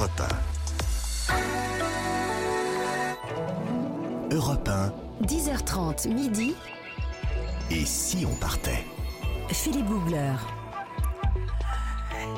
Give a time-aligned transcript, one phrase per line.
[0.00, 0.22] Europe
[4.30, 4.34] 1.
[4.34, 4.92] Europe 1.
[5.26, 6.54] 10h30 midi.
[7.70, 8.86] Et si on partait?
[9.50, 10.36] Philippe Googler.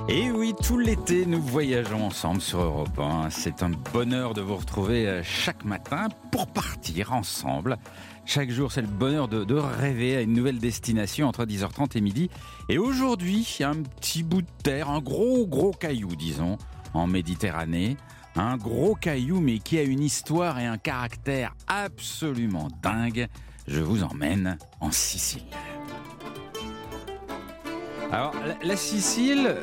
[0.09, 3.31] Et oui, tout l'été, nous voyageons ensemble sur Europe 1.
[3.31, 7.77] C'est un bonheur de vous retrouver euh, chaque matin pour partir ensemble.
[8.25, 12.01] Chaque jour, c'est le bonheur de, de, rêver à une nouvelle destination entre 10h30 et
[12.01, 12.29] midi.
[12.69, 16.59] Et aujourd'hui, un petit bout de terre, un gros, gros caillou, disons,
[16.95, 17.97] en Méditerranée.
[18.37, 23.29] Un gros caillou, mais qui a une histoire et un caractère absolument dingue.
[23.67, 25.43] Je vous emmène en Sicile.
[28.11, 29.57] Alors, la, Sicile,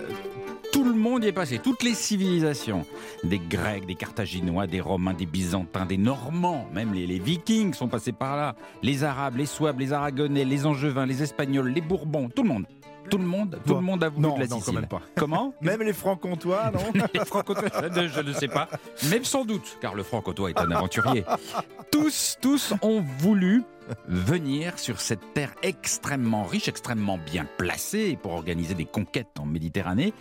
[0.71, 2.85] tout le monde y est passé, toutes les civilisations.
[3.23, 7.87] Des Grecs, des Carthaginois, des Romains, des Byzantins, des Normands, même les, les, Vikings sont
[7.87, 8.55] passés par là.
[8.81, 12.65] Les Arabes, les Souabes, les Aragonais, les Angevins, les Espagnols, les Bourbons, tout le monde.
[13.09, 15.01] Tout le monde, tout le monde a voulu non, de la non, quand même pas.
[15.15, 18.69] Comment Même les francs-comtois, non Les francs-comtois, je, je ne sais pas.
[19.09, 21.23] Même sans doute, car le franc-comtois est un aventurier.
[21.91, 23.63] tous, tous ont voulu
[24.07, 30.13] venir sur cette terre extrêmement riche, extrêmement bien placée pour organiser des conquêtes en Méditerranée.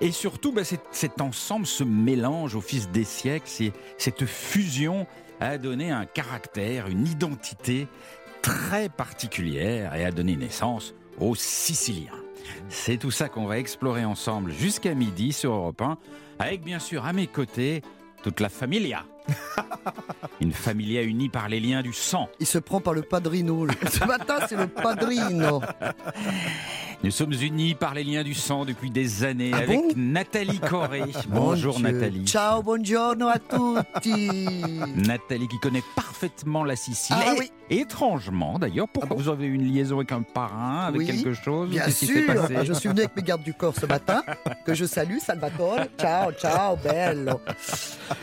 [0.00, 3.48] Et surtout, bah, cet ensemble, ce mélange au fil des siècles,
[3.98, 5.06] cette fusion
[5.40, 7.88] a donné un caractère, une identité
[8.42, 12.23] très particulière et a donné naissance aux Siciliens.
[12.68, 15.98] C'est tout ça qu'on va explorer ensemble jusqu'à midi sur Europe 1,
[16.38, 17.82] avec bien sûr à mes côtés
[18.22, 19.04] toute la familia.
[20.40, 22.28] Une familia unie par les liens du sang.
[22.40, 23.66] Il se prend par le padrino.
[23.90, 25.62] Ce matin, c'est le padrino.
[27.04, 30.58] Nous sommes unis par les liens du sang depuis des années ah avec bon Nathalie
[30.58, 31.02] Corré.
[31.28, 31.90] Bonjour Dieu.
[31.90, 32.24] Nathalie.
[32.24, 34.30] Ciao, buongiorno a tutti.
[34.96, 37.16] Nathalie qui connaît parfaitement la Sicile.
[37.18, 37.52] Ah, et, oui.
[37.70, 41.32] Étrangement d'ailleurs, pourquoi Ah bon vous avez une liaison avec un parrain, avec Oui, quelque
[41.34, 41.70] chose?
[41.70, 42.26] Bien sûr.
[42.26, 42.56] passé?
[42.64, 44.22] Je suis venu avec mes gardes du corps ce matin,
[44.66, 45.80] que je salue, Salvatore.
[45.98, 47.40] Ciao, ciao, bello.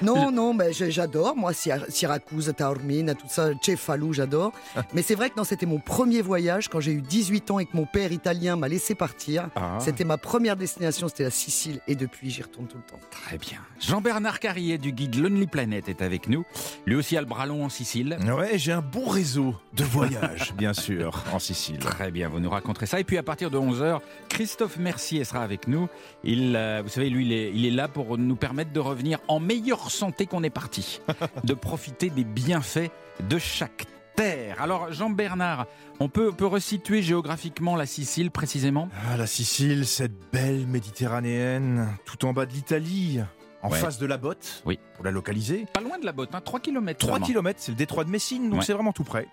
[0.03, 4.51] Non, non, mais j'adore, moi, Syracuse, Taormina, tout ça, Cefalù, j'adore.
[4.93, 7.65] Mais c'est vrai que non, c'était mon premier voyage quand j'ai eu 18 ans et
[7.65, 9.49] que mon père italien m'a laissé partir.
[9.55, 9.77] Ah.
[9.79, 11.81] C'était ma première destination, c'était la Sicile.
[11.87, 12.99] Et depuis, j'y retourne tout le temps.
[13.11, 13.59] Très bien.
[13.79, 16.45] Jean-Bernard Carrier du guide Lonely Planet est avec nous.
[16.85, 18.17] Lui aussi a le bras long en Sicile.
[18.25, 21.79] Ouais, j'ai un bon réseau de voyages, bien sûr, en Sicile.
[21.79, 22.99] Très bien, vous nous raconterez ça.
[22.99, 23.99] Et puis à partir de 11h,
[24.29, 25.89] Christophe Mercier sera avec nous.
[26.23, 29.19] Il, euh, vous savez, lui, il est, il est là pour nous permettre de revenir
[29.27, 31.01] en meilleure santé qu'on est parti,
[31.43, 32.89] de profiter des bienfaits
[33.29, 33.85] de chaque
[34.21, 34.61] terre.
[34.61, 35.65] Alors Jean-Bernard,
[35.99, 38.89] on peut, on peut resituer géographiquement la Sicile précisément?
[39.11, 43.19] Ah, La Sicile, cette belle méditerranéenne, tout en bas de l'Italie,
[43.63, 43.77] en Ouais.
[43.77, 44.79] face de la botte, Oui.
[44.95, 45.65] pour la localiser.
[45.73, 46.99] Pas loin de la botte, hein, 3 km.
[46.99, 48.65] 3 km, c'est le détroit de Messine, donc Ouais.
[48.65, 49.27] c'est vraiment tout près.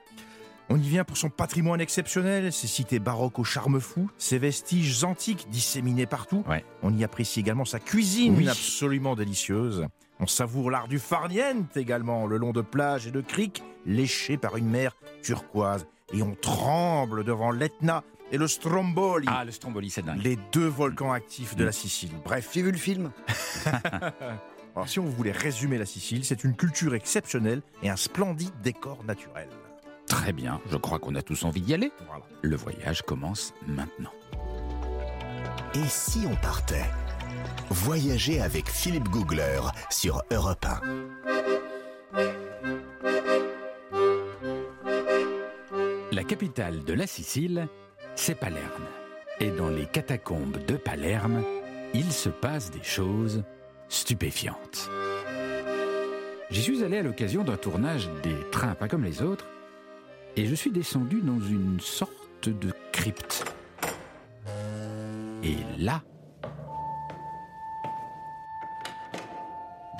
[0.70, 5.02] On y vient pour son patrimoine exceptionnel, ses cités baroques au charme fou, ses vestiges
[5.02, 6.44] antiques disséminés partout.
[6.46, 6.62] Ouais.
[6.82, 8.48] On y apprécie également sa cuisine Oui.
[8.48, 9.86] absolument délicieuse.
[10.20, 14.56] On savoure l'art du farniente également, le long de plages et de criques léchées par
[14.56, 15.86] une mer turquoise.
[16.12, 18.02] Et on tremble devant l'Etna
[18.32, 20.20] et le Stromboli, Ah, le Stromboli, c'est dingue.
[20.22, 21.66] les deux volcans actifs de Mm.
[21.66, 22.10] la Sicile.
[22.24, 23.10] Bref, J'ai vu le film.
[24.74, 29.04] alors si on voulait résumer la Sicile, c'est une culture exceptionnelle et un splendide décor
[29.04, 29.48] naturel.
[30.06, 31.92] Très bien, je crois qu'on a tous envie d'y aller.
[32.06, 32.24] Voilà.
[32.42, 34.12] Le voyage commence maintenant.
[35.74, 36.86] Et si on partait?
[37.70, 40.80] Voyager avec Philippe Googler sur Europe 1.
[46.12, 47.68] La capitale de la Sicile,
[48.14, 48.86] c'est Palerme.
[49.40, 51.44] Et dans les catacombes de Palerme,
[51.92, 53.44] il se passe des choses
[53.88, 54.88] stupéfiantes.
[56.50, 59.46] J'y suis allé à l'occasion d'un tournage des trains pas comme les autres,
[60.36, 63.44] et je suis descendu dans une sorte de crypte.
[65.42, 66.02] Et là,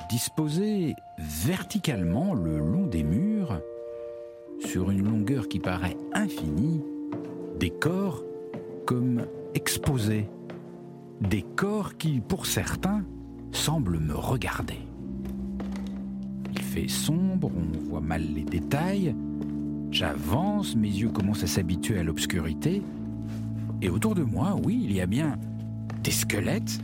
[0.08, 3.60] disposé verticalement le long des murs,
[4.60, 6.82] sur une longueur qui paraît infinie,
[7.58, 8.24] des corps
[8.86, 10.28] comme exposés.
[11.20, 13.04] Des corps qui, pour certains,
[13.52, 14.78] semblent me regarder.
[16.52, 19.14] Il fait sombre, on voit mal les détails.
[19.90, 22.82] J'avance, mes yeux commencent à s'habituer à l'obscurité.
[23.82, 25.36] Et autour de moi, oui, il y a bien
[26.02, 26.80] des squelettes,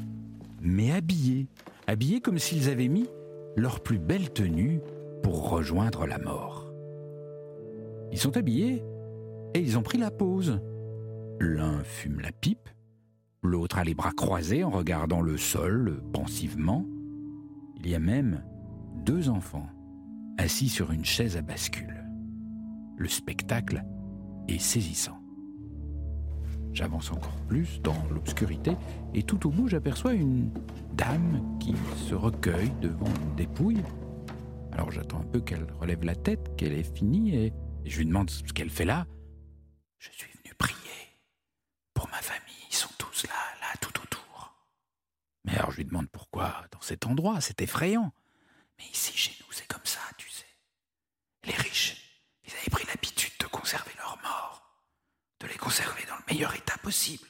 [0.61, 1.47] mais habillés.
[1.87, 3.09] Habillés comme s'ils avaient mis
[3.57, 4.81] leur plus belle tenue
[5.23, 6.73] pour rejoindre la mort.
[8.13, 8.83] Ils sont habillés
[9.55, 10.61] et ils ont pris la pause.
[11.41, 12.69] L'un fume la pipe,
[13.43, 16.87] l'autre a les bras croisés en regardant le sol pensivement.
[17.77, 18.43] Il y a même
[19.05, 19.69] deux enfants
[20.39, 22.05] assis sur une chaise à bascule.
[22.97, 23.85] Le spectacle
[24.49, 25.24] est saisissant.
[26.75, 28.77] J'avance encore plus dans l'obscurité
[29.15, 30.51] et tout au bout j'aperçois une
[30.95, 31.73] dame qui
[32.09, 33.85] se recueille devant une dépouille.
[34.73, 37.53] Alors j'attends un peu qu'elle relève la tête, qu'elle ait fini et
[37.85, 39.07] je lui demande ce qu'elle fait là.
[40.01, 40.77] Je suis venu prier
[41.95, 44.57] pour ma famille, ils sont tous là, là, tout autour.
[45.45, 48.13] Mais alors je lui demande pourquoi dans cet endroit, c'est effrayant.
[48.79, 50.45] Mais ici chez nous c'est comme ça, tu sais.
[51.45, 54.54] Les riches, ils avaient pris l'habitude de conserver leurs morts
[55.41, 57.27] de les conserver dans le meilleur état possible.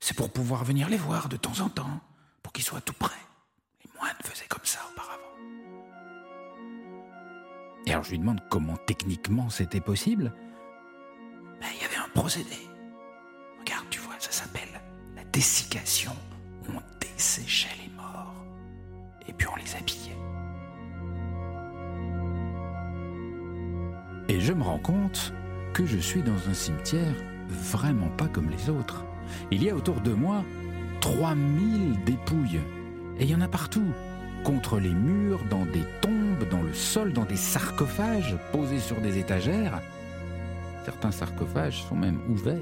[0.00, 2.00] C'est pour pouvoir venir les voir de temps en temps,
[2.42, 3.16] pour qu'ils soient tout près.
[3.84, 5.22] Les moines faisaient comme ça auparavant.
[7.86, 10.32] Et alors je lui demande comment techniquement c'était possible.
[11.60, 12.56] Ben, il y avait un procédé.
[13.58, 14.80] Regarde, tu vois, ça s'appelle
[15.14, 16.14] la dessiccation.
[16.68, 18.34] On desséchait les morts.
[19.26, 20.16] Et puis on les habillait.
[24.28, 25.32] Et je me rends compte
[25.76, 27.12] que je suis dans un cimetière
[27.50, 29.04] vraiment pas comme les autres.
[29.50, 30.42] Il y a autour de moi
[31.02, 32.62] 3000 dépouilles.
[33.18, 33.92] Et il y en a partout.
[34.42, 39.18] Contre les murs, dans des tombes, dans le sol, dans des sarcophages posés sur des
[39.18, 39.82] étagères.
[40.86, 42.56] Certains sarcophages sont même ouverts.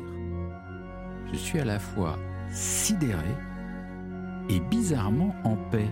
[1.33, 2.19] Je suis à la fois
[2.51, 3.37] sidéré
[4.49, 5.91] et bizarrement en paix.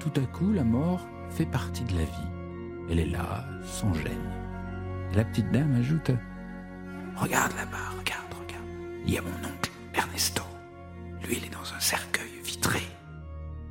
[0.00, 2.90] Tout à coup, la mort fait partie de la vie.
[2.90, 4.43] Elle est là, sans gêne.
[5.14, 6.10] Et la petite dame ajoute
[7.14, 8.66] Regarde là-bas, regarde, regarde.
[9.06, 10.42] Il y a mon oncle, Ernesto.
[11.22, 12.80] Lui, il est dans un cercueil vitré.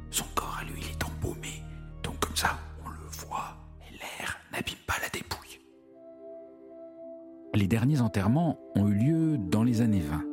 [0.09, 1.61] Son corps à lui, il est embaumé.
[2.01, 5.59] Donc comme ça, on le voit et l'air n'abîme pas la dépouille.
[7.55, 10.23] Les derniers enterrements ont eu lieu dans les années 20.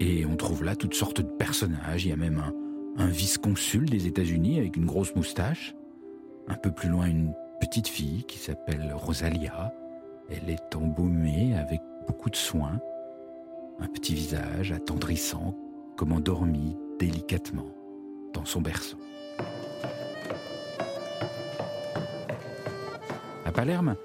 [0.00, 2.06] Et on trouve là toutes sortes de personnages.
[2.06, 5.74] Il y a même un, un vice-consul des États-Unis avec une grosse moustache.
[6.48, 9.74] Un peu plus loin, une petite fille qui s'appelle Rosalia.
[10.30, 12.80] Elle est embaumée avec beaucoup de soin,
[13.80, 15.56] un petit visage attendrissant,
[15.96, 17.68] comme endormi délicatement
[18.32, 18.98] dans son berceau.
[23.44, 23.96] À Palerme,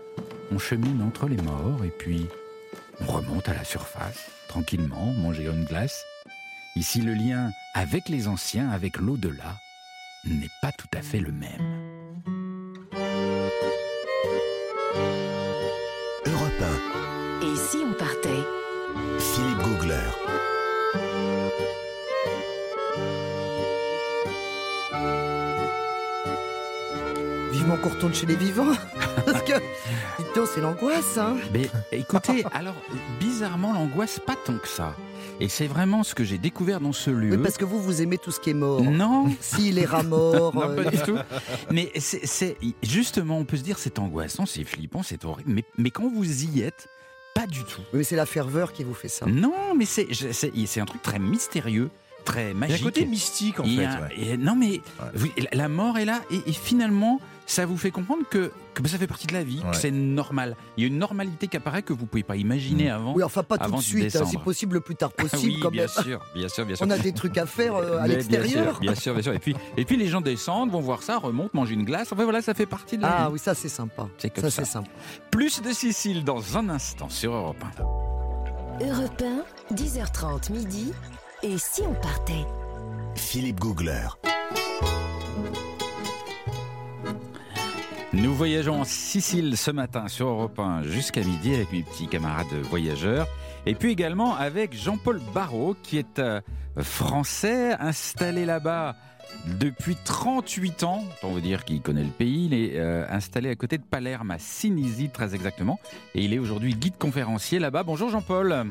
[0.52, 2.28] on chemine entre les morts et puis
[3.02, 6.04] on remonte à la surface, tranquillement, manger une glace.
[6.76, 9.58] Ici, le lien avec les anciens, avec l'au-delà,
[10.26, 11.75] n'est pas tout à fait le même.
[27.82, 28.74] Qu'on retourne chez les vivants.
[29.26, 31.36] Parce que, dites donc, c'est l'angoisse, hein.
[31.54, 32.76] Mais écoutez, alors
[33.20, 34.96] bizarrement, l'angoisse pas tant que ça.
[35.42, 37.36] Et c'est vraiment ce que j'ai découvert dans ce lieu.
[37.36, 38.82] Oui, parce que vous, vous aimez tout ce qui est mort.
[38.82, 40.56] Non, Si, les rats morts.
[40.56, 41.18] non, euh, pas du tout.
[41.72, 45.52] Mais c'est justement, on peut se dire c'est angoissant, c'est flippant, c'est horrible.
[45.52, 46.88] Mais, mais quand vous y êtes,
[47.34, 47.82] pas du tout.
[47.92, 49.26] Mais c'est la ferveur qui vous fait ça.
[49.26, 51.90] Non, mais c'est un truc très mystérieux,
[52.24, 52.82] très Il y a magique.
[52.82, 53.86] un côté mystique en fait.
[53.86, 54.16] a- ouais.
[54.18, 54.80] et non mais
[55.38, 58.98] la- la mort est là et, et finalement ça vous fait comprendre que, que ça
[58.98, 59.72] fait partie de la vie, Ouais.
[59.72, 60.56] que c'est normal.
[60.78, 63.14] Il y a une normalité qui apparaît que vous pouvez pas imaginer avant.
[63.14, 65.54] Oui, enfin, pas tout Avant de de suite, hein, si possible, le plus tard possible,
[65.64, 66.86] oui, bien sûr, bien sûr, bien sûr.
[66.88, 68.80] On a des trucs à faire euh, à l'extérieur.
[68.80, 69.34] Bien sûr, bien sûr, bien sûr.
[69.34, 72.12] Et puis, et puis les gens descendent, vont voir ça, remontent, mangent une glace.
[72.12, 73.34] Enfin voilà, ça fait partie de la Ah vie.
[73.34, 74.08] oui, ça c'est sympa.
[74.18, 74.66] C'est comme Ça ça.
[74.66, 74.90] c'est sympa.
[75.32, 77.64] Plus de Sicile dans un instant sur Europe
[78.82, 78.86] 1.
[78.86, 79.24] Europe
[79.72, 80.92] 1, 10h30 midi.
[81.44, 82.46] Et si on partait?
[83.16, 84.08] Philippe Googler.
[88.16, 92.48] Nous voyageons en Sicile ce matin sur Europe 1 jusqu'à midi avec mes petits camarades
[92.64, 93.28] voyageurs.
[93.66, 96.40] Et puis également avec Jean-Paul Barrault qui est euh,
[96.80, 98.96] français installé là-bas
[99.60, 101.04] depuis 38 ans.
[101.18, 102.46] Autant vous dire qu'il connaît le pays.
[102.46, 105.78] Il est euh, installé à côté de Palerme à Sinisi très exactement.
[106.14, 107.84] Et il est aujourd'hui guide conférencier là-bas.
[107.84, 108.66] Bonjour Jean-Paul.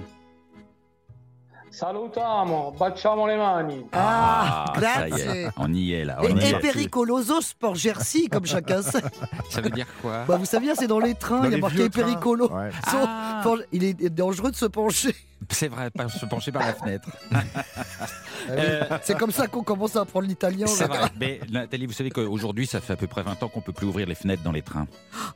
[1.75, 3.85] Salutiamo, baciamo le mani.
[3.93, 5.23] Ah, ça y grazie.
[5.27, 6.19] est, on y est là.
[6.21, 6.59] on Et, y et est.
[6.61, 9.03] Pericoloso Sport Jersey, comme chacun sait.
[9.51, 11.57] Ça veut dire quoi Bah, vous savez, c'est dans les trains, Dans il y a
[11.57, 12.03] les marqué vieux trains.
[12.05, 12.49] Pericolo.
[12.49, 12.71] Ouais.
[12.91, 13.43] Son- Ah.
[13.73, 15.15] Il est dangereux de se pencher.
[15.51, 17.09] C'est vrai, pas se pencher par la fenêtre.
[19.03, 20.67] C'est comme ça qu'on commence à apprendre l'italien.
[20.67, 20.97] C'est là.
[20.97, 21.09] vrai.
[21.21, 23.87] Mais Nathalie, vous savez qu'aujourd'hui, ça fait à peu près 20 ans qu'on peut plus
[23.87, 24.87] ouvrir les fenêtres dans les trains.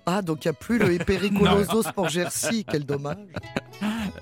[0.07, 2.65] Ah, donc il n'y a plus le Pericoloso Sport Jersey.
[2.71, 3.17] Quel dommage.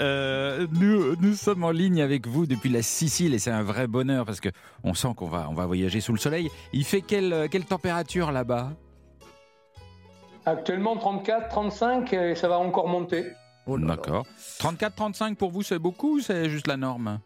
[0.01, 3.87] Euh, nous, nous sommes en ligne avec vous depuis la Sicile et c'est un vrai
[3.87, 4.49] bonheur parce que
[4.85, 6.51] on sent qu'on va, on va voyager sous le soleil.
[6.73, 8.73] Il fait quelle, quelle température là-bas?
[10.45, 13.27] Actuellement 34, 35 et ça va encore monter.
[13.67, 13.79] Oh.
[13.79, 14.27] D'accord.
[14.61, 17.19] 34-35 pour vous, c'est beaucoup ou c'est juste la norme?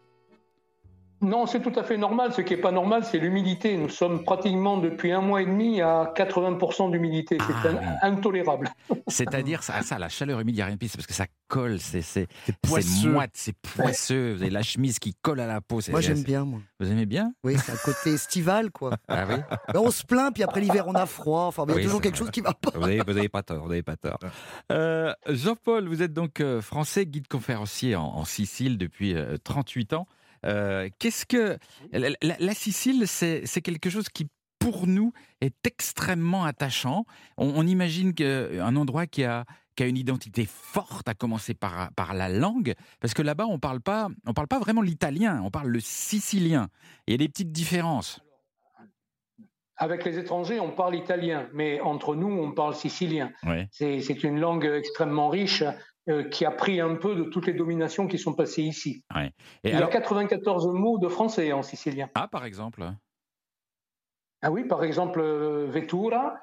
[1.21, 2.33] Non, c'est tout à fait normal.
[2.33, 3.77] Ce qui n'est pas normal, c'est l'humidité.
[3.77, 7.37] Nous sommes pratiquement depuis un mois et demi à 80% d'humidité.
[7.45, 7.87] C'est Ah, oui.
[8.01, 8.69] intolérable.
[9.07, 11.13] C'est-à-dire, ça, ça, la chaleur humide, il n'y a rien de pire, c'est parce que
[11.13, 12.27] ça colle, c'est
[12.61, 13.11] poisseux.
[13.11, 14.33] moite, c'est poisseux.
[14.33, 15.79] Vous avez la chemise qui colle à la peau.
[15.81, 16.59] c'est- Moi, j'aime bien, moi.
[16.79, 17.33] Vous aimez bien?
[17.43, 18.95] Oui, c'est un côté estival, quoi.
[19.07, 19.35] Ah oui?
[19.75, 21.43] On se plaint, puis après l'hiver, on a froid.
[21.43, 22.25] Enfin, il y Oui, a toujours quelque vrai.
[22.25, 22.71] chose qui va pas.
[22.73, 24.17] Vous n'avez vous avez pas tort, vous n'avez pas tort.
[24.71, 29.93] Euh, Jean-Paul, vous êtes donc euh, français, guide conférencier en, en Sicile depuis euh, 38
[29.93, 30.07] ans.
[30.45, 31.57] Euh, Qu'est-ce que
[31.91, 34.27] la, Sicile, c'est quelque chose qui
[34.59, 37.05] pour nous est extrêmement attachant.
[37.37, 39.45] On, on imagine qu'un endroit qui a
[39.75, 43.59] qui a une identité forte, à commencer par, par la langue, parce que là-bas, on
[43.59, 46.67] parle pas, on parle pas vraiment l'italien, on parle le sicilien.
[47.07, 48.19] Il y a des petites différences.
[49.77, 53.31] Avec les étrangers, on parle italien, mais entre nous, on parle sicilien.
[53.71, 55.63] C'est c'est une langue extrêmement riche
[56.09, 59.03] euh, qui a pris un peu de toutes les dominations qui sont passées ici.
[59.63, 62.09] Et Il alors, y a 94 mots de français en sicilien.
[62.15, 62.91] ah, par exemple.
[64.41, 66.35] Ah oui, par exemple, euh, vettura,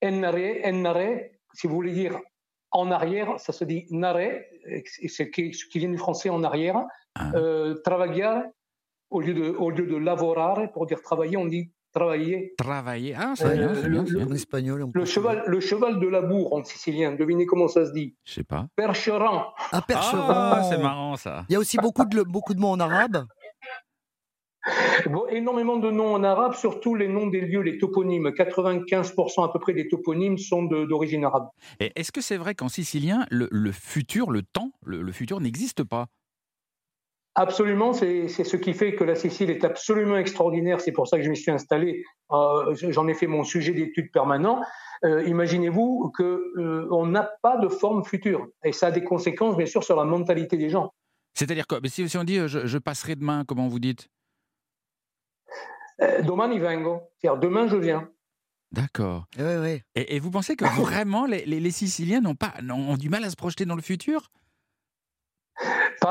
[0.00, 2.20] ennare, ennare, si vous voulez dire
[2.70, 4.40] en arrière, ça se dit nare,
[4.86, 6.80] ce qui, ce qui vient du français en arrière.
[7.16, 7.32] Ah.
[7.34, 8.44] Euh, travagliare,
[9.10, 12.54] au lieu, de, au lieu de lavorare, pour dire travailler, on dit travailler.
[12.58, 13.14] Travailler.
[13.16, 14.26] Ah, c'est bien, c'est le- bien, c'est bien.
[14.26, 17.92] En espagnol, on Le cheval, le cheval de labour en sicilien, devinez comment ça se
[17.92, 18.16] dit?
[18.24, 18.66] Je sais pas.
[18.76, 19.52] Percheran.
[19.70, 20.24] Ah, percheron.
[20.28, 21.44] Ah, c'est marrant ça.
[21.48, 23.26] Il y a aussi beaucoup de, beaucoup de mots en arabe.
[25.06, 28.28] Bon, énormément de noms en arabe, surtout les noms des lieux, les toponymes.
[28.28, 31.48] 95% à peu près des toponymes sont de- d'origine arabe.
[31.80, 35.40] Et est-ce que c'est vrai qu'en sicilien, le, le futur, le temps, le, le futur
[35.40, 36.06] n'existe pas?
[37.34, 40.80] Absolument, c'est c'est ce qui fait que la Sicile est absolument extraordinaire.
[40.82, 42.04] C'est pour ça que je m'y suis installé.
[42.30, 44.60] Euh, J'en ai fait mon sujet d'étude permanent.
[45.04, 46.22] Euh, Imaginez-vous que
[46.58, 49.96] euh, on n'a pas de forme future, et ça a des conséquences bien sûr sur
[49.96, 50.92] la mentalité des gens.
[51.34, 54.08] C'est-à-dire que mais si, si on dit euh, je, je passerai demain, comment vous dites?
[56.02, 58.08] Euh, domani vengo, c'est-à-dire demain je viens.
[58.72, 59.26] D'accord.
[59.38, 59.80] Oui, oui.
[59.94, 63.24] Et, et vous pensez que vraiment les, les- les Siciliens n'ont pas ont du mal
[63.24, 64.30] à se projeter dans le futur?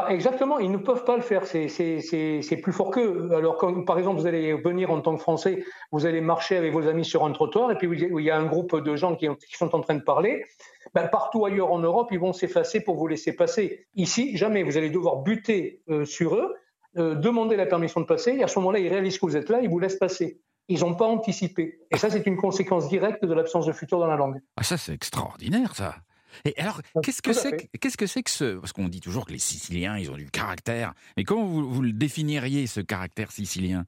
[0.10, 1.46] Exactement, ils ne peuvent pas le faire.
[1.46, 3.30] C'est- plus fort qu'eux.
[3.34, 6.74] Alors, quand, par exemple, vous allez venir en tant que Français, vous allez marcher avec
[6.74, 9.28] vos amis sur un trottoir, et puis il y a un groupe de gens qui,
[9.28, 10.46] qui sont en train de parler.
[10.94, 13.88] Ben, partout ailleurs en Europe, ils vont s'effacer pour vous laisser passer.
[13.96, 14.64] Ici, jamais.
[14.64, 16.54] Vous allez devoir buter euh, sur eux,
[16.98, 19.50] euh, demander la permission de passer, et à ce moment-là, ils réalisent que vous êtes
[19.50, 20.42] là, ils vous laissent passer.
[20.68, 21.80] Ils n'ont pas anticipé.
[21.92, 24.40] Et ça, c'est une conséquence directe de l'absence de futur dans la langue.
[24.58, 25.96] Ah ça c'est extraordinaire ça.
[26.46, 29.32] Et alors qu'est-ce que c'est qu'est-ce que c'est que ce parce qu'on dit toujours que
[29.32, 30.94] les Siciliens ils ont du caractère.
[31.18, 33.86] Mais comment vous, vous le définiriez ce caractère sicilien?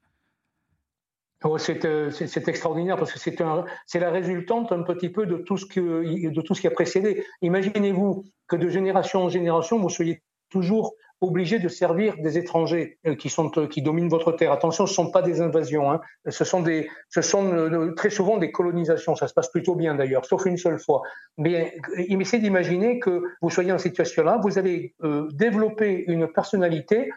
[1.46, 5.26] Oh, c'est euh, c'est- extraordinaire parce que c'est un- c'est la résultante un petit peu
[5.26, 7.26] de tout ce, que, de tout ce qui a précédé.
[7.42, 10.94] Imaginez-vous que de génération en génération, vous soyez toujours
[11.24, 14.52] obligé de servir des étrangers euh, qui, sont, euh, qui dominent votre terre.
[14.52, 16.02] Attention, ce ne sont pas des invasions, hein.
[16.28, 19.16] ce sont, des, ce sont euh, très souvent des colonisations.
[19.16, 21.02] Ça se passe plutôt bien d'ailleurs, sauf une seule fois.
[21.38, 24.94] Mais essayez d'imaginer que vous soyez en situation là, vous allez
[25.34, 27.10] développer une personnalité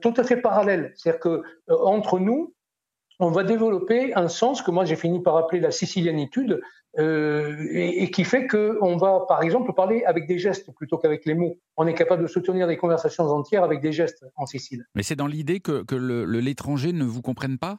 [0.00, 0.92] tout à fait parallèle.
[0.96, 1.28] C'est-à-dire que
[1.70, 2.54] euh, entre nous,
[3.18, 6.60] on va développer un sens que moi j'ai fini par appeler la sicilianitude,
[6.98, 11.24] euh, et, et qui fait qu'on va, par exemple, parler avec des gestes plutôt qu'avec
[11.24, 11.58] les mots.
[11.76, 14.84] On est capable de soutenir des conversations entières avec des gestes en Sicile.
[14.94, 15.84] Mais c'est dans l'idée que,
[16.38, 17.78] l'étranger ne vous comprenne pas?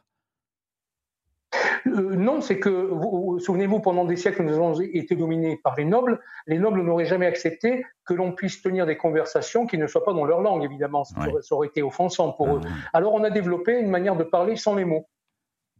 [1.85, 5.75] Euh, non, c'est que, vous, vous- souvenez-vous, pendant des siècles, nous avons été dominés par
[5.75, 6.19] les nobles.
[6.47, 10.13] Les nobles n'auraient jamais accepté que l'on puisse tenir des conversations qui ne soient pas
[10.13, 11.03] dans leur langue, évidemment.
[11.03, 11.31] Ça, Ouais.
[11.31, 12.61] aurait- ça aurait été offensant pour eux.
[12.65, 15.07] Ah, Alors on a développé une manière de parler sans les mots.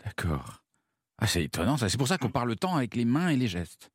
[0.06, 0.62] D'accord.
[1.24, 1.88] Ah, c'est étonnant ça.
[1.88, 3.89] C'est pour ça qu'on parle tant avec les mains et les gestes.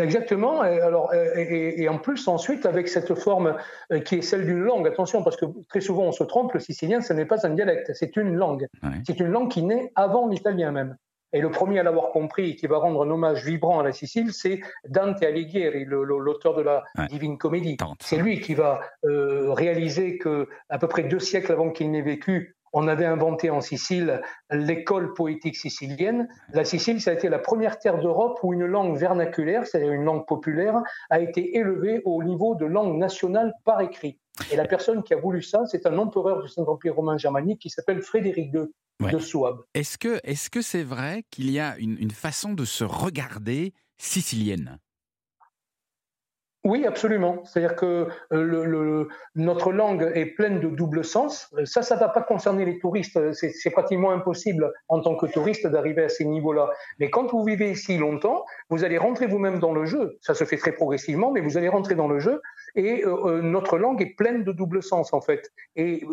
[0.00, 0.64] Exactement.
[0.64, 3.56] Et, alors, et, et- et en plus, ensuite, avec cette forme
[3.92, 6.60] euh, qui est celle d'une langue, attention, parce que très souvent on se trompe, le
[6.60, 8.66] sicilien, ce n'est pas un dialecte, c'est une langue.
[8.84, 8.90] Ouais.
[9.06, 10.96] C'est une langue qui naît avant l'italien même.
[11.32, 13.92] Et le premier à l'avoir compris et qui va rendre un hommage vibrant à la
[13.92, 17.06] Sicile, c'est Dante Alighieri, l'auteur de la Ouais.
[17.08, 17.76] Divine Comédie.
[18.00, 22.00] C'est lui qui va euh, réaliser que, à peu près deux siècles avant qu'il n'ait
[22.02, 24.20] vécu, on avait inventé en Sicile
[24.50, 26.28] l'école poétique sicilienne.
[26.52, 30.04] La Sicile, ça a été la première terre d'Europe où une langue vernaculaire, c'est-à-dire une
[30.04, 34.18] langue populaire, a été élevée au niveau de langue nationale par écrit.
[34.52, 37.70] Et la personne qui a voulu ça, c'est un empereur du Saint-Empire romain germanique qui
[37.70, 38.62] s'appelle Frédéric II
[39.00, 39.12] Ouais.
[39.12, 39.60] de Souabe.
[39.74, 39.96] Est-ce
[40.50, 44.78] que c'est vrai qu'il y a une, une façon de se regarder sicilienne?
[46.64, 47.44] Oui, absolument.
[47.44, 51.54] C'est-à-dire que euh, le, notre langue est pleine de double sens.
[51.64, 53.32] Ça, ça ne va pas concerner les touristes.
[53.32, 56.68] C'est pratiquement impossible en tant que touriste d'arriver à ces niveaux-là.
[56.98, 60.18] Mais quand vous vivez ici longtemps, vous allez rentrer vous-même dans le jeu.
[60.20, 62.42] Ça se fait très progressivement, mais vous allez rentrer dans le jeu.
[62.74, 65.52] Et euh, euh, notre langue est pleine de double sens, en fait.
[65.76, 66.04] Et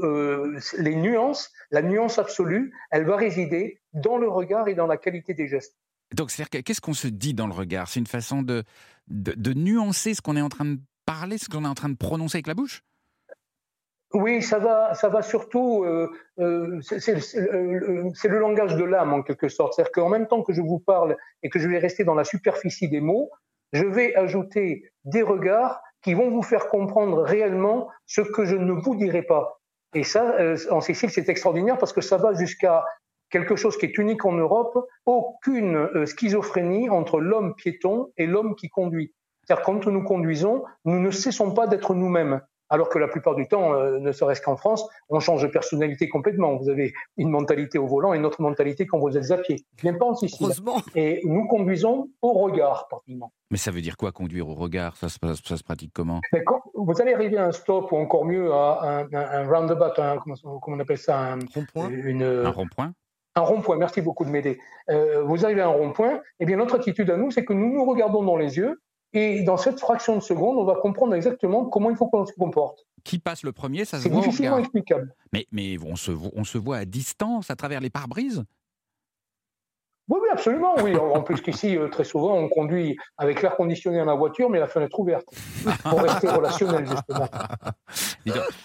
[0.78, 5.34] les nuances, la nuance absolue, elle va résider dans le regard et dans la qualité
[5.34, 5.75] des gestes.
[6.14, 7.88] Donc, qu'est-ce qu'on se dit dans le regard?
[7.88, 8.64] C'est une façon de,
[9.54, 12.38] nuancer ce qu'on est en train de parler, ce qu'on est en train de prononcer
[12.38, 12.84] avec la bouche?
[14.14, 15.84] Oui, ça va, ça va surtout.
[15.84, 16.10] Euh,
[16.40, 19.74] euh, c'est le langage de l'âme en quelque sorte.
[19.74, 22.24] C'est-à-dire qu'en même temps que je vous parle et que je vais rester dans la
[22.24, 23.30] superficie des mots,
[23.74, 28.72] je vais ajouter des regards qui vont vous faire comprendre réellement ce que je ne
[28.72, 29.60] vous dirai pas.
[29.96, 32.86] Et ça, euh, en Sicile, c'est extraordinaire parce que ça va jusqu'à
[33.29, 38.55] quelque chose qui est unique en Europe, aucune euh, schizophrénie entre l'homme piéton et l'homme
[38.55, 39.13] qui conduit.
[39.44, 42.41] C'est-à-dire quand nous conduisons, nous ne cessons pas d'être nous-mêmes.
[42.70, 46.10] Alors que la plupart du temps, euh, ne serait-ce qu'en France, on change de personnalité
[46.10, 46.55] complètement.
[46.55, 49.63] Vous avez une mentalité au volant et une autre mentalité quand vous êtes à pied.
[49.84, 50.48] Même pas en Sicile.
[50.96, 53.32] Et nous conduisons au regard, pratiquement.
[53.51, 54.98] Mais ça veut dire quoi conduire au regard?
[54.98, 56.22] Ça se, ça se, pratique comment?
[56.46, 60.79] Quand Vous allez arriver à un stop ou encore mieux à un, roundabout, comment, on
[60.79, 61.34] appelle ça?
[61.34, 61.89] Un rond-point?
[61.91, 62.94] Un rond-point?
[63.36, 64.60] Un rond-point, merci beaucoup de m'aider.
[64.89, 67.74] Euh, vous arrivez à un rond-point, eh bien notre attitude à nous, c'est que nous
[67.74, 68.82] nous regardons dans les yeux
[69.13, 72.34] et dans cette fraction de seconde, on va comprendre exactement comment il faut qu'on se
[72.34, 72.86] comporte.
[73.04, 74.22] Qui passe le premier, ça se voit.
[74.22, 75.13] C'est difficilement explicable.
[75.32, 78.44] Mais, mais on, se, on se voit à distance, à travers les pare-brises?
[80.08, 80.96] Oui, oui, absolument, oui.
[80.96, 84.60] En plus qu'ici, euh, très souvent, on conduit avec l'air conditionné dans la voiture, mais
[84.60, 85.27] la fenêtre ouverte,
[85.84, 87.27] pour rester relationnel, justement.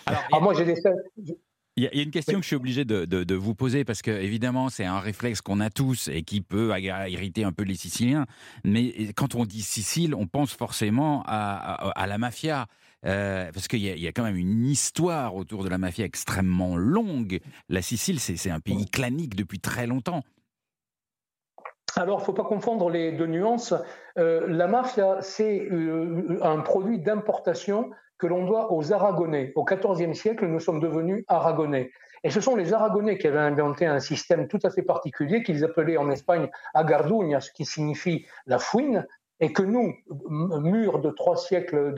[0.07, 0.83] Alors, moi, j'ai des,
[1.81, 4.69] il y, a une question que je suis obligé de, vous poser parce que évidemment
[4.69, 8.27] c'est un réflexe qu'on a tous et qui peut irriter un peu les Siciliens.
[8.65, 12.67] Mais quand on dit Sicile, on pense forcément à, la mafia.
[13.07, 17.41] Euh, parce qu'il y, a quand même une histoire autour de la mafia extrêmement longue.
[17.71, 20.23] La Sicile, c'est un pays clanique depuis très longtemps.
[21.97, 23.73] Alors, il ne faut pas confondre les deux nuances.
[24.19, 29.53] Euh, la mafia, c'est euh, un produit d'importation que l'on doit aux Aragonais.
[29.57, 31.91] Au XIVe siècle, nous sommes devenus Aragonais.
[32.23, 35.65] Et ce sont les Aragonais qui avaient inventé un système tout à fait particulier qu'ils
[35.65, 39.07] appelaient en Espagne agarduña, ce qui signifie la fouine,
[39.43, 39.95] et que nous,
[40.29, 41.95] murs de trois siècles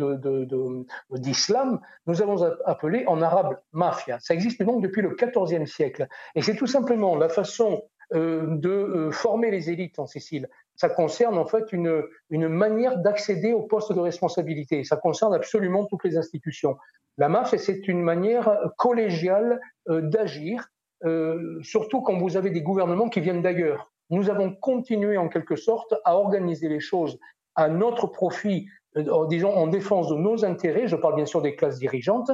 [1.11, 4.19] d'islam, nous avons appelé en arabe mafia.
[4.21, 6.07] Ça existe donc depuis le XIVe siècle.
[6.37, 7.83] Et c'est tout simplement la façon
[8.15, 12.99] euh, de euh, former les élites en Sicile ça concerne en fait une, une manière
[12.99, 14.85] d'accéder au poste de responsabilité.
[14.85, 16.77] Ça concerne absolument toutes les institutions.
[17.19, 20.69] La marche, c'est une manière collégiale euh, d'agir,
[21.05, 23.93] euh, surtout quand vous avez des gouvernements qui viennent d'ailleurs.
[24.11, 27.19] Nous avons continué en quelque sorte à organiser les choses
[27.55, 28.67] à notre profit,
[28.97, 30.87] euh, disons en défense de nos intérêts.
[30.87, 32.31] Je parle bien sûr des classes dirigeantes.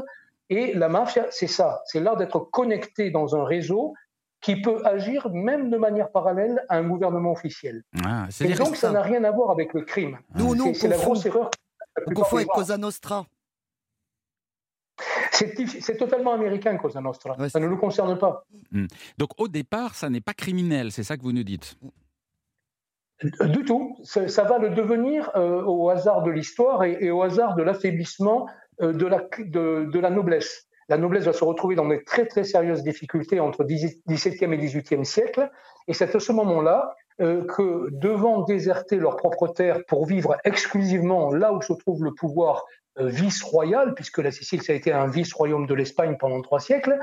[0.51, 3.95] Et la mafia, c'est ça, c'est l'art d'être connecté dans un réseau
[4.49, 7.83] qui peut agir même de manière parallèle à un gouvernement officiel.
[8.03, 10.19] Ah, et donc, ça n'a rien à voir avec le crime.
[10.73, 11.51] c'est la grosse erreur.
[12.07, 13.27] On confond avec Cosa Nostra.
[15.33, 17.37] C'est totalement américain, Cosa Nostra.
[17.51, 18.45] ça ne nous concerne pas.
[18.73, 18.87] Hmm.
[19.19, 21.77] Donc, au départ, ça n'est pas criminel, c'est ça que vous nous dites?
[23.23, 23.99] Du tout.
[24.05, 28.49] Ça, va le devenir euh, au hasard de l'histoire et, au hasard de l'affaiblissement
[28.81, 32.45] euh, de, la, de, la noblesse la noblesse va se retrouver dans des très très
[32.45, 35.51] sérieuses difficultés entre XVIIe et XVIIIe siècle.
[35.87, 41.33] Et c'est à ce moment-là euh, que, devant déserter leur propre terre pour vivre exclusivement
[41.33, 42.65] là où se trouve le pouvoir
[42.99, 46.99] euh, vice-royal, puisque la Sicile, ça a été un vice-royaume de l'Espagne pendant trois siècles,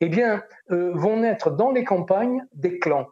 [0.00, 3.06] eh bien, euh, vont naître dans les campagnes des clans.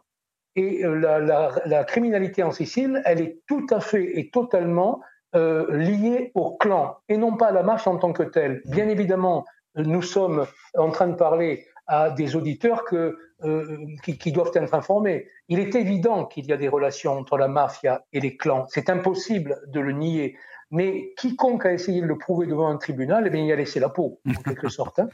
[0.55, 4.99] Et la, la, criminalité en Sicile, elle est tout à fait et totalement
[5.33, 8.61] liée au clan et non pas à la marche en tant que telle.
[8.65, 9.45] Bien évidemment,
[9.83, 10.45] nous sommes
[10.77, 15.27] en train de parler à des auditeurs euh, qui, doivent être informés.
[15.47, 18.65] Il est évident qu'il y a des relations entre la mafia et les clans.
[18.69, 20.37] C'est impossible de le nier.
[20.71, 23.79] Mais quiconque a essayé de le prouver devant un tribunal, eh bien, il a laissé
[23.79, 24.99] la peau, en quelque sorte.
[24.99, 25.09] Hein.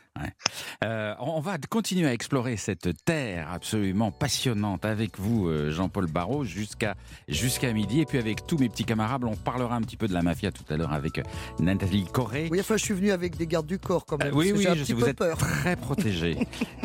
[0.83, 6.43] Euh, on va continuer à explorer cette terre absolument passionnante avec vous, euh, Jean-Paul Barrault,
[6.43, 6.95] jusqu'à
[7.29, 8.01] jusqu'à midi.
[8.01, 10.51] Et puis avec tous mes petits camarades, on parlera un petit peu de la mafia
[10.51, 11.23] tout à l'heure avec euh,
[11.59, 12.49] Nathalie Corré.
[12.51, 14.35] Oui, enfin, je suis venu avec des gardes du corps quand même.
[14.35, 16.37] oui, oui, je sais, vous êtes très protégé.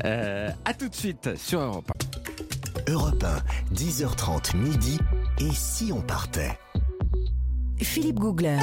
[0.05, 1.91] à tout de suite sur Europe
[2.89, 2.93] 1.
[2.93, 4.99] Europe 1, 10h30 midi.
[5.41, 6.57] Et si on partait?
[7.85, 8.59] Philippe Googler.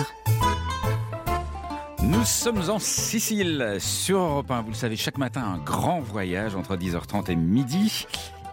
[2.03, 4.61] Nous sommes en Sicile sur Europe 1.
[4.61, 8.05] Vous le savez, chaque matin, un grand voyage entre 10h30 et midi.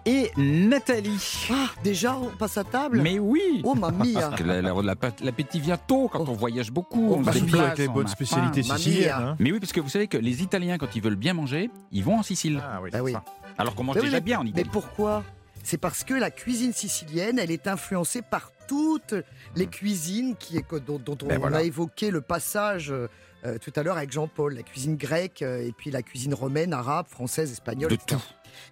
[0.06, 1.46] et Nathalie.
[1.50, 3.00] Ah, déjà, on passe à table?
[3.00, 6.30] Mais oui Oh, mamie la- L'appétit vient tôt quand Oh.
[6.30, 7.08] on voyage beaucoup.
[7.12, 9.06] Oh, on se déplace, avec les on bonnes spécialités siciliennes.
[9.08, 9.28] mia.
[9.30, 9.36] hein.
[9.38, 12.04] Mais oui, parce que vous savez que les Italiens, quand ils veulent bien manger, ils
[12.04, 12.60] vont en Sicile.
[12.62, 13.12] Ah oui, c'est oui.
[13.12, 13.24] ça.
[13.56, 14.68] Alors qu'on mange Mais oui, déjà mais- bien en Mais Italie.
[14.70, 15.22] pourquoi?
[15.64, 19.14] C'est parce que la cuisine sicilienne, elle est influencée par toutes
[19.56, 21.58] les cuisines qui, dont, dont on Ben voilà.
[21.58, 23.08] a évoqué le passage euh,
[23.44, 24.54] euh, tout à l'heure avec Jean-Paul.
[24.54, 28.20] La cuisine grecque euh, et puis la cuisine romaine, arabe, française, espagnole, De etc.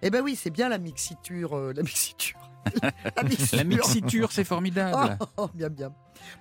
[0.01, 1.57] Eh ben oui, c'est bien la mixiture.
[1.57, 2.39] euh, la mixiture.
[3.53, 5.17] la mixiture, c'est formidable.
[5.19, 5.93] Oh, oh, bien, bien.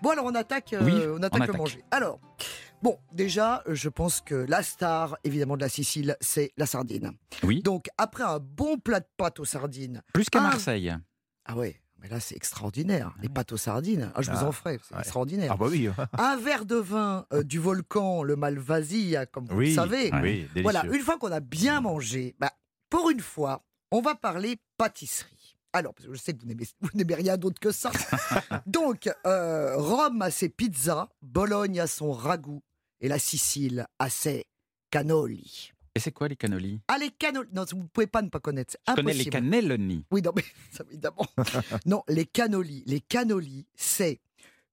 [0.02, 1.56] Bon, alors on attaque, Oui, on on attaque le attaque.
[1.58, 1.84] manger.
[1.90, 2.20] Alors,
[2.82, 7.12] bon, déjà, euh, je pense que la star, évidemment, de la Sicile, c'est la sardine.
[7.42, 10.42] Oui, Donc, après un bon plat de pâtes aux sardines, plus qu'à Ah.
[10.50, 10.94] Marseille.
[11.46, 13.14] ah ouais, mais là, c'est extraordinaire.
[13.22, 15.00] Les pâtes aux sardines, ah, je vous Ah, en ferai, c'est ouais.
[15.00, 15.52] extraordinaire.
[15.52, 15.88] Ah bah oui.
[16.18, 20.10] Un verre de vin euh, du volcan, le Malvasia, comme vous Oui, le savez.
[20.22, 20.46] oui.
[20.62, 22.52] Voilà, une fois qu'on a bien mangé, bah,
[22.90, 25.56] pour une fois, on va parler pâtisserie.
[25.74, 27.90] Alors, parce que je sais que vous n'aimez, vous n'aimez rien d'autre que ça.
[28.66, 32.62] Donc, euh, Rome a ses pizzas, Bologne a son ragoût,
[33.02, 34.46] et la Sicile a ses
[34.90, 35.72] cannoli.
[35.94, 36.80] Et c'est quoi les cannolis?
[36.88, 38.76] Ah, les cannoli Non, vous ne pouvez pas ne pas connaître.
[38.88, 39.30] Je connais les impossible.
[39.32, 40.04] cannelloni.
[40.10, 41.26] Oui, non, mais ça, évidemment.
[41.86, 42.82] non, les cannolis.
[42.86, 44.20] Les cannolis, c'est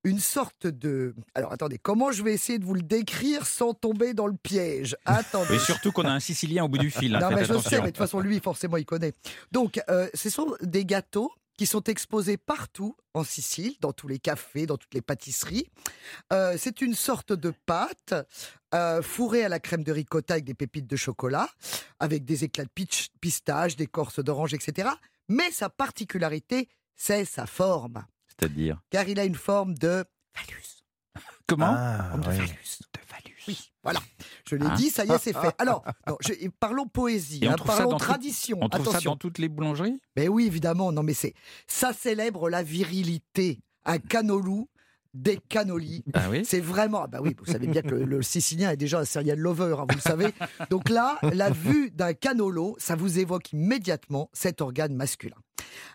[0.05, 1.13] une sorte de.
[1.35, 4.95] Alors, attendez, comment je vais essayer de vous le décrire sans tomber dans le piège?
[5.03, 5.55] Attendez.
[5.55, 7.13] Et surtout qu'on a un Sicilien au bout du fil.
[7.15, 7.69] hein, Non, mais je attention.
[7.69, 9.11] sais, mais de toute façon, lui, forcément, il connaît.
[9.51, 14.17] Donc, euh, ce sont des gâteaux qui sont exposés partout en Sicile, dans tous les
[14.17, 15.67] cafés, dans toutes les pâtisseries.
[16.31, 18.13] Euh, c'est une sorte de pâte
[18.73, 21.49] euh, fourrée à la crème de ricotta avec des pépites de chocolat,
[21.99, 24.87] avec des éclats de pitch- pistache, d'écorce d'orange, etc.
[25.27, 28.05] Mais sa particularité, c'est sa forme.
[28.29, 28.79] C'est-à-dire?
[28.89, 30.85] Car il a une forme de phallus.
[31.45, 31.75] Comment?
[31.77, 32.37] Ah, Forme de oui.
[32.37, 32.79] phallus.
[32.93, 33.35] De phallus.
[33.49, 33.99] Oui, voilà.
[34.49, 35.53] Je l'ai Hein dit, ça y est, c'est fait.
[35.59, 38.57] Alors, non, je- parlons poésie, hein, parlons tout- tradition.
[38.61, 40.01] On trouve ça dans toutes les boulangeries?
[40.15, 40.91] Mais oui, évidemment.
[40.91, 41.33] Non, mais c'est
[41.67, 43.61] ça célèbre la virilité.
[43.85, 44.67] Un canolou,
[45.13, 46.03] des canolis.
[46.13, 47.03] Ah oui C'est vraiment.
[47.03, 49.75] ah Bah oui, vous savez bien que le, le Sicilien est déjà un serial lover,
[49.79, 50.27] hein, vous le savez.
[50.69, 55.35] Donc là, la vue d'un canolo, ça vous évoque immédiatement cet organe masculin.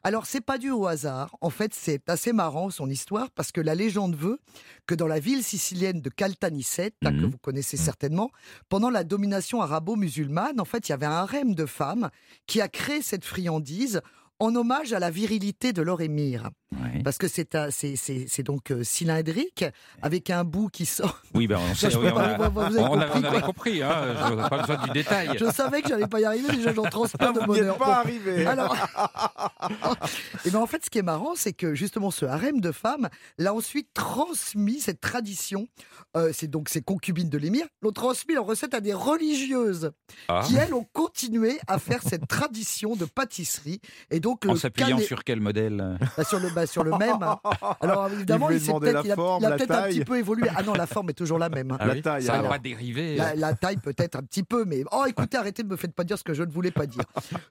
[0.02, 1.36] Alors, c'est pas dû au hasard.
[1.40, 4.38] En fait, c'est assez marrant son histoire parce que la légende veut
[4.86, 7.30] que dans la ville sicilienne de Caltanissette, hein, que Mhm.
[7.30, 8.30] vous connaissez certainement,
[8.68, 12.10] pendant la domination arabo-musulmane, en fait, il y avait un harem de femmes
[12.46, 14.00] qui a créé cette friandise
[14.40, 16.50] en hommage à la virilité de leur émir.
[16.72, 17.02] Ouais.
[17.04, 19.64] Parce que c'est un- c'est- c'est c'est donc euh, cylindrique,
[20.02, 21.20] avec un bout qui sort.
[21.34, 23.30] Oui, ben on sait, oui, on, pas- a, vous avez on a- compris, on avait
[23.38, 23.42] quoi.
[23.42, 25.30] compris, hein, je n'ai pas besoin du détail.
[25.38, 27.78] Je savais que j'allais pas y arriver, déjà j'en transpire de bonheur.
[27.78, 28.44] pas arrivé.
[28.44, 28.74] Alors,
[30.44, 33.08] et ben en fait, ce qui est marrant, c'est que justement ce harem de femmes
[33.38, 35.68] l'a ensuite transmis cette tradition.
[36.16, 39.92] euh, c'est donc ces concubines de l'émir l'ont transmis en recette à des religieuses
[40.28, 43.80] Ah, qui elles ont continué à faire cette tradition de pâtisserie.
[44.10, 45.98] Et donc en s'appuyant sur quel modèle?
[46.16, 47.22] Bah, sur le bah, sur le même.
[47.22, 47.38] hein.
[47.80, 49.94] Alors évidemment, Il il, peut-être la il a, forme, a la peut-être un taille.
[49.98, 50.48] petit peu évolué.
[50.56, 51.70] Ah non, la forme est toujours la même.
[51.72, 51.76] hein.
[51.78, 53.16] Ah La oui, taille, Ça n'a pas dérivé.
[53.16, 56.04] La, la taille peut-être un petit peu, mais oh écoutez, arrêtez de me faire pas
[56.04, 57.04] dire ce que je ne voulais pas dire.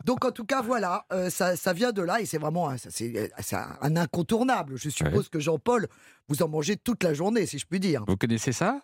[0.05, 2.77] Donc en tout cas voilà, euh, ça, ça vient de là et c'est vraiment un,
[2.77, 4.73] ça, c'est, c'est un, un incontournable.
[4.75, 5.87] Je suppose que Jean-Paul,
[6.27, 8.03] vous en mangez toute la journée, si je puis dire.
[8.07, 8.81] Vous connaissez ça?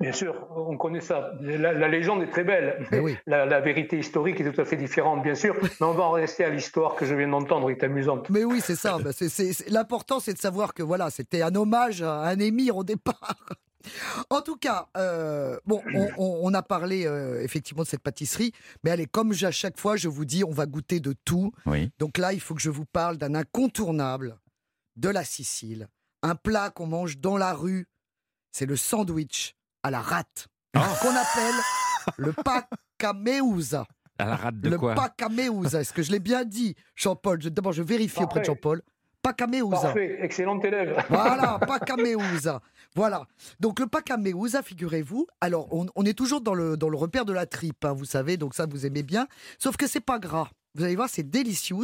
[0.00, 1.32] Bien sûr, on connaît ça.
[1.40, 2.86] La, la légende est très belle.
[2.92, 3.16] Mais oui.
[3.26, 5.56] La, la vérité historique est tout à fait différente, bien sûr.
[5.62, 8.30] Mais on va en rester à l'histoire que je viens d'entendre, qui est amusante.
[8.30, 8.98] Mais oui, c'est ça.
[8.98, 9.10] Bah,
[9.68, 13.36] l'important, c'est de savoir que voilà, c'était un hommage à un émir au départ.
[14.28, 18.52] En tout cas, euh, bon, on, on- on a parlé euh, effectivement de cette pâtisserie,
[18.82, 21.52] mais allez, comme à chaque fois, je vous dis, on va goûter de tout.
[21.64, 21.90] Oui.
[21.98, 24.36] Donc là, il faut que je vous parle d'un incontournable
[24.96, 25.86] de la Sicile.
[26.22, 27.86] Un plat qu'on mange dans la rue,
[28.52, 31.54] c'est le sandwich à la rate, qu'on appelle
[32.16, 33.86] le pacameusa.
[34.18, 34.94] À la rate de le quoi?
[34.94, 37.40] Pacameusa, est-ce que je l'ai bien dit, Jean-Paul?
[37.40, 38.44] Je- D'abord, je vérifie auprès de.
[38.46, 38.82] Jean-Paul.
[39.22, 39.70] Pacameusa.
[39.82, 40.96] Parfait, excellent élève.
[41.08, 42.60] Voilà, pacameusa.
[42.94, 43.26] Voilà.
[43.60, 45.26] Donc le pacameusa, figurez-vous.
[45.40, 48.04] Alors, on, on est toujours dans le, dans le repère de la tripe, hein, vous
[48.04, 49.26] savez, donc ça, vous aimez bien.
[49.58, 50.48] Sauf que c'est pas gras.
[50.74, 51.76] Vous allez voir, c'est délicieux.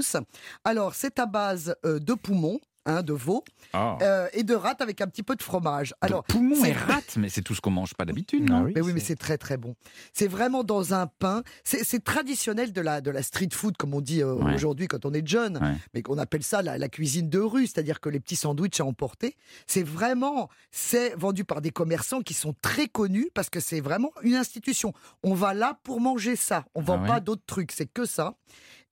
[0.64, 3.98] Alors, c'est à base euh, de poumon, hein, de veau, Ah.
[4.02, 5.94] euh, et de rate avec un petit peu de fromage.
[6.00, 8.72] Alors, poumon et rate, mais c'est tout ce qu'on mange pas d'habitude, Ah non oui,
[8.74, 9.74] mais oui, mais c'est- très très bon.
[10.12, 11.42] C'est vraiment dans un pain.
[11.64, 14.54] C'est c'est traditionnel de la, de la street food, comme on dit euh, Ouais.
[14.54, 15.74] aujourd'hui quand on est jeune, Ouais.
[15.94, 18.84] mais qu'on appelle ça la, la cuisine de rue, c'est-à-dire que les petits sandwichs à
[18.84, 23.80] emporter, c'est vraiment, c'est vendu par des commerçants qui sont très connus parce que c'est
[23.80, 24.92] vraiment une institution.
[25.22, 26.64] On va là pour manger ça.
[26.74, 28.34] On vend Ah ouais pas d'autres trucs, c'est que ça.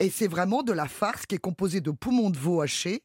[0.00, 3.02] Et c'est vraiment de la farce qui est composée de poumons de veau hachés,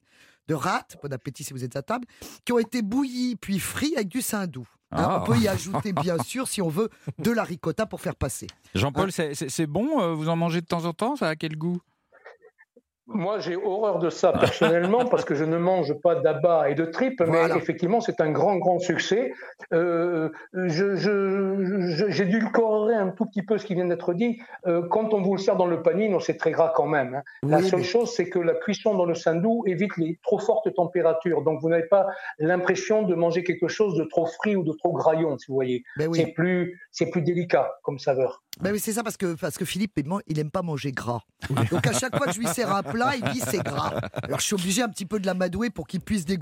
[0.47, 2.05] de rate, bon appétit si vous êtes à table,
[2.45, 4.67] qui ont été bouillis puis frits avec du saindoux.
[4.91, 5.21] Hein, Ah.
[5.21, 8.47] On peut y ajouter, bien sûr, si on veut, de la ricotta pour faire passer.
[8.73, 11.35] Jean-Paul, c'est- c'est c'est bon euh, Vous en mangez de temps en temps Ça a
[11.35, 11.79] quel goût?
[13.09, 16.83] Moi, j'ai horreur de ça personnellement parce que je ne mange pas d'abat et de
[16.85, 17.53] tripes, Voilà.
[17.55, 19.31] mais effectivement, c'est un grand, grand succès.
[19.73, 20.29] Euh,
[22.09, 24.39] j'édulcorerai un tout petit peu ce qui vient d'être dit.
[24.65, 27.15] Euh, quand on vous le sert dans le panier, non, c'est très gras quand même.
[27.15, 27.23] hein.
[27.43, 30.73] La seule mais- chose, c'est que la cuisson dans le sandou évite les trop fortes
[30.73, 31.43] températures.
[31.43, 32.07] Donc, vous n'avez pas
[32.39, 35.83] l'impression de manger quelque chose de trop frit ou de trop graillon, si vous voyez.
[35.97, 38.43] Ben C'est oui, plus, c'est plus délicat comme saveur.
[38.61, 40.91] ben oui c'est ça, parce que, parce que Philippe, il man- il aime pas manger
[40.91, 41.21] gras.
[41.71, 43.93] Donc à chaque fois que je lui sers un plat, il dit c'est gras.
[44.23, 46.37] Alors je suis obligé un petit peu de l'amadouer pour qu'il puisse dé-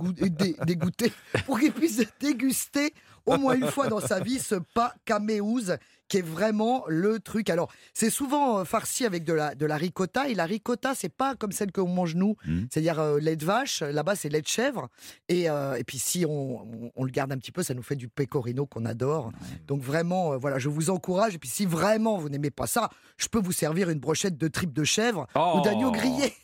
[0.65, 1.11] dégoûter,
[1.45, 2.93] pour qu'il puisse déguster
[3.25, 7.49] au moins une fois dans sa vie ce pas caméouz qui est vraiment le truc.
[7.49, 11.09] Alors, c'est souvent euh, farci avec de la, de la ricotta, et la ricotta, c'est
[11.09, 12.67] pas comme celle qu'on mange nous, Mhm.
[12.71, 14.87] c'est-à-dire euh, lait de vache, là-bas c'est lait de chèvre,
[15.29, 17.81] et, euh, et puis si on, on- on le garde un petit peu, ça nous
[17.81, 19.31] fait du pecorino qu'on adore.
[19.65, 22.91] Donc vraiment, euh, voilà, je vous encourage, et puis si vraiment vous n'aimez pas ça,
[23.17, 25.61] je peux vous servir une brochette de tripes de chèvre ou Oh.
[25.63, 26.35] d'agneau grillé.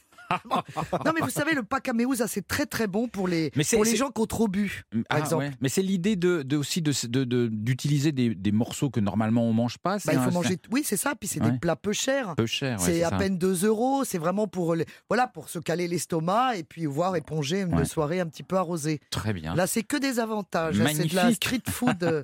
[1.06, 4.10] non mais vous savez, le pacaméouz, c'est très très bon pour les, pour les gens
[4.12, 5.44] qui ont trop bu, par Ah, exemple.
[5.46, 5.52] ouais.
[5.62, 9.44] Mais c'est l'idée de, de- aussi de- de- de- d'utiliser des, des morceaux que normalement
[9.46, 9.98] on mange pas.
[10.06, 10.58] Bah, il faut un- manger.
[10.72, 11.14] Oui, c'est ça.
[11.20, 11.52] Puis c'est Ouais.
[11.52, 12.36] des plats peu chers.
[12.36, 12.80] peu cher.
[12.80, 13.18] ouais, c'est à ça.
[13.18, 14.04] peine 2 euros.
[14.04, 18.20] C'est vraiment pour, les- voilà, pour se caler l'estomac et puis voir éponger une soirée
[18.20, 19.00] un petit peu arrosée.
[19.10, 19.56] Très bien.
[19.56, 20.82] Là, c'est que des avantages.
[20.96, 22.24] C'est de la street food.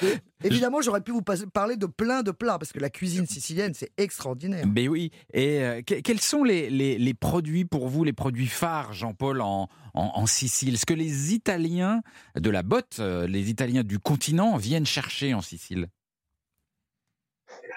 [0.44, 3.90] évidemment, j'aurais pu vous parler de plein de plats parce que la cuisine sicilienne, c'est
[3.96, 4.66] extraordinaire.
[4.66, 5.10] Ben oui.
[5.32, 10.12] Et euh, que- quels sont les produits pour vous, les produits phares, Jean-Paul, en, en-
[10.14, 10.78] en Sicile?
[10.78, 12.02] Ce que les Italiens
[12.38, 15.88] de la botte, euh, les Italiens du continent viennent chercher en Sicile?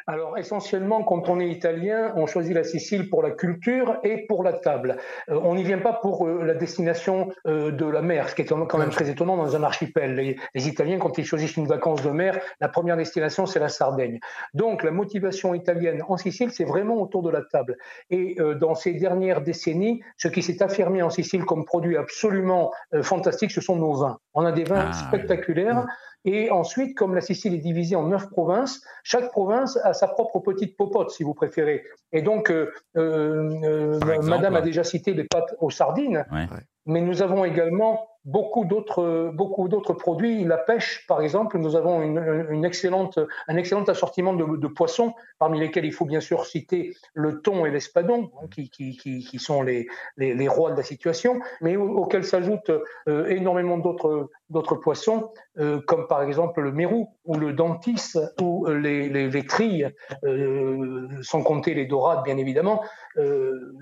[0.10, 4.42] Alors essentiellement, quand on est italien, on choisit la Sicile pour la culture et pour
[4.42, 4.96] la table.
[5.30, 8.44] Euh, on n'y vient pas pour euh, la destination euh, de la mer, ce qui
[8.44, 10.16] est quand même très étonnant dans un archipel.
[10.16, 13.68] Les, les Italiens, quand ils choisissent une vacance de mer, la première destination, c'est la
[13.68, 14.20] Sardaigne.
[14.54, 17.76] Donc la motivation italienne en Sicile, c'est vraiment autour de la table.
[18.10, 23.52] Et dans ces dernières décennies, ce qui s'est affirmé en Sicile comme produit absolument fantastique,
[23.52, 24.20] ce sont nos vins.
[24.34, 25.86] On a des vins Ah, spectaculaires.
[26.26, 30.40] Et ensuite, comme la Sicile est divisée en neuf provinces, chaque province a sa propre
[30.40, 31.84] petite popote, si vous préférez.
[32.12, 36.48] Et donc, euh, euh, euh, exemple, Madame a déjà cité les pâtes aux sardines, Ouais.
[36.86, 40.44] mais nous avons également beaucoup d'autres beaucoup d'autres produits.
[40.44, 45.14] La pêche, par exemple, nous avons une, une excellente un excellent assortiment de, de poissons,
[45.40, 49.20] parmi lesquels il faut bien sûr citer le thon et l'espadon, hein, qui, qui, qui,
[49.24, 52.72] qui sont les, les, les rois de la situation, mais au- auxquels s'ajoutent
[53.08, 58.66] euh, énormément d'autres d'autres poissons, euh, comme par exemple le mérou ou le dentis ou
[58.68, 59.90] euh, les, les, les trilles,
[60.24, 62.82] euh, sans compter les dorades bien évidemment.
[63.18, 63.74] Euh,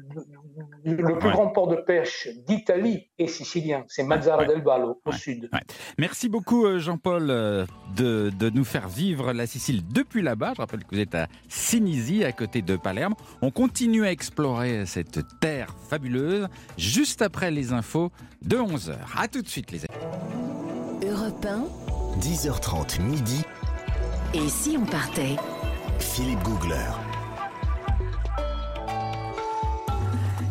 [0.86, 1.34] le plus Ouais.
[1.34, 4.48] grand port de pêche d'Italie est sicilien, c'est Mazzara Ouais.
[4.48, 5.18] del Vallo au Ouais.
[5.18, 5.50] sud.
[5.98, 10.54] Merci beaucoup, Jean-Paul, de, de nous faire vivre la Sicile depuis là-bas.
[10.56, 13.14] Je rappelle que vous êtes à Sinisi, à côté de Palerme.
[13.42, 16.48] On continue à explorer cette terre fabuleuse
[16.78, 18.96] juste après les infos de 11h.
[19.18, 20.55] À tout de suite, les amis.
[21.36, 21.48] Europe
[22.16, 23.42] 1, 10h30 midi,
[24.34, 25.36] et si on partait?
[26.00, 26.76] Philippe Googler.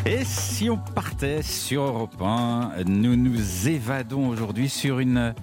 [0.04, 5.34] Et si on partait sur Europe 1, nous nous évadons aujourd'hui sur une,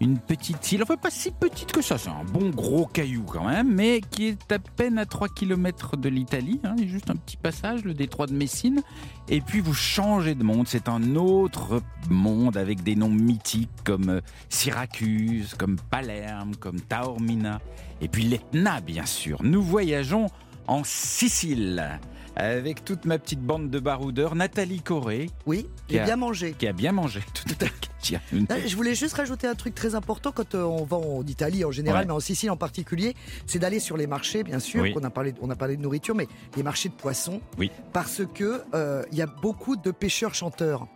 [0.00, 3.46] une petite île, enfin pas si petite que ça, c'est un bon gros caillou quand
[3.46, 7.36] même, mais qui est à peine à 3 km de l'Italie, hein, juste un petit
[7.36, 8.82] passage, le détroit de Messine,
[9.28, 14.08] et puis vous changez de monde, c'est un autre monde avec des noms mythiques comme
[14.08, 17.60] euh, Syracuse, comme Palerme, comme Taormina,
[18.00, 19.42] et puis l'Etna bien sûr.
[19.42, 20.28] Nous voyageons
[20.66, 22.00] en Sicile
[22.40, 26.54] avec toute ma petite bande de baroudeurs, Nathalie Corée, Oui, Qui a- bien mangé.
[26.58, 27.20] qui a bien mangé.
[27.34, 27.68] Tout à
[28.32, 31.64] une- Je voulais juste rajouter un truc très important quand euh, on va en Italie
[31.64, 32.06] en général, Ouais.
[32.06, 33.14] mais en Sicile en particulier,
[33.46, 34.82] c'est d'aller sur les marchés, bien sûr.
[34.82, 34.92] Oui.
[34.94, 36.26] qu'on a parlé, on a parlé de nourriture, mais
[36.56, 37.70] les marchés de poissons, Oui.
[37.92, 40.86] parce que euh, il y a beaucoup de pêcheurs chanteurs.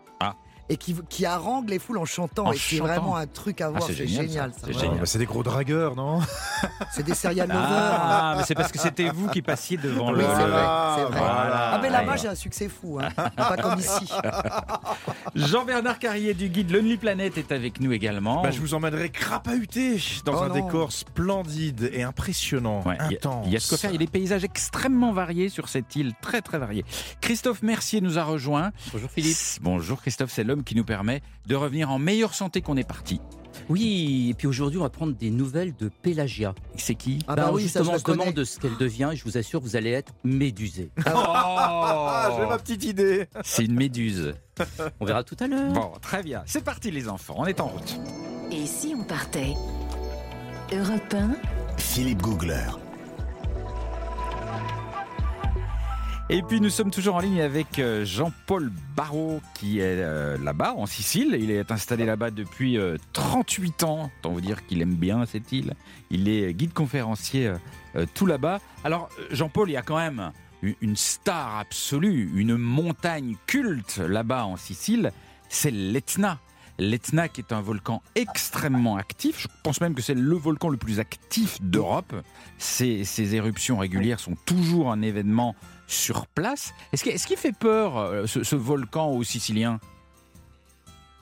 [0.66, 0.72] Ah.
[0.72, 2.46] Et qui, qui haranguent les foules en chantant.
[2.46, 3.82] En et c'est vraiment un truc à voir.
[3.82, 4.52] c'est c'est génial, génial.
[4.78, 4.88] C'est.
[4.88, 6.20] Bah, c'est des gros dragueurs, non
[6.92, 7.62] C'est des serial lovers.
[7.66, 10.24] Ah, mais c'est parce que c'était vous qui passiez devant Oui, le.
[10.24, 11.18] c'est vrai, Ah, c'est vrai.
[11.18, 11.70] voilà.
[11.74, 12.98] Ah, mais là-bas, j'ai un succès fou.
[12.98, 13.10] hein.
[13.36, 14.10] Pas comme ici.
[15.34, 18.42] Jean-Bernard Carrier du guide Lonely Planet est avec nous également.
[18.42, 20.54] Bah, je vous emmènerai crapahuté dans Oh un non.
[20.54, 23.44] décor splendide et impressionnant, Ouais, il y a- intense.
[23.46, 23.90] Il y a de quoi faire.
[23.90, 26.84] Il y a des paysages extrêmement variés sur cette île, très très variés.
[27.20, 28.70] Christophe Mercier nous a rejoint.
[28.92, 29.36] Bonjour Philippe.
[29.60, 33.20] Bonjour Christophe, c'est l'homme qui nous permet de revenir en meilleure santé qu'on est parti.
[33.68, 36.54] Oui, et puis aujourd'hui, on va prendre des nouvelles de Pélagia.
[36.76, 38.76] C'est qui Ah Ben, bah oui, ça, justement, je on se demande de ce qu'elle
[38.76, 40.90] devient et je vous assure, vous allez être médusé.
[41.06, 43.26] Ah, j'ai ma petite idée.
[43.42, 44.34] C'est une méduse.
[45.00, 45.72] On verra tout à l'heure.
[45.72, 46.42] Bon, très bien.
[46.46, 48.00] C'est parti les enfants, on est en route.
[48.50, 49.54] Et si on partait
[50.72, 51.36] Europe 1,
[51.76, 52.66] Philippe Googler.
[56.30, 60.72] Et puis nous sommes toujours en ligne avec euh, Jean-Paul Barrault qui est euh, là-bas
[60.74, 61.36] en Sicile.
[61.38, 64.10] Il est installé là-bas depuis euh, 38 ans.
[64.20, 65.74] Autant vous dire qu'il aime bien cette île.
[66.10, 67.56] Il est guide conférencier euh,
[67.96, 68.60] euh, tout là-bas.
[68.84, 70.32] Alors euh, Jean-Paul, il y a quand même
[70.80, 75.12] une- star absolue, une montagne culte là-bas en Sicile.
[75.50, 76.38] C'est l'Etna.
[76.78, 79.40] L'Etna qui est un volcan extrêmement actif.
[79.40, 82.14] Je pense même que c'est le volcan le plus actif d'Europe.
[82.58, 85.54] Ces, ces éruptions régulières sont toujours un événement
[85.86, 86.72] sur place.
[86.92, 89.78] Est-ce qu'il fait peur, euh, ce, ce volcan aux Siciliens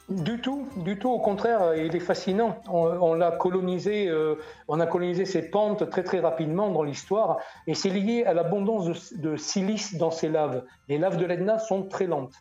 [0.09, 1.09] Du tout, du tout.
[1.11, 2.61] Au contraire, euh, il est fascinant.
[2.69, 4.35] On, on l'a colonisé, euh,
[4.69, 8.85] on a colonisé ses pentes très très rapidement dans l'histoire, et c'est lié à l'abondance
[9.13, 10.65] de, de silice dans ces laves.
[10.89, 12.35] Les laves de l'Etna sont très lentes.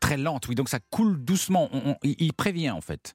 [0.00, 1.68] Très lente, oui, donc ça coule doucement.
[1.72, 3.14] On- on- il il prévient en fait.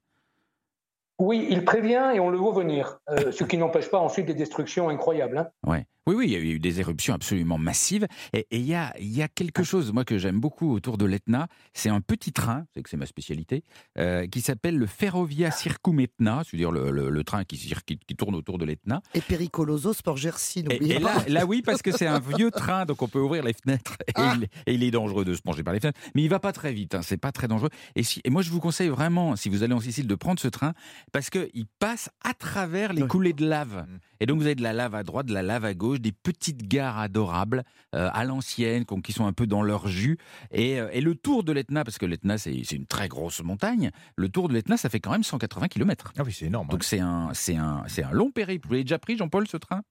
[1.19, 4.33] Oui, il prévient et on le voit venir, euh, ce qui n'empêche pas ensuite des
[4.33, 5.37] destructions incroyables.
[5.37, 5.47] hein.
[5.67, 5.85] Ouais.
[6.07, 8.07] Oui, oui, il y a eu des éruptions absolument massives.
[8.33, 11.05] Et il y a, il y a quelque chose, moi, que j'aime beaucoup autour de
[11.05, 11.47] l'Etna.
[11.73, 13.63] C'est un petit train, c'est que c'est ma spécialité,
[13.97, 18.15] euh, qui s'appelle le Ferrovia Circum Etna, c'est-à-dire le, le- le train qui, qui, qui
[18.15, 19.01] tourne autour de l'Etna.
[19.13, 22.85] Et Pericoloso, Sport Jersey, Et, et là, là, oui, parce que c'est un vieux train,
[22.85, 23.95] donc on peut ouvrir les fenêtres.
[24.07, 24.35] Et, Ah.
[24.37, 25.99] il, et il est dangereux de se pencher par les fenêtres.
[26.15, 27.69] Mais il va pas très vite, hein, c'est pas très dangereux.
[27.95, 30.39] Et, si, et moi, je vous conseille vraiment, si vous allez en Sicile, de prendre
[30.39, 30.73] ce train,
[31.11, 33.85] parce qu'il passe à travers les coulées de lave.
[34.19, 36.11] Et donc, vous avez de la lave à droite, de la lave à gauche, des
[36.11, 37.63] petites gares adorables,
[37.95, 40.17] euh, à l'ancienne, qui sont un peu dans leur jus.
[40.51, 43.91] Et, euh, et le tour de l'Etna, parce que l'Etna, c'est une très grosse montagne,
[44.15, 46.13] le tour de l'Etna, ça fait quand même 180 km.
[46.17, 46.67] Ah oui, c'est énorme.
[46.67, 48.67] Donc, c'est un, c'est un, c'est un long périple.
[48.67, 49.81] Vous l'avez déjà pris, Jean-Paul, ce train?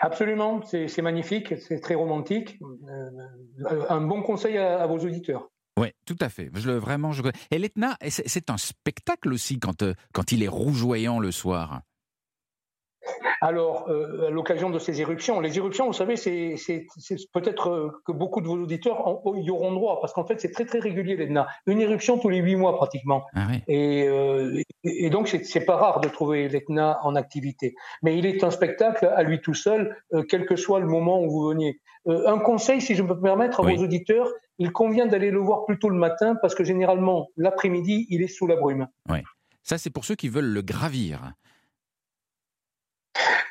[0.00, 2.58] Absolument, c'est magnifique, c'est très romantique.
[2.88, 5.48] Euh, un bon conseil à, à vos auditeurs.
[5.78, 6.50] Oui, tout à fait.
[6.54, 7.22] Je le vraiment, je.
[7.50, 11.82] Et l'Etna, c'est c'est un spectacle aussi quand euh, quand il est rougeoyant le soir.
[13.40, 16.56] Alors, euh, à l'occasion de ces éruptions, les éruptions, vous savez, c'est
[17.32, 20.50] peut-être euh, que beaucoup de vos auditeurs en- y auront droit, parce qu'en fait, c'est
[20.52, 21.46] très très régulier l'Etna.
[21.66, 23.24] Une éruption tous les huit mois pratiquement.
[23.34, 23.48] Ah.
[23.68, 27.74] Et, euh, et donc, c'est pas rare de trouver l'Etna en activité.
[28.02, 31.20] Mais il est un spectacle à lui tout seul, euh, quel que soit le moment
[31.22, 31.80] où vous veniez.
[32.08, 33.76] Un conseil, si je peux me permettre, à Oui.
[33.76, 38.22] vos auditeurs, il convient d'aller le voir plutôt le matin, parce que généralement, l'après-midi, il
[38.22, 38.86] est sous la brume.
[39.64, 41.32] Ça, c'est pour ceux qui veulent le gravir.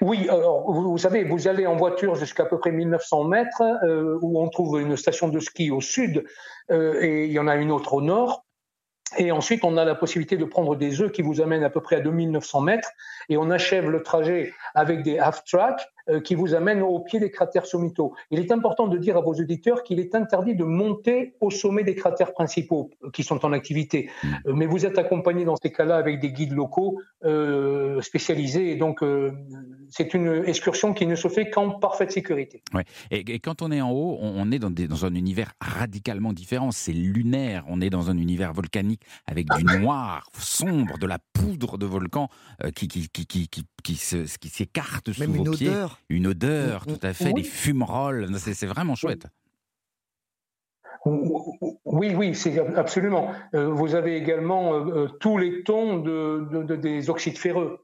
[0.02, 4.18] Oui, alors vous, savez, vous allez en voiture jusqu'à à peu près 1900 mètres, euh,
[4.22, 6.26] où on trouve une station de ski au sud,
[6.72, 8.46] euh, et il y en a une autre au nord.
[9.18, 11.82] Et ensuite, on a la possibilité de prendre des œufs qui vous amènent à peu
[11.82, 12.90] près à 2900 mètres,
[13.30, 17.32] et on achève le trajet avec des half-track euh, qui vous amènent au pied des
[17.32, 18.14] cratères sommitaux.
[18.32, 21.84] Il est important de dire à vos auditeurs qu'il est interdit de monter au sommet
[21.84, 24.10] des cratères principaux euh, qui sont en activité.
[24.24, 24.28] Mm.
[24.48, 28.76] Euh, mais vous êtes accompagné dans ces cas-là avec des guides locaux euh, spécialisés, et
[28.76, 29.32] donc euh,
[29.90, 32.62] c'est une excursion qui ne se fait qu'en parfaite sécurité.
[33.12, 35.54] Et, et quand on est en haut, on, on est dans, des- dans un univers
[35.60, 36.72] radicalement différent.
[36.72, 37.64] C'est lunaire.
[37.68, 42.30] On est dans un univers volcanique avec du noir sombre, de la poudre de volcan
[42.64, 45.70] euh, qui qui qui qui qui, qui se- qui s'écarte sous Même vos une pieds.
[45.70, 45.95] odeur.
[46.10, 46.98] Une odeur, Mm, mm.
[46.98, 47.42] tout à fait, Oui.
[47.42, 48.28] des fumerolles.
[48.40, 49.28] C'est vraiment chouette.
[51.86, 53.32] Oui, oui, c'est absolument.
[53.54, 57.80] Euh, vous avez également euh, euh, tous les tons de, de- de- des oxydes ferreux.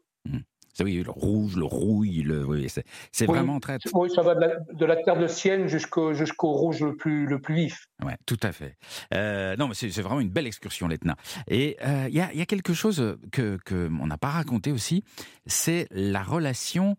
[0.74, 2.86] Ça, oui, le rouge, le rouille, le, oui, c'est
[3.30, 3.36] Oui.
[3.36, 6.80] vraiment très, Oui, ça va de la, de la terre de Sienne jusqu'au jusqu'au rouge
[6.80, 7.88] le plus, le plus vif.
[8.06, 8.78] Ouais, tout à fait.
[9.14, 11.18] Euh, non, mais c'est vraiment une belle excursion, l'Etna.
[11.50, 14.72] Et euh, il y, a, y a quelque chose que, que on n'a pas raconté
[14.72, 15.04] aussi,
[15.46, 16.96] c'est la relation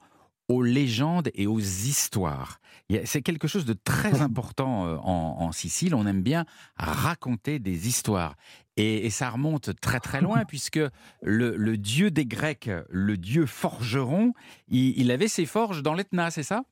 [0.52, 2.58] aux légendes et aux histoires.
[3.04, 5.94] C'est quelque chose de très important euh, en, en Sicile.
[5.94, 6.44] On aime bien
[6.76, 8.34] raconter des histoires.
[8.76, 10.80] Et, et ça remonte très très loin, puisque
[11.22, 14.32] le, le dieu des Grecs, le dieu forgeron,
[14.68, 16.64] il, il avait ses forges dans l'Etna, c'est ça?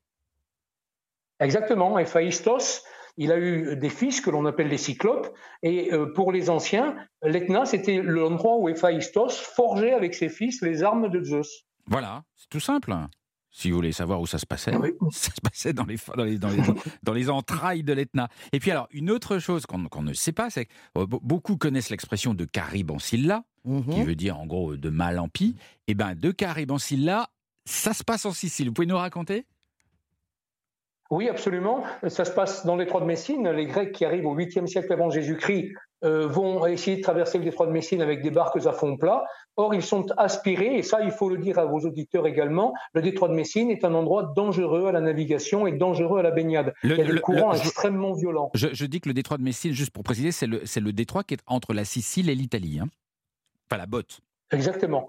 [1.40, 1.98] Exactement.
[1.98, 2.82] Héphaïstos,
[3.16, 5.34] il a eu des fils que l'on appelle les cyclopes.
[5.62, 10.82] Et euh, pour les anciens, l'Etna, c'était l'endroit où Héphaïstos forgeait avec ses fils les
[10.82, 11.64] armes de Zeus.
[11.86, 12.94] Voilà, c'est tout simple.
[13.52, 14.90] Si vous voulez savoir où ça se passait, Oui.
[15.10, 16.62] ça se passait dans les, dans les, dans les,
[17.02, 18.28] dans les entrailles de l'Etna.
[18.52, 21.90] Et puis alors, une autre chose qu'on ne sait pas, c'est que be- beaucoup connaissent
[21.90, 23.92] l'expression de Carib en Silla, Mhm.
[23.92, 25.54] qui veut dire en gros de mal en pis.
[25.86, 27.28] Et bien, de Carib en Silla,
[27.66, 28.68] ça se passe en Sicile.
[28.68, 29.44] Vous pouvez nous raconter?
[31.10, 31.82] Oui, absolument.
[32.08, 33.48] Ça se passe dans l'étroit de Messine.
[33.50, 37.44] Les Grecs qui arrivent au 8e siècle avant Jésus-Christ euh, vont essayer de traverser le
[37.44, 39.24] détroit de Messine avec des barques à fond plat.
[39.56, 43.02] Or, ils sont aspirés, et ça, il faut le dire à vos auditeurs également, le
[43.02, 46.72] détroit de Messine est un endroit dangereux à la navigation et dangereux à la baignade.
[46.82, 48.50] Le- il y a des le- courants le- je- extrêmement violents.
[48.54, 50.92] Je, je dis que le détroit de Messine, juste pour préciser, c'est le, c'est le
[50.92, 52.78] détroit qui est entre la Sicile et l'Italie.
[52.80, 52.88] hein.
[53.70, 54.20] Enfin, la botte.
[54.52, 55.08] Exactement.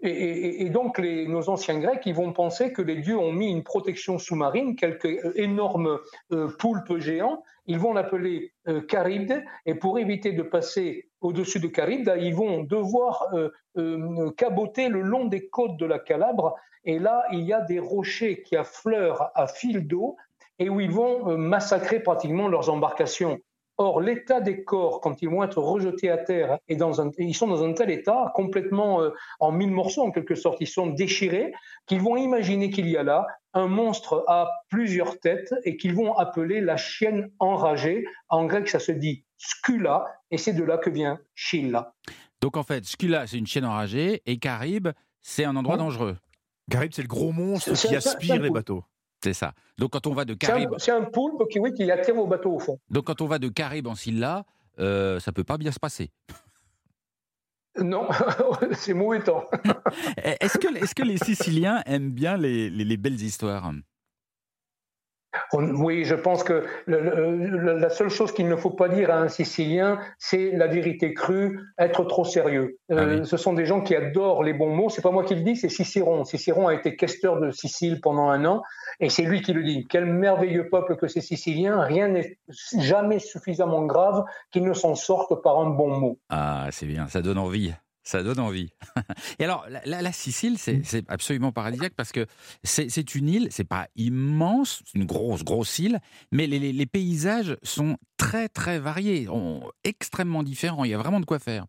[0.00, 3.32] Et, et- et donc, les, nos anciens Grecs, ils vont penser que les dieux ont
[3.32, 5.98] mis une protection sous-marine, quelques euh, énormes
[6.32, 7.42] euh, poulpes géants.
[7.68, 12.64] Ils vont l'appeler euh, Charybde, et pour éviter de passer au-dessus de Charybde, ils vont
[12.64, 16.56] devoir euh, euh, caboter le long des côtes de la Calabre.
[16.84, 20.16] Et là, il y a des rochers qui affleurent à fil d'eau
[20.58, 23.38] et où ils vont euh, massacrer pratiquement leurs embarcations.
[23.80, 27.32] Or, l'état des corps, quand ils vont être rejetés à terre, est dans un, ils
[27.34, 30.88] sont dans un tel état, complètement euh, en mille morceaux en quelque sorte, ils sont
[30.88, 31.52] déchirés,
[31.86, 33.24] qu'ils vont imaginer qu'il y a là
[33.54, 38.04] un monstre à plusieurs têtes et qu'ils vont appeler la chienne enragée.
[38.28, 41.94] En grec, ça se dit scula, et c'est de là que vient Scylla.
[42.40, 44.88] Donc en fait, Scylla, c'est une chienne enragée, et Caraïbes,
[45.22, 45.80] c'est un endroit Oui.
[45.82, 46.16] dangereux.
[46.68, 48.54] Caraïbes, c'est le gros monstre C'est- qui c'est- c'est aspire les coup.
[48.54, 48.84] bateaux.
[49.22, 49.52] C'est ça.
[49.78, 52.14] Donc quand on va de C'est un, Caraïbes, c'est un poulpe qui, oui, qui attire
[52.14, 52.78] vos bateaux au fond.
[52.90, 54.44] donc quand on va de Caraïbes en Scylla,
[54.78, 56.10] euh, ça peut pas bien se passer.
[57.80, 58.08] Non,
[58.72, 59.44] c'est mauvais temps.
[60.16, 60.58] Est-ce
[60.94, 63.72] que, les Siciliens aiment bien les, les- les belles histoires?
[65.52, 68.88] On- Oui, je pense que le- le- le- la seule chose qu'il ne faut pas
[68.88, 72.76] dire à un Sicilien, c'est la vérité crue, être trop sérieux.
[72.90, 73.26] Euh, Ah oui.
[73.26, 74.90] Ce sont des gens qui adorent les bons mots.
[74.90, 76.24] C'est pas moi qui le dis, c'est Cicéron.
[76.24, 78.62] Cicéron a été questeur de Sicile pendant un an,
[79.00, 79.86] et c'est lui qui le dit.
[79.88, 81.80] Quel merveilleux peuple que ces Siciliens.
[81.80, 82.38] Rien n'est
[82.78, 86.18] jamais suffisamment grave qu'ils ne s'en sortent par un bon mot.
[86.28, 87.72] Ah, c'est bien, ça donne envie.
[88.08, 88.70] Ça donne envie.
[89.38, 92.24] Et alors, la, Sicile, c'est c'est absolument paradisiaque parce que
[92.64, 96.00] c'est c'est une île, c'est pas immense, c'est une grosse, grosse île,
[96.32, 100.84] mais les, les- les paysages sont très, très variés, on- extrêmement différents.
[100.84, 101.66] Il y a vraiment de quoi faire.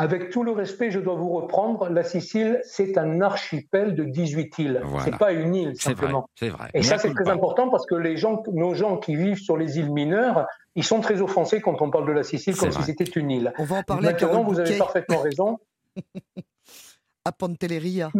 [0.00, 1.88] Avec tout le respect, je dois vous reprendre.
[1.88, 4.80] La Sicile, c'est un archipel de 18 îles.
[4.84, 5.04] Voilà.
[5.04, 6.30] C'est pas une île, C'est vrai, simplement.
[6.36, 6.70] c'est vrai.
[6.72, 9.76] Et ça, c'est très important parce que les gens, nos gens qui vivent sur les
[9.80, 10.46] îles mineures,
[10.76, 12.80] ils sont très offensés quand on parle de la Sicile comme vrai.
[12.80, 13.52] si c'était une île.
[13.58, 15.58] On va en parler Maintenant, vous avez parfaitement raison.
[17.24, 18.12] à Pantelleria.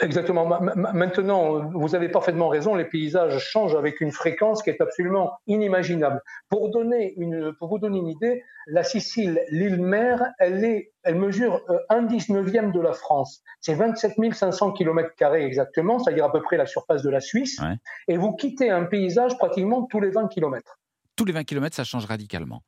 [0.00, 0.46] Exactement.
[0.46, 2.74] Ma- ma- Maintenant, vous avez parfaitement raison.
[2.74, 6.22] Les paysages changent avec une fréquence qui est absolument inimaginable.
[6.48, 11.16] Pour donner une, pour vous donner une idée, la Sicile, l'île mère, elle est, elle
[11.16, 13.42] mesure euh, un dix-neuvième de la France.
[13.60, 17.58] C'est 27 500 kilomètres carrés exactement, c'est-à-dire à peu près la surface de la Suisse.
[17.60, 17.76] Ouais.
[18.08, 20.78] Et vous quittez un paysage pratiquement tous les 20 kilomètres.
[21.16, 22.62] Tous les 20 km, ça change radicalement.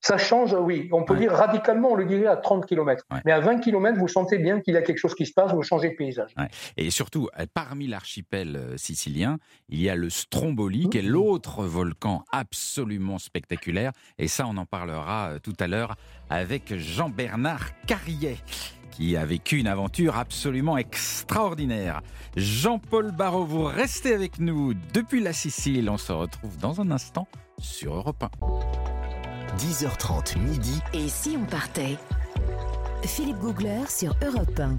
[0.00, 0.88] Ça change, oui.
[0.92, 1.20] On peut Ouais.
[1.20, 3.04] dire radicalement, on le dirait à 30 km.
[3.10, 3.18] Ouais.
[3.24, 5.52] Mais à 20 km, vous sentez bien qu'il y a quelque chose qui se passe,
[5.52, 6.30] vous changez de paysage.
[6.76, 9.38] Et surtout, euh, parmi l'archipel euh, sicilien,
[9.68, 11.08] il y a le Stromboli, qui est Mmh.
[11.08, 13.90] l'autre volcan absolument spectaculaire.
[14.18, 15.96] Et ça, on en parlera euh, tout à l'heure
[16.30, 18.36] avec Jean-Bernard Carrier
[18.92, 22.02] qui a vécu une aventure absolument extraordinaire.
[22.36, 25.88] Jean-Paul Barrault, vous restez avec nous depuis la Sicile.
[25.90, 27.28] On se retrouve dans un instant
[27.58, 28.97] sur Europe 1.
[29.58, 30.80] 10h30 midi.
[30.92, 31.98] Et si on partait?
[33.04, 34.78] Philippe Googler sur Europe 1.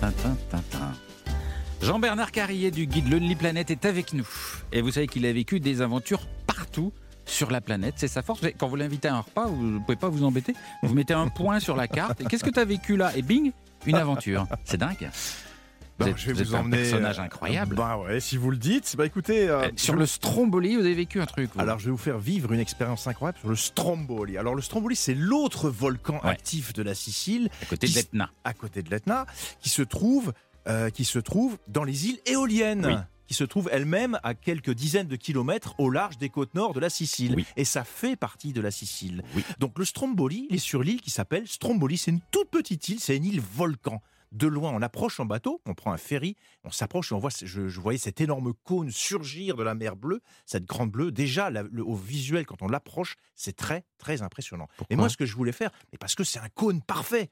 [0.00, 0.92] Tintin, tintin.
[1.82, 4.28] Jean-Bernard Carrier du guide Lonely Planet est avec nous.
[4.70, 6.92] Et vous savez qu'il a vécu des aventures partout
[7.26, 7.94] sur la planète.
[7.96, 8.40] C'est sa force.
[8.56, 10.54] Quand vous l'invitez à un repas, vous ne pouvez pas vous embêter.
[10.84, 12.20] Vous mettez un point sur la carte.
[12.20, 13.16] Et qu'est-ce que tu as vécu là?
[13.16, 13.50] Et bing,
[13.84, 14.46] une aventure.
[14.64, 15.10] C'est dingue.
[16.00, 16.76] Vous Bah, êtes- je vais vous vous, êtes un emmener.
[16.78, 17.76] personnage euh, incroyable.
[17.76, 18.94] Bah ouais, si vous le dites.
[18.96, 19.48] Bah écoutez.
[19.48, 21.50] euh, Euh, sur je- le Stromboli, vous avez vécu un truc.
[21.54, 21.60] vous.
[21.60, 24.38] Alors, je vais vous faire vivre une expérience incroyable sur le Stromboli.
[24.38, 26.30] Alors, le Stromboli, c'est l'autre volcan Ouais.
[26.30, 28.30] actif de la Sicile, à côté de l'Etna.
[28.44, 29.26] à côté de l'Etna,
[29.60, 30.32] qui se trouve,
[30.68, 32.86] euh, qui se trouve dans les îles éoliennes.
[32.86, 32.94] Oui.
[33.26, 36.80] qui se trouvent elles-mêmes à quelques dizaines de kilomètres au large des côtes nord de
[36.80, 37.34] la Sicile.
[37.36, 37.46] Oui.
[37.56, 39.22] Et ça fait partie de la Sicile.
[39.36, 39.44] Oui.
[39.60, 41.96] Donc le Stromboli, il est sur l'île qui s'appelle Stromboli.
[41.96, 44.02] C'est une toute petite île, c'est une île volcan.
[44.32, 47.30] De loin, on approche en bateau, on prend un ferry, on s'approche et on voit,
[47.42, 51.10] je, je voyais cet énorme cône surgir de la mer bleue, cette grande bleue.
[51.10, 54.68] Déjà, la- le- au visuel, quand on l'approche, c'est très, très impressionnant.
[54.76, 57.28] Pourquoi et moi, ce que je voulais faire, parce que c'est un cône parfait.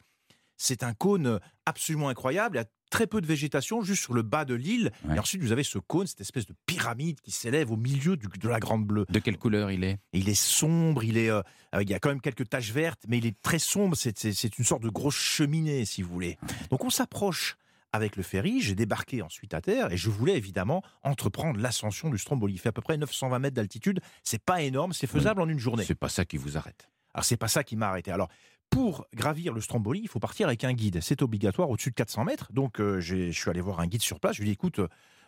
[0.58, 2.56] C'est un cône absolument incroyable.
[2.56, 4.90] Il y a très peu de végétation juste sur le bas de l'île.
[5.04, 5.16] Ouais.
[5.16, 8.26] Et ensuite, vous avez ce cône, cette espèce de pyramide qui s'élève au milieu du-
[8.26, 9.06] de la grande bleue.
[9.08, 9.98] De quelle couleur il est?
[10.12, 11.42] Il est sombre, il est, euh,
[11.74, 13.96] euh, il y a quand même quelques taches vertes, mais il est très sombre.
[13.96, 16.38] C'est une sorte de grosse cheminée, si vous voulez.
[16.70, 17.56] Donc on s'approche
[17.92, 18.60] avec le ferry.
[18.60, 22.54] J'ai débarqué ensuite à terre et je voulais évidemment entreprendre l'ascension du Stromboli.
[22.54, 24.00] Il fait à peu près 920 mètres d'altitude.
[24.24, 25.84] C'est pas énorme, c'est faisable en une journée.
[25.86, 26.88] C'est pas ça qui vous arrête.
[27.14, 28.10] Alors c'est pas ça qui m'a arrêté.
[28.10, 28.28] Alors
[28.70, 31.00] pour gravir le Stromboli, il faut partir avec un guide.
[31.02, 32.52] C'est obligatoire au-dessus de 400 mètres.
[32.52, 34.36] Donc euh, je suis allé voir un guide sur place.
[34.36, 34.80] Je lui ai dit écoute,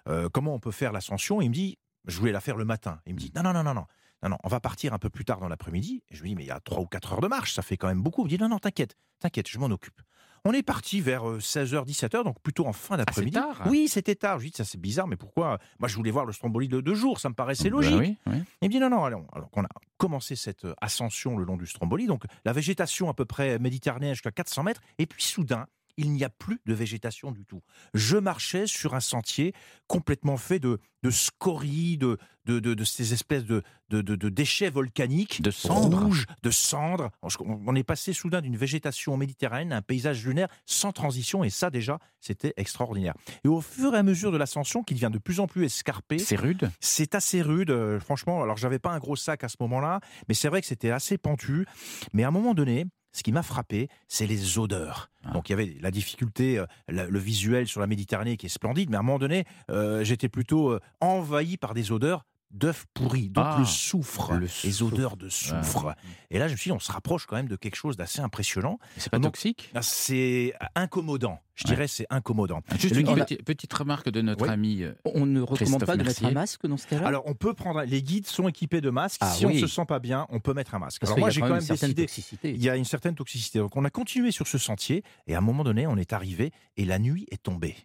[0.08, 1.40] euh, comment on peut faire l'ascension?
[1.40, 3.00] Il me dit, je voulais la faire le matin.
[3.06, 3.86] Il me dit, non, non, non, non, non.
[4.22, 6.02] Non, non, on va partir un peu plus tard dans l'après-midi.
[6.10, 7.76] Je lui dis, mais il y a 3 ou 4 heures de marche, ça fait
[7.76, 8.22] quand même beaucoup.
[8.22, 10.00] Il me dit, non, non, t'inquiète, t'inquiète, je m'en occupe.
[10.46, 13.36] On est parti vers 16h, 17h, donc plutôt en fin d'après-midi.
[13.38, 13.66] Ah, tard.
[13.68, 14.38] oui, c'était tard.
[14.38, 15.58] Je lui dis, ça c'est bizarre, mais pourquoi?
[15.78, 17.98] Moi, je voulais voir le Stromboli de deux jours, ça me paraissait Bah logique.
[17.98, 18.42] oui, oui.
[18.62, 19.26] Il me dit non, non, allons.
[19.34, 19.68] Alors qu'on a
[19.98, 24.14] commencé cette euh, ascension le long du Stromboli, donc la végétation à peu près méditerranéenne
[24.14, 25.66] jusqu'à 400 mètres, et puis soudain,
[26.00, 27.62] il n'y a plus de végétation du tout.
[27.94, 29.54] Je marchais sur un sentier
[29.86, 35.42] complètement fait de, de scories, de, de, de, de ces espèces de, de, déchets volcaniques,
[35.42, 36.02] De cendres.
[36.02, 37.10] rouges, de cendres.
[37.22, 37.28] On,
[37.66, 41.70] on est passé soudain d'une végétation méditerranéenne à un paysage lunaire sans transition, et ça
[41.70, 43.14] déjà, c'était extraordinaire.
[43.44, 46.18] Et au fur et à mesure de l'ascension, qui devient de plus en plus escarpée,
[46.18, 46.70] C'est rude.
[46.80, 48.42] c'est assez rude, euh, franchement.
[48.42, 51.18] Alors, j'avais pas un gros sac à ce moment-là, mais c'est vrai que c'était assez
[51.18, 51.66] pentu.
[52.12, 55.10] Mais à un moment donné, ce qui m'a frappé, c'est les odeurs.
[55.24, 55.32] Ah.
[55.32, 58.50] Donc, il y avait la difficulté, euh, la- le visuel sur la Méditerranée qui est
[58.50, 62.86] splendide, mais à un moment donné, euh, j'étais plutôt euh, envahi par des odeurs d'œufs
[62.94, 64.92] pourris, donc Ah, le soufre, le les soufre.
[64.94, 65.94] odeurs de soufre.
[66.30, 68.20] Et là, je me suis dit, on se rapproche quand même de quelque chose d'assez
[68.20, 68.78] impressionnant.
[68.96, 69.70] C'est pas toxique?
[69.74, 71.38] Ah, C'est incommodant.
[71.54, 71.74] Je Ouais.
[71.74, 72.62] dirais, c'est incommodant.
[72.78, 74.50] Juste une guide- petite, petite remarque de notre Oui.
[74.50, 74.82] ami.
[74.82, 77.06] euh, On ne recommande Christophe pas de mettre un masque dans ce cas-là?
[77.06, 77.82] Alors, on peut prendre.
[77.82, 79.18] Les guides sont équipés de masques.
[79.20, 79.56] Ah si oui.
[79.56, 81.00] on se sent pas bien, on peut mettre un masque.
[81.02, 82.06] Parce Alors moi, j'ai quand quand même même une certaine décidé.
[82.06, 82.50] toxicité.
[82.52, 83.58] Il y a une certaine toxicité.
[83.58, 86.50] Donc, on a continué sur ce sentier et à un moment donné, on est arrivé
[86.78, 87.76] et la nuit est tombée.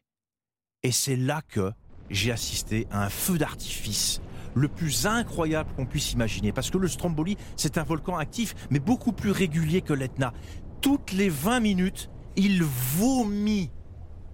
[0.83, 1.71] Et c'est là que
[2.09, 4.21] j'ai assisté à un feu d'artifice
[4.55, 6.51] le plus incroyable qu'on puisse imaginer.
[6.51, 10.33] Parce que le Stromboli, c'est un volcan actif, mais beaucoup plus régulier que l'Etna.
[10.81, 13.69] Toutes les 20 minutes, il vomit,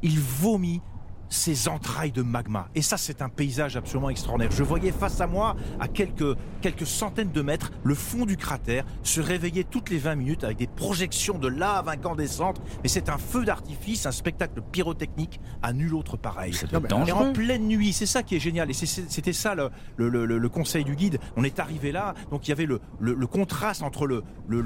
[0.01, 0.81] il vomit
[1.31, 2.67] ses entrailles de magma.
[2.75, 4.51] Et ça, c'est un paysage absolument extraordinaire.
[4.51, 8.83] Je voyais face à moi, à quelques, quelques centaines de mètres, le fond du cratère
[9.01, 12.61] se réveiller toutes les 20 minutes avec des projections de lave incandescentes.
[12.83, 16.51] Mais c'est un feu d'artifice, un spectacle pyrotechnique à nul autre pareil.
[16.69, 17.33] Doit être Et en dangereux.
[17.33, 18.69] pleine nuit, c'est ça qui est génial.
[18.69, 21.17] Et c'est- c'est- c'était ça le, le- le- conseil du guide.
[21.37, 22.81] On est arrivé là, donc il y avait le,
[23.27, 24.23] contraste entre le,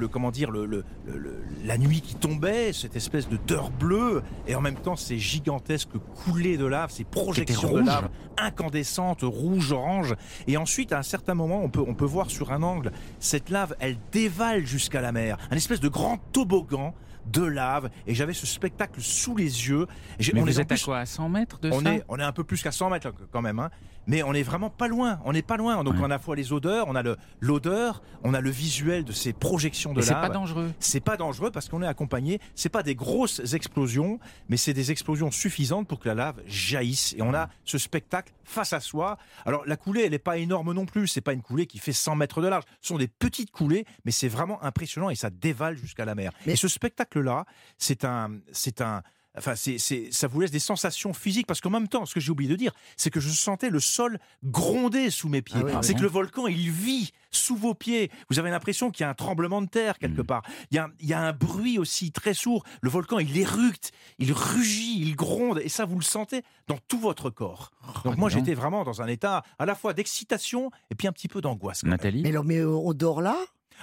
[0.08, 4.22] comment dire, le, le- le- le- la nuit qui tombait, cette espèce de deur bleue,
[4.48, 9.72] et en même temps ces gigantesques coulées de lave, ces projections de lave incandescentes, rouge,
[9.72, 10.14] orange.
[10.46, 13.50] Et ensuite, à un certain moment, on peut, on peut voir sur un angle, cette
[13.50, 15.36] lave, elle dévale jusqu'à la mer.
[15.50, 16.94] Un espèce de grand toboggan
[17.26, 17.90] de lave.
[18.06, 19.86] Et j'avais ce spectacle sous les yeux.
[20.32, 22.04] Mais on vous est êtes à plus- quoi À 100 mètres de on ça est,
[22.08, 23.70] on est un peu plus qu'à 100 mètres là, quand même, hein.
[24.06, 25.20] Mais on est vraiment pas loin.
[25.24, 25.82] On n'est pas loin.
[25.84, 26.00] Donc Ouais.
[26.00, 29.04] on a à la fois les odeurs, on a le- l'odeur, on a le visuel
[29.04, 30.22] de ces projections de Et c'est lave.
[30.22, 30.72] pas dangereux.
[30.78, 32.40] C'est pas dangereux parce qu'on est accompagné.
[32.54, 37.14] C'est pas des grosses explosions, mais c'est des explosions suffisantes pour que la lave jaillisse.
[37.18, 39.18] Et on a ce spectacle face à soi.
[39.44, 41.06] Alors la coulée, elle n'est pas énorme non plus.
[41.08, 42.64] C'est pas une coulée qui fait 100 mètres de large.
[42.80, 46.32] Ce sont des petites coulées, mais c'est vraiment impressionnant et ça dévale jusqu'à la mer.
[46.46, 47.44] Mais- Et ce spectacle-là,
[47.78, 49.02] c'est un, c'est un.
[49.38, 52.20] Enfin, c'est, c'est- ça vous laisse des sensations physiques parce qu'en même temps, ce que
[52.20, 55.60] j'ai oublié de dire, c'est que je sentais le sol gronder sous mes pieds.
[55.60, 58.10] Ah oui, c'est que le volcan, il vit sous vos pieds.
[58.30, 60.26] Vous avez l'impression qu'il y a un tremblement de terre quelque Mm.
[60.26, 60.42] part.
[60.70, 62.64] Il y, a, il y a un bruit aussi très sourd.
[62.80, 66.98] Le volcan, il éructe, il rugit, il gronde, et ça, vous le sentez dans tout
[66.98, 67.72] votre corps.
[68.04, 68.38] Donc Oh, moi, donc.
[68.38, 71.82] j'étais vraiment dans un état à la fois d'excitation et puis un petit peu d'angoisse.
[71.84, 72.22] Nathalie?
[72.22, 73.36] Mais, alors, mais euh, on dort là?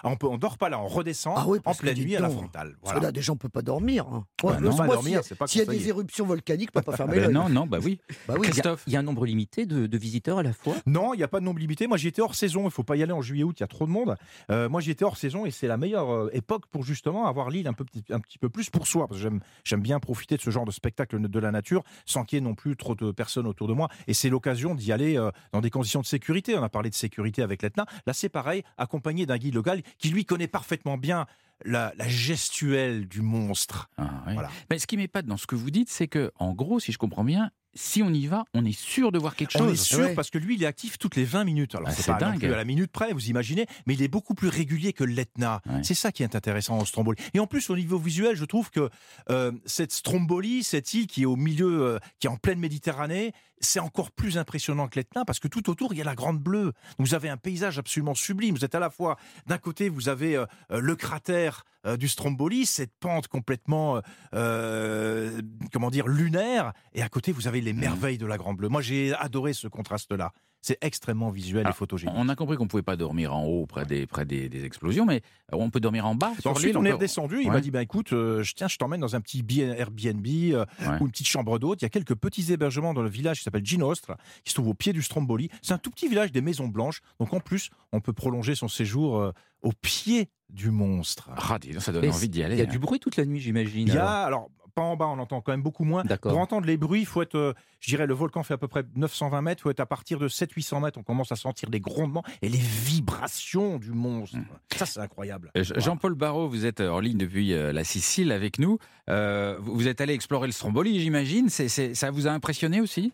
[0.04, 2.20] Ah, On peut, on dort pas là, on redescend Ah oui, en pleine nuit à
[2.20, 2.70] la frontale.
[2.82, 3.00] Parce Voilà.
[3.00, 4.06] que là, des gens ne peuvent pas dormir.
[4.08, 4.26] hein.
[4.44, 5.84] Bah non, pas dormir, s'il y a- c'est pas S'il y a conseillé.
[5.84, 7.34] des éruptions volcaniques, on ne peut pas fermer Ben l'œil.
[7.34, 8.00] Non, non, bah oui.
[8.28, 8.41] Bah oui.
[8.44, 8.84] Il y a- Christophe.
[8.88, 10.76] Il y a un nombre limité de, de visiteurs à la fois.
[10.86, 11.88] Non, il n'y a pas de nombre limité.
[11.88, 12.66] Moi, j'y étais hors saison.
[12.66, 13.56] Il faut pas y aller en juillet-août.
[13.60, 14.16] Il y a trop de monde.
[14.52, 17.50] Euh, moi, j'y étais hors saison et c'est la meilleure euh, époque pour justement avoir
[17.50, 19.08] l'île un, peu, un petit peu plus pour soi.
[19.08, 22.24] Parce que j'aime, j'aime bien profiter de ce genre de spectacle de la nature sans
[22.24, 23.89] qu'il y ait non plus trop de personnes autour de moi.
[24.08, 26.58] Et c'est l'occasion d'y aller euh, dans des conditions de sécurité.
[26.58, 27.86] On a parlé de sécurité avec l'Etna.
[28.08, 31.27] Là, c'est pareil, accompagné d'un guide local qui, lui, connaît parfaitement bien
[31.66, 33.89] la, la gestuelle du monstre.
[33.97, 34.24] Ah.
[34.34, 34.49] Voilà.
[34.70, 36.97] Mais ce qui m'épate dans ce que vous dites, c'est que, en gros, si je
[36.97, 39.82] comprends bien, si on y va, on est sûr de voir quelque On est chose.
[39.82, 40.14] sûr Ouais.
[40.14, 41.74] parce que lui, il est actif toutes les 20 minutes.
[41.74, 42.39] Alors, Ah, c'est c'est pas non dingue.
[42.41, 45.59] plus à la minute près, vous imaginez, mais il est beaucoup plus régulier que l'Etna.
[45.66, 45.82] Ouais.
[45.84, 47.20] C'est ça qui est intéressant au Stromboli.
[47.34, 48.89] Et en plus, au niveau visuel, je trouve que
[49.32, 53.34] euh, cette Stromboli, cette île qui est au milieu, euh, qui est en pleine Méditerranée,
[53.59, 56.38] c'est encore plus impressionnant que l'Etna parce que tout autour, il y a la Grande
[56.39, 56.74] Bleue.
[56.99, 58.53] Vous avez un paysage absolument sublime.
[58.55, 62.07] Vous êtes à la fois, d'un côté, vous avez euh, le cratère dire euh, du
[62.07, 64.01] Stromboli, cette pente complètement, euh,
[64.34, 68.69] euh, comment dire, lunaire, et à côté, vous avez les merveilles de la Grande Bleue.
[68.69, 70.31] Moi, j'ai adoré ce contraste-là.
[70.65, 72.15] C'est extrêmement visuel et Alors, photogénique.
[72.17, 75.05] On a compris qu'on pouvait pas dormir en haut près des, près des, des explosions,
[75.05, 75.21] mais
[75.51, 76.31] on peut dormir en bas.
[76.39, 77.41] sur Ensuite, on est redescendu.
[77.41, 80.65] Il m'a dit, bah, écoute, euh, je, tiens, je t'emmène dans un petit Airbnb euh,
[80.79, 80.97] Ouais.
[81.01, 81.81] ou une petite chambre d'hôte.
[81.81, 84.13] Il y a quelques petits hébergements dans le village qui s'appelle Ginostre,
[84.45, 85.49] qui se trouve au pied du Stromboli.
[85.61, 87.01] C'est un tout petit village des Maisons Blanches.
[87.19, 89.31] Donc, en plus, on peut prolonger son séjour euh,
[89.63, 91.29] au pied du monstre.
[91.36, 92.55] Ah, dis donc, ça donne Mais envie d'y aller.
[92.55, 92.71] Il y a hein.
[92.71, 93.88] du bruit toute la nuit, j'imagine.
[93.88, 96.03] Il y a, alors, pas en bas, on entend quand même beaucoup moins.
[96.03, 98.67] Pour entendre les bruits, il faut être, euh, je dirais, le volcan fait à peu
[98.67, 101.69] près 920 mètres, il faut être à partir de 700-800 mètres, on commence à sentir
[101.69, 104.38] les grondements et les vibrations du monstre.
[104.38, 104.45] Mm.
[104.76, 105.51] Ça, c'est incroyable.
[105.57, 108.80] Euh, Jean-Paul Barrault, vous êtes en ligne depuis euh, la Sicile avec nous.
[109.09, 111.49] Euh, vous êtes allé explorer le Stromboli, j'imagine.
[111.49, 113.13] Ça vous a impressionné aussi?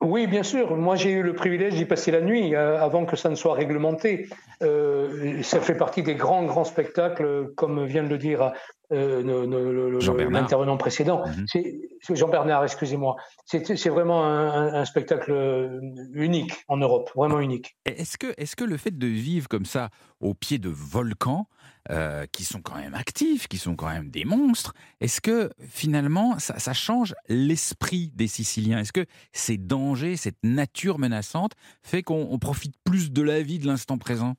[0.00, 0.76] Oui, bien sûr.
[0.76, 3.54] Moi, j'ai eu le privilège d'y passer la nuit euh, avant que ça ne soit
[3.54, 4.28] réglementé.
[4.62, 8.52] Euh, ça fait partie des grands, grands spectacles, comme vient de le dire
[8.92, 11.24] euh, l'intervenant précédent.
[11.26, 11.46] Mhm.
[11.48, 13.16] C'est c'est Jean Bernard, excusez-moi.
[13.44, 15.80] C'est vraiment un, spectacle
[16.12, 17.76] unique en Europe, vraiment unique.
[17.84, 19.90] Est-ce que, est que le fait de vivre comme ça
[20.20, 21.48] au pied de volcans,
[21.90, 26.38] euh, qui sont quand même actifs, qui sont quand même des monstres, est-ce que finalement
[26.38, 28.78] ça, ça change l'esprit des Siciliens?
[28.78, 33.58] Est-ce que ces dangers, cette nature menaçante fait qu'on on profite plus de la vie,
[33.58, 34.34] de l'instant présent?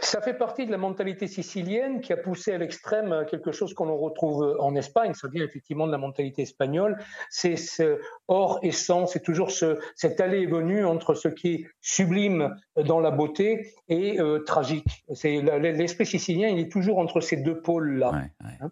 [0.00, 3.94] Ça fait partie de la mentalité sicilienne qui a poussé à l'extrême quelque chose qu'on
[3.96, 5.14] retrouve en Espagne.
[5.14, 6.96] Ça vient effectivement de la mentalité espagnole.
[7.28, 11.48] C'est ce or et sang, c'est toujours ce, cet aller et venu entre ce qui
[11.54, 15.04] est sublime dans la beauté et euh, tragique.
[15.14, 18.10] C'est l'esprit sicilien, il est toujours entre ces deux pôles-là.
[18.10, 18.68] Ouais, ouais.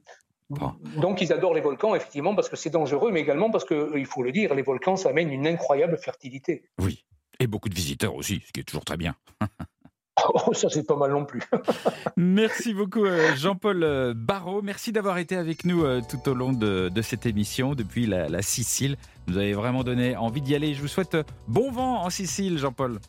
[0.50, 0.72] Bon.
[1.00, 4.06] Donc ils adorent les volcans effectivement parce que c'est dangereux, mais également parce que il
[4.06, 6.64] faut le dire, les volcans ça amène une incroyable fertilité.
[6.80, 7.04] Oui.
[7.40, 9.16] Et beaucoup de visiteurs aussi, ce qui est toujours très bien.
[10.22, 11.42] Oh, ça c'est pas mal non plus.
[12.16, 14.62] Merci beaucoup euh, Jean-Paul euh, Barrault.
[14.62, 18.28] Merci d'avoir été avec nous euh, tout au long de, de cette émission depuis la,
[18.28, 18.96] la Sicile.
[19.26, 20.74] Vous avez vraiment donné envie d'y aller.
[20.74, 21.16] Je vous souhaite
[21.48, 23.00] bon vent en Sicile, Jean-Paul.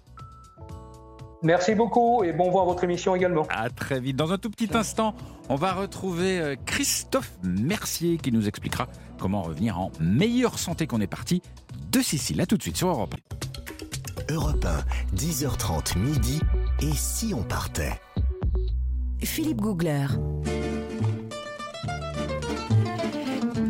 [1.44, 3.46] Merci beaucoup et bon vent à votre émission également.
[3.50, 4.16] À très vite.
[4.16, 5.14] Dans un tout petit instant,
[5.48, 8.88] on va retrouver Christophe Mercier qui nous expliquera
[9.20, 11.44] comment revenir en meilleure santé qu'on est parti
[11.92, 12.42] de Sicile.
[12.42, 13.14] À tout de suite sur Europe.
[14.30, 16.42] Europe 1, 10h30 midi.
[16.82, 18.00] Et si on partait?
[19.24, 20.08] Philippe Googler.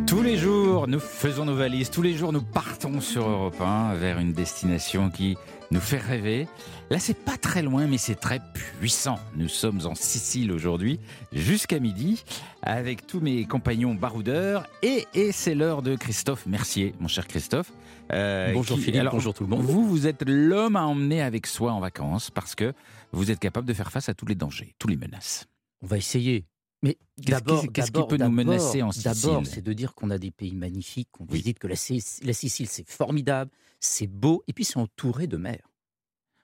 [0.08, 1.90] Tous les jours, nous faisons nos valises.
[1.90, 5.36] Tous les jours, nous partons sur Europe 1 vers une destination qui
[5.72, 6.48] nous fait rêver.
[6.90, 9.20] Là, c'est pas très loin, mais c'est très puissant.
[9.36, 11.00] Nous sommes en Sicile aujourd'hui,
[11.34, 12.24] jusqu'à midi,
[12.62, 14.68] avec tous mes compagnons baroudeurs.
[14.84, 17.72] Et, et c'est l'heure de Christophe Mercier, mon cher Christophe.
[18.12, 19.64] Euh, Bonjour qui- Philippe, alors, bonjour tout le monde.
[19.64, 22.74] Vous, vous êtes l'homme à emmener avec soi en vacances parce que
[23.12, 25.48] vous êtes capable de faire face à tous les dangers, tous les menaces.
[25.82, 26.46] On va essayer.
[26.84, 29.96] Mais Qu'est-ce d'abord, qui- qu'est-ce qui peut nous menacer en Sicile D'abord, c'est de dire
[29.96, 31.40] qu'on a des pays magnifiques, qu'on Oui.
[31.40, 33.50] visite, que la, la Sicile, c'est formidable,
[33.80, 35.58] c'est beau, et puis c'est entouré de mer.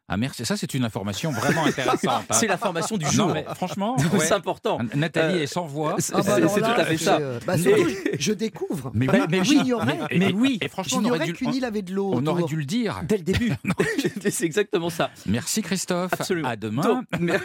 [0.08, 2.26] Ah merci, ça c'est une information vraiment intéressante.
[2.30, 2.34] hein.
[2.34, 3.34] C'est la formation du Non, jour.
[3.34, 4.32] mais franchement, C'est ouais.
[4.34, 4.80] important.
[4.94, 5.96] Nathalie Euh, est sans voix.
[6.00, 7.18] c'est- Ah bah tout à fait ça.
[7.20, 8.92] euh, bah, Mais- je découvre.
[8.94, 10.00] Mais, oui, mais J'ignorais.
[10.12, 10.58] mais, Mais oui.
[10.62, 12.12] et franchement, on aurait, dû, île avait de l'eau.
[12.14, 13.02] on aurait dû le dire.
[13.08, 13.54] Dès le début.
[14.30, 15.12] c'est exactement ça.
[15.28, 16.12] Merci Christophe.
[16.14, 16.50] Absolument.
[16.50, 16.82] À demain.
[16.84, 17.40] Donc, mais-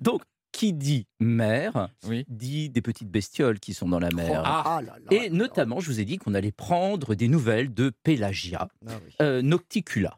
[0.00, 0.20] donc,
[0.52, 2.24] qui dit mer, Oui.
[2.28, 4.42] dit des petites bestioles qui sont dans la mer.
[4.44, 5.34] Ah, Ah là là Et là.
[5.34, 9.12] notamment, je vous ai dit qu'on allait prendre des nouvelles de Pelagia Ah oui.
[9.22, 10.16] euh, nocticula.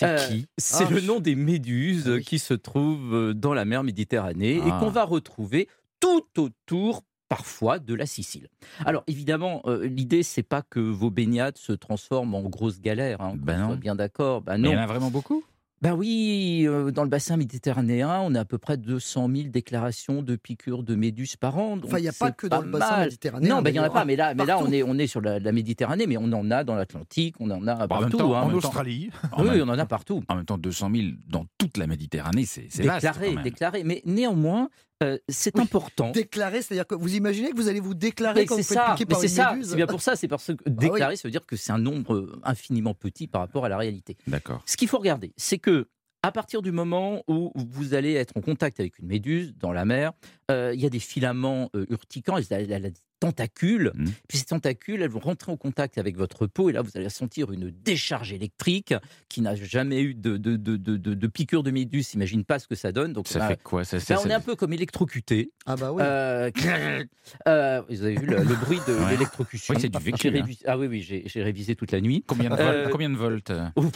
[0.00, 0.46] C'est Euh, qui?
[0.58, 2.24] C'est Ah, le nom des méduses Ah oui.
[2.24, 4.66] qui se trouvent euh, dans la mer Méditerranée Ah.
[4.66, 5.68] et qu'on va retrouver
[6.00, 8.48] tout autour parfois de la Sicile.
[8.84, 13.20] Alors évidemment, euh, l'idée c'est pas que vos baignades se transforment en grosses galères.
[13.20, 13.66] Hein, Ben non.
[13.68, 14.40] soit bien d'accord.
[14.42, 14.80] Ben Mais Il y non.
[14.80, 15.44] en a vraiment beaucoup?
[15.82, 20.20] Ben oui, euh, dans le bassin méditerranéen, on a à peu près 200 000 déclarations
[20.22, 21.76] de piqûres de méduses par an.
[21.76, 23.04] donc Enfin, il n'y a pas que dans le bassin mal.
[23.06, 23.48] méditerranéen.
[23.56, 25.06] Non, ben, il n'y en a pas, mais là, mais là on, est, on est
[25.06, 27.88] sur la, la Méditerranée, mais on en a dans l'Atlantique, on en a Bon, en
[27.88, 28.02] partout.
[28.02, 28.40] même temps, hein.
[28.42, 29.10] En même Australie.
[29.32, 30.22] En oui, même- on en a partout.
[30.28, 33.02] En même temps, 200 000 dans toute la Méditerranée, c'est vaste.
[33.06, 33.82] Déclaré, déclaré.
[33.82, 34.68] Mais néanmoins,
[35.02, 36.10] euh, c'est Oui, important.
[36.10, 39.04] Déclarer, c'est-à-dire que vous imaginez que vous allez vous déclarer Mais quand vous ça, piquer
[39.08, 39.52] mais par c'est une ça.
[39.52, 40.58] méduse C'est bien pour ça, c'est parce que oui.
[40.66, 44.16] déclarer, ça veut dire que c'est un nombre infiniment petit par rapport à la réalité.
[44.26, 44.62] D'accord.
[44.66, 45.88] Ce qu'il faut regarder, c'est que
[46.22, 49.84] à partir du moment où vous allez être en contact avec une méduse dans la
[49.84, 50.12] mer,
[50.50, 54.12] euh, il y a des filaments euh, urticants, elle a, elle a des tentacules, Mhm.
[54.28, 57.08] puis ces tentacules, elles vont rentrer en contact avec votre peau, et là vous allez
[57.10, 58.94] sentir une décharge électrique
[59.28, 62.58] qui n'a jamais eu de, de, de, de, de- de piqûre de méduse, s'imagine pas
[62.58, 63.12] ce que ça donne.
[63.12, 65.52] Donc Ça fait quoi ça, ça- ben, on ça- est un peu comme électrocuté.
[65.66, 66.02] Ah bah oui.
[66.02, 66.50] Euh,
[67.48, 69.10] euh, vous avez vu le, le bruit de Ouais.
[69.12, 70.44] l'électrocution Oui, c'est du vécu, hein.
[70.66, 72.24] Ah oui, oui, j'ai révisé toute la nuit.
[72.26, 73.86] Combien de, volts, Euh, combien de volts Ouf,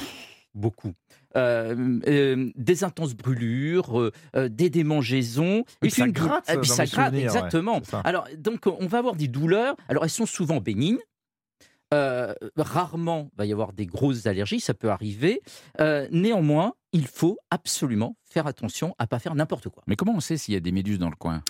[0.55, 0.93] beaucoup.
[1.37, 4.01] Euh, euh, des intenses brûlures,
[4.37, 7.82] euh, des démangeaisons, Oui, ça une gratte, et puis ça mes gratte, ouais, exactement.
[7.82, 8.01] ça.
[8.01, 9.74] Alors, donc, on va avoir des douleurs.
[9.89, 11.01] Alors, elles sont souvent bénignes.
[11.93, 15.41] Euh, rarement va y avoir des grosses allergies, ça peut arriver.
[15.80, 19.82] Euh, néanmoins, il faut absolument faire attention à pas faire n'importe quoi.
[19.87, 21.43] Mais comment on sait s'il y a des méduses dans le coin?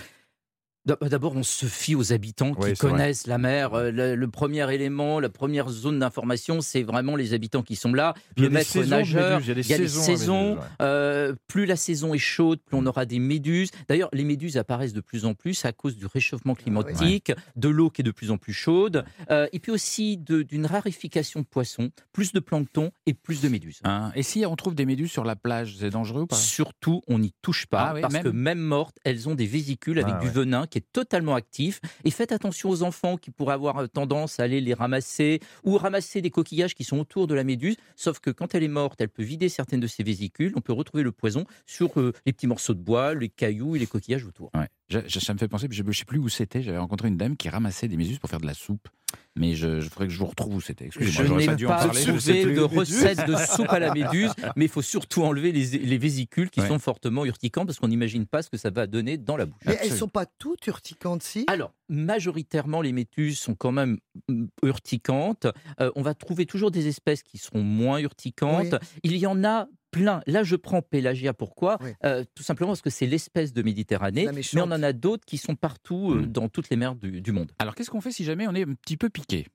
[0.87, 2.91] D'abord, on se fie aux habitants qui Oui, c'est vrai.
[2.91, 3.73] connaissent la mer.
[3.73, 7.93] Euh, Le, le premier élément, la première zone d'information, c'est vraiment les habitants qui sont
[7.95, 8.13] là.
[8.37, 10.45] Il y a Le maître nageur, il y a des saisons saisons.
[10.51, 10.69] méduses, ouais.
[10.83, 13.71] euh, plus la saison est chaude, plus on aura des méduses.
[13.89, 17.89] D'ailleurs, les méduses apparaissent de plus en plus à cause du réchauffement climatique, de l'eau
[17.89, 21.91] qui est de plus en plus chaude, euh, et puis aussi d'une raréfication de poissons,
[22.13, 23.81] plus de plancton et plus de méduses.
[23.85, 26.37] Hein, Et si on trouve des méduses sur la plage, c'est dangereux ou pas?
[26.37, 29.47] Surtout, on n'y touche pas, Ah oui, parce même que même mortes, elles ont des
[29.47, 30.33] vésicules avec Ah du ouais.
[30.33, 31.81] venin qui est totalement actif.
[32.03, 35.77] Et faites attention aux enfants qui pourraient avoir euh, tendance à aller les ramasser ou
[35.77, 37.77] ramasser des coquillages qui sont autour de la méduse.
[37.95, 40.53] Sauf que quand elle est morte, elle peut vider certaines de ses vésicules.
[40.57, 43.79] On peut retrouver le poison sur euh, les petits morceaux de bois, les cailloux et
[43.79, 44.51] les coquillages autour.
[44.89, 46.63] Je- je- ça me fait penser, je ne sais plus où c'était.
[46.63, 48.89] J'avais rencontré une dame qui ramassait des méduses pour faire de la soupe.
[49.37, 50.85] Mais je, je ferais que je vous retrouve où c'était.
[50.93, 52.01] Je Excusez-moi, j'aurais n'ai pas dû en pas parler.
[52.01, 55.79] je trouvé de recette de soupe à la méduse, mais il faut surtout enlever les,
[55.79, 56.69] les vésicules qui Ouais.
[56.69, 59.57] sont fortement urticantes parce qu'on n'imagine pas ce que ça va donner dans la bouche.
[59.67, 59.99] Mais elles Absolument.
[59.99, 61.45] sont pas toutes urticantes, si?
[61.49, 65.47] Alors, majoritairement, les méduses sont quand même mm, urticantes.
[65.81, 68.75] Euh, on va trouver toujours des espèces qui seront moins urticantes.
[69.03, 70.21] Il y en a plein.
[70.27, 71.33] Là, je prends Pélagia.
[71.35, 71.91] Pourquoi Oui.
[72.05, 74.29] Euh, Tout simplement parce que c'est l'espèce de Méditerranée.
[74.35, 76.27] Mais on en a d'autres qui sont partout euh, Mm.
[76.27, 77.51] dans toutes les mers du, du monde.
[77.59, 79.47] Alors qu'est-ce qu'on fait si jamais on est un petit peu piqué?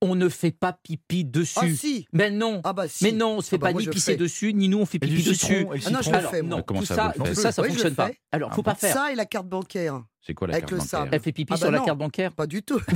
[0.00, 1.58] On ne fait pas pipi dessus.
[1.62, 2.60] Ah si Mais non.
[2.64, 4.16] Ah bah si Mais non, on se fait Ah bah pas moi, ni pisser fais.
[4.18, 5.34] dessus, ni nous on fait pipi dessus.
[5.34, 6.56] citron, Ah non, je le fais, moi.
[6.58, 8.10] non, Comment tout ça, ça, ça, ça Oui, fonctionne pas.
[8.30, 8.92] Alors, Ah faut bon pas faire.
[8.92, 10.02] Ça et la carte bancaire.
[10.26, 11.08] C'est quoi la Avec carte le bancaire sable.
[11.12, 11.84] Elle fait pipi Ah sur bah la non.
[11.84, 12.32] carte bancaire.
[12.32, 12.80] Pas du tout.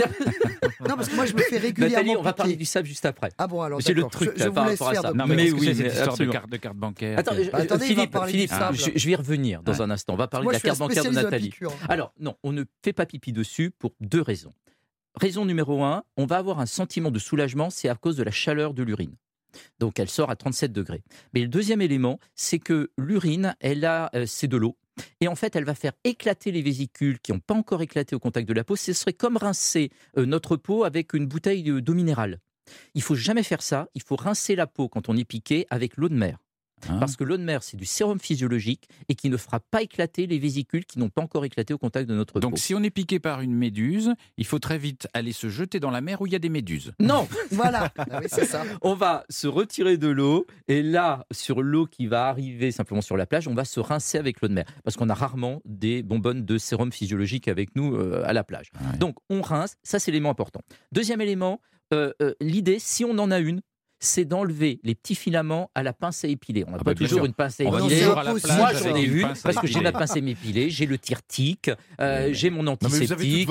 [0.89, 3.05] non, parce que moi, je me fais régulièrement Nathalie, on va parler du sable juste
[3.05, 3.31] après.
[3.37, 4.11] Ah bon, alors J'ai le d'accord.
[4.13, 5.03] truc Je, je là, vous par laisse rapport à faire.
[5.03, 5.13] ça.
[5.13, 6.33] Non, mais oui, c'est mais cette histoire de absolument.
[6.33, 8.77] carte, de carte bancaire Attends, je- Bah, attendez, il va Philippe, parler Philippe, du sable.
[8.79, 9.81] je, je vais y revenir dans Ouais.
[9.83, 10.15] un instant.
[10.15, 11.51] On va parler Moi, de je la suis carte bancaire de spécialiste de la Nathalie.
[11.51, 11.73] piqûre.
[11.89, 14.55] Alors, non, on ne fait pas pipi dessus pour deux raisons.
[15.21, 18.31] Raison numéro un, on va avoir un sentiment de soulagement, c'est à cause de la
[18.31, 19.17] chaleur de l'urine.
[19.81, 21.03] Donc, elle sort à 37 degrés.
[21.35, 24.77] Mais le deuxième élément, c'est que l'urine, elle a, euh, c'est de l'eau.
[25.21, 28.19] Et en fait, elle va faire éclater les vésicules qui n'ont pas encore éclaté au
[28.19, 28.77] contact de la peau.
[28.77, 32.39] Ce serait comme rincer euh, notre peau avec une bouteille de- d'eau minérale.
[32.95, 33.89] Il faut jamais faire ça.
[33.95, 36.39] Il faut rincer la peau quand on est piqué avec l'eau de mer.
[36.89, 39.83] Hein Parce que l'eau de mer, c'est du sérum physiologique et qui ne fera pas
[39.83, 42.41] éclater les vésicules qui n'ont pas encore éclaté au contact de notre peau.
[42.41, 45.81] Donc si on est piqué par une méduse, il faut très vite aller se jeter
[45.81, 46.93] dans la mer où il y a des méduses.
[47.01, 48.65] Non, Voilà, Ah oui, c'est ça.
[48.83, 53.17] on va se retirer de l'eau et là, sur l'eau qui va arriver simplement sur
[53.17, 56.03] la plage, on va se rincer avec l'eau de mer parce qu'on a rarement des
[56.03, 58.71] bonbonnes de sérum physiologique avec nous euh, à la plage.
[58.81, 58.99] Ouais.
[58.99, 60.61] Donc on rince, ça c'est l'élément important.
[60.93, 61.61] Deuxième élément,
[61.93, 63.61] euh, euh, l'idée, si on en a une,
[64.01, 66.65] c'est d'enlever les petits filaments à la pince à épiler.
[66.67, 67.79] On n'a Ah pas bah, toujours une pince à épiler.
[68.07, 69.81] Moi, j'en ai une une parce que j'ai épiler.
[69.83, 71.71] ma pince à m'épiler, j'ai le tirtique,
[72.01, 73.51] euh, j'ai mon mais antiseptique.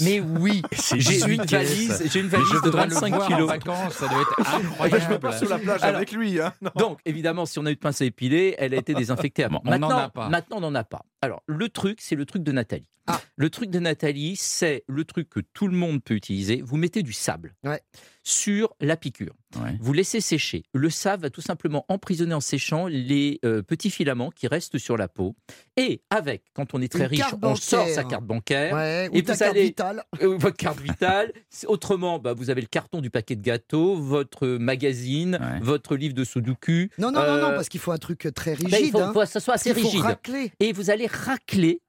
[0.00, 0.62] Mais oui,
[0.96, 1.68] j'ai 18 une caisses.
[1.68, 3.48] valise, j'ai une valise de voudrais le 25 voir en kilos.
[3.48, 5.02] vacances, ça doit être Ah bah, incroyable.
[5.10, 6.40] je pas sur la plage Alors- avec lui.
[6.40, 6.52] Hein.
[6.76, 9.60] Donc, évidemment, si on a une pince à épiler, elle a été désinfectée avant.
[9.64, 10.28] Bon, on n'en maintenant, a pas.
[10.28, 11.04] maintenant, on n'en a pas.
[11.22, 12.86] Alors, le truc, c'est le truc de Nathalie.
[13.06, 13.20] Ah.
[13.36, 16.62] Le truc de Nathalie, c'est le truc que tout le monde peut utiliser.
[16.64, 17.80] Vous mettez du sable Ouais.
[18.24, 19.34] Sur la piqûre.
[19.56, 19.76] Ouais.
[19.80, 20.64] Vous laissez sécher.
[20.72, 24.96] Le sable va tout simplement emprisonner en séchant les euh, petits filaments qui restent sur
[24.96, 25.36] la peau.
[25.76, 28.74] Et avec, quand on est très Une riche, on sort sa carte bancaire.
[28.74, 30.02] Ouais, ou Et ta vous carte allez- vitale.
[30.22, 31.32] Euh, votre carte vitale.
[31.66, 35.60] Autrement, bah, vous avez le carton du paquet de gâteaux, votre magazine, Ouais.
[35.60, 36.88] votre livre de Sudoku.
[36.98, 38.86] Non, non, non, non, Euh, parce qu'il faut un truc très Ben, rigide.
[38.86, 39.12] il faut, hein.
[39.12, 40.00] faut que ça soit assez Il faut rigide.
[40.00, 40.52] racler.
[40.60, 41.80] Et vous allez racler.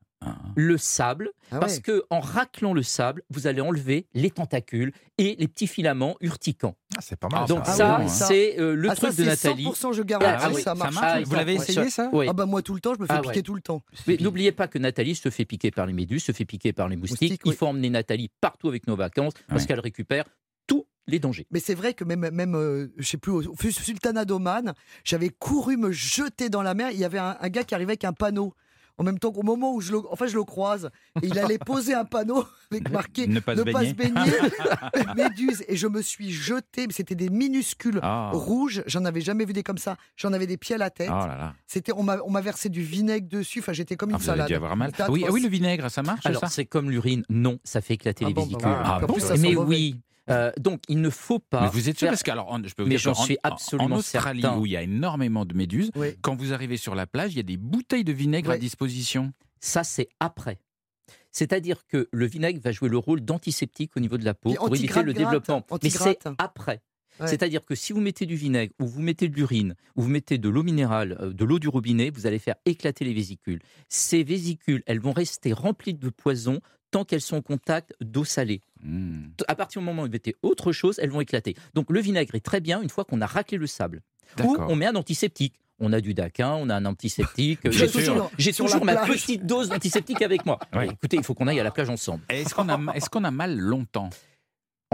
[0.55, 1.81] Le sable, Ah parce ouais.
[1.81, 6.75] que en raclant le sable, vous allez enlever les tentacules et les petits filaments urticants.
[6.95, 7.41] Ah, c'est pas mal.
[7.43, 8.07] Ah, Donc Ah ça, oui, hein.
[8.07, 9.65] c'est euh, le Ah, truc ça, de Nathalie.
[9.65, 10.95] 100% je garantis, Ah oui, ça ça marche.
[10.99, 12.25] Ah, Vous l'avez essayé ça Oui.
[12.29, 13.41] Ah bah moi tout le temps, je me fais Ah piquer ouais.
[13.43, 13.83] tout le temps.
[14.07, 16.87] Mais n'oubliez pas que Nathalie se fait piquer par les méduses, se fait piquer par
[16.87, 17.21] les moustiques.
[17.21, 17.55] Moustiques, Il oui.
[17.55, 20.23] faut emmener Nathalie partout avec nos vacances parce qu'elle récupère
[20.67, 21.45] tous les dangers.
[21.51, 25.29] Mais c'est vrai que même, même euh, je sais plus, au au Sultanat d'Oman, j'avais
[25.29, 26.89] couru me jeter dans la mer.
[26.91, 28.53] Il y avait un, un gars qui arrivait avec un panneau.
[28.97, 30.89] En même temps qu'au moment où je le, enfin, je le croise,
[31.21, 33.61] et il allait poser un panneau avec marqué Ne pas se
[33.93, 34.13] baigner.
[35.15, 35.63] méduse.
[35.67, 38.31] Et je me suis jeté, mais c'était des minuscules Ah.
[38.33, 38.83] rouges.
[38.87, 39.97] J'en avais jamais vu des comme ça.
[40.15, 41.09] J'en avais des pieds à la tête.
[41.11, 41.53] Oh là là.
[41.67, 43.59] C'était, on m'a, on m'a versé du vinaigre dessus.
[43.59, 44.47] Enfin, j'étais comme Ah, une vous avez salade.
[44.47, 44.91] dû avoir mal.
[44.99, 47.81] Ah oui, ah oui, le vinaigre, ça marche Alors ça c'est comme l'urine, non, ça
[47.81, 48.75] fait éclater Ah les bon, bah vésicules.
[48.83, 51.61] Ah bon, plus, ça ça mais oui, euh, donc il ne faut pas.
[51.61, 53.13] Mais vous êtes sûr faire- parce que alors, en- je peux vous Mais dire j'en
[53.13, 54.57] suis absolument en Australie certain.
[54.59, 56.15] où il y a énormément de méduses, Oui.
[56.21, 59.33] quand vous arrivez sur la plage, il y a des bouteilles de vinaigre à disposition.
[59.59, 60.59] Ça, c'est après.
[61.31, 64.55] C'est-à-dire que le vinaigre va jouer le rôle d'antiseptique au niveau de la peau Et
[64.55, 65.65] pour éviter le développement.
[65.83, 66.81] Mais c'est après.
[67.19, 67.27] Ouais.
[67.27, 70.37] C'est-à-dire que si vous mettez du vinaigre ou vous mettez de l'urine ou vous mettez
[70.37, 73.59] de l'eau minérale, euh, de l'eau du robinet, vous allez faire éclater les vésicules.
[73.89, 76.59] Ces vésicules, elles vont rester remplies de poison
[76.91, 78.61] tant qu'elles sont en contact d'eau salée.
[78.83, 79.27] Hmm.
[79.47, 81.55] À partir du moment où vous mettez autre chose, elles vont éclater.
[81.73, 84.01] Donc le vinaigre est très bien une fois qu'on a raclé le sable.
[84.43, 85.55] Ou on met un antiseptique.
[85.79, 87.59] On a du daquin, on a un antiseptique.
[87.69, 90.57] J'ai toujours, sur- j'ai sur toujours la ma petite dose d'antiseptique avec moi.
[90.73, 90.87] Ouais.
[90.87, 92.23] Écoutez, il faut qu'on aille à la plage ensemble.
[92.29, 94.09] Est-ce qu'on a, est-ce qu'on a mal longtemps?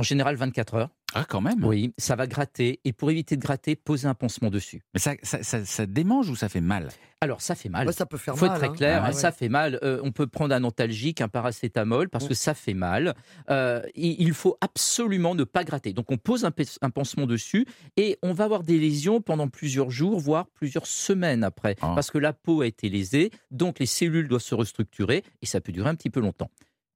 [0.01, 0.89] En général, 24 heures.
[1.13, 1.63] Ah, quand même.
[1.63, 2.79] Oui, ça va gratter.
[2.85, 4.81] Et pour éviter de gratter, posez un pansement dessus.
[4.95, 6.89] Mais ça, ça, ça- ça démange ou ça fait mal?
[7.21, 7.85] Alors, ça fait mal.
[7.85, 8.55] Ouais, ça peut faire Il faut mal.
[8.55, 8.73] être très hein.
[8.73, 9.13] clair, Ah ouais.
[9.13, 9.77] ça fait mal.
[9.83, 13.13] Euh, on peut prendre un antalgique, un paracétamol, parce que ça fait mal.
[13.51, 15.93] Euh, il faut absolument ne pas gratter.
[15.93, 19.91] Donc on pose un, un pansement dessus et on va avoir des lésions pendant plusieurs
[19.91, 21.91] jours, voire plusieurs semaines après, Ah.
[21.93, 25.61] parce que la peau a été lésée, donc les cellules doivent se restructurer et ça
[25.61, 26.49] peut durer un petit peu longtemps.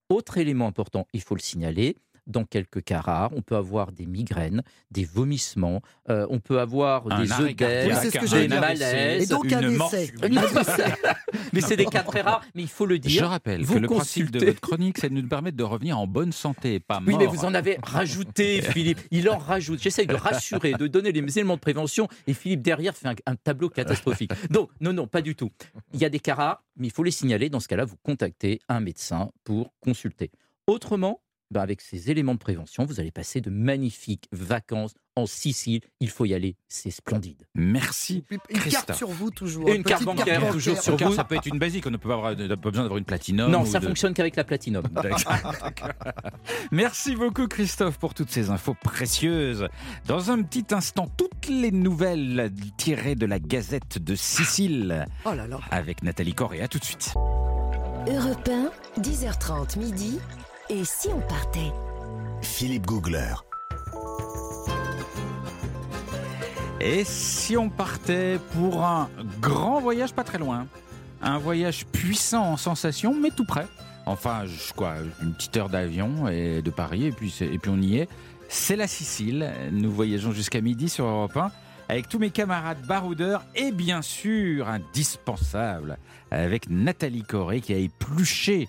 [0.09, 1.97] Autre élément important, il faut le signaler.
[2.27, 7.05] Dans quelques cas rares, on peut avoir des migraines, des vomissements, euh, on peut avoir
[7.11, 7.95] Un des œdèmes,
[8.31, 9.23] Oui, des malaises.
[9.23, 10.11] Et donc un une essai.
[11.53, 13.27] mais c'est des cas très rares, mais il faut le Je dire.
[13.29, 14.45] rappelle vous que le principe de consultez.
[14.47, 17.19] votre chronique, c'est de nous permettre de revenir en bonne santé, pas Oui, mort.
[17.19, 18.99] mais vous en avez rajouté, Philippe.
[19.11, 19.79] Il en rajoute.
[19.81, 23.35] J'essaye de rassurer, de donner les éléments de prévention, et Philippe derrière fait un, un
[23.35, 24.31] tableau catastrophique.
[24.49, 25.51] Donc, non, non, pas du tout.
[25.93, 27.49] Il y a des cas rares, mais il faut les signaler.
[27.49, 30.31] Dans ce cas-là, vous contactez un médecin pour consulter.
[30.67, 31.21] Autrement,
[31.51, 35.79] ben, avec ces éléments de prévention, vous allez passer de magnifiques vacances en Sicile.
[36.01, 37.47] Il faut y aller, c'est splendide.
[37.55, 38.25] Merci.
[38.49, 39.69] Une carte sur vous toujours.
[39.69, 41.13] Et une carte bancaire, toujours sur vous.
[41.13, 43.49] ça peut être une basique, on n'a pas besoin d'avoir une platinum.
[43.49, 44.83] non, ou ça de- fonctionne qu'avec la platinum.
[46.71, 49.67] Merci beaucoup Christophe pour toutes ces infos précieuses.
[50.07, 55.47] Dans un petit instant, toutes les nouvelles tirées de la Gazette de Sicile Oh là
[55.47, 55.59] là.
[55.71, 56.61] avec Nathalie Corée.
[56.61, 57.13] À tout de suite.
[58.07, 58.49] Europe
[58.97, 60.19] 1, 10h30 midi.
[60.67, 61.71] Et si on partait?
[62.41, 63.35] Philippe Googler.
[66.81, 69.07] Et si on partait pour un
[69.39, 70.65] grand voyage pas très loin?
[71.21, 73.67] Un voyage puissant en sensations, mais tout près.
[74.07, 77.79] Enfin, je, quoi, une petite heure d'avion et de Paris, et puis, et puis on
[77.79, 78.09] y est.
[78.49, 79.51] C'est la Sicile.
[79.71, 81.51] Nous voyageons jusqu'à midi sur Europe 1
[81.89, 85.99] avec tous mes camarades baroudeurs et bien sûr, indispensable,
[86.31, 88.67] avec Nathalie Corée qui a épluché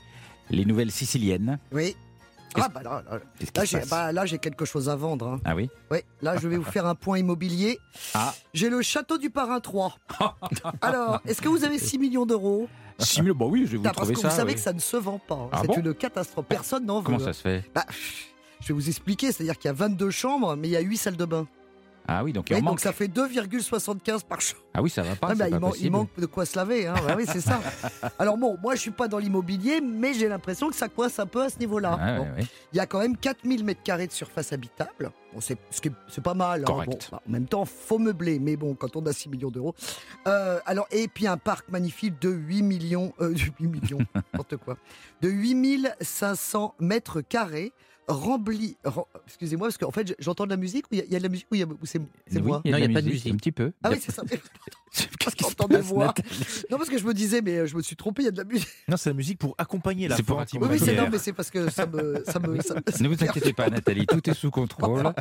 [0.51, 1.59] les nouvelles siciliennes.
[1.73, 1.97] Oui.
[2.59, 4.89] Ah bah là, là, Qu'est-ce qui là, se j'ai passe bah, là, j'ai quelque chose
[4.89, 5.29] à vendre.
[5.29, 5.41] hein.
[5.45, 7.79] Ah oui Ouais, là je vais vous faire un point immobilier.
[8.15, 8.33] Ah.
[8.55, 9.95] J'ai le château du Parrain 3.
[10.81, 12.67] Alors, est-ce que vous avez 6 millions d'euros?
[12.99, 14.29] 6 000, bon oui, je vais vous Parce trouver que ça.
[14.31, 14.55] vous savez oui.
[14.55, 15.35] que ça ne se vend pas.
[15.35, 15.49] hein.
[15.53, 16.47] Ah C'est bon une catastrophe.
[16.49, 17.05] Personne n'en veut.
[17.05, 17.25] Comment hein.
[17.25, 17.63] ça se fait?
[17.75, 17.85] Bah,
[18.61, 19.33] je vais vous expliquer.
[19.33, 21.47] C'est-à-dire qu'il y a 22 chambres, mais il y a 8 salles de bain.
[22.09, 22.81] Ah oui, donc il en donc manque.
[22.81, 24.63] ça fait 2,75 par chambre.
[24.75, 25.29] Ah oui, ça va pas.
[25.31, 25.91] Ah, bah, pas il, man- il possible.
[25.97, 26.87] manque de quoi se laver.
[26.87, 26.95] Hein.
[27.07, 27.61] Ouais, oui, c'est ça.
[28.19, 31.27] Alors bon, moi je suis pas dans l'immobilier, mais j'ai l'impression que ça coince un
[31.27, 32.17] peu à ce niveau-là.
[32.19, 32.27] Bon.
[32.73, 35.11] Il y a quand même 4000 mètres carrés de surface habitable.
[35.33, 36.61] Bon, c'est ce pas mal.
[36.63, 36.65] hein.
[36.87, 38.39] Bon, bah, en même temps, faut meubler.
[38.39, 39.75] Mais bon, quand on a 6 millions d'euros.
[40.29, 43.13] Euh, alors, et puis un parc magnifique de 8 millions.
[43.21, 44.77] euh, de 8 millions, n'importe quoi.
[45.23, 47.73] De 8500 mètres carrés.
[48.09, 48.77] Rempli.
[48.85, 51.17] rem- Excusez-moi, parce qu'en fait, j'entends de la musique ou il y, a- il y
[51.17, 52.99] a de la musique ou c'est Oui, moi il y a, Non, il y la
[52.99, 53.33] a pas de musique.
[53.33, 53.73] Un petit peu.
[53.83, 54.23] Ah oui, c'est ça.
[54.23, 56.15] Qu'est-ce qui se J'entends des voix.
[56.71, 58.31] Non, parce que je me disais, mais euh, je me suis trompé, il y a
[58.31, 58.69] de la musique.
[58.89, 60.73] Non, c'est la musique pour accompagner la C'est pour accompagner.
[60.81, 62.23] Oui, oui, non, mais c'est parce que ça me.
[62.27, 65.13] Ça me, ça me- Ne vous inquiétez pas, Nathalie, tout est sous contrôle.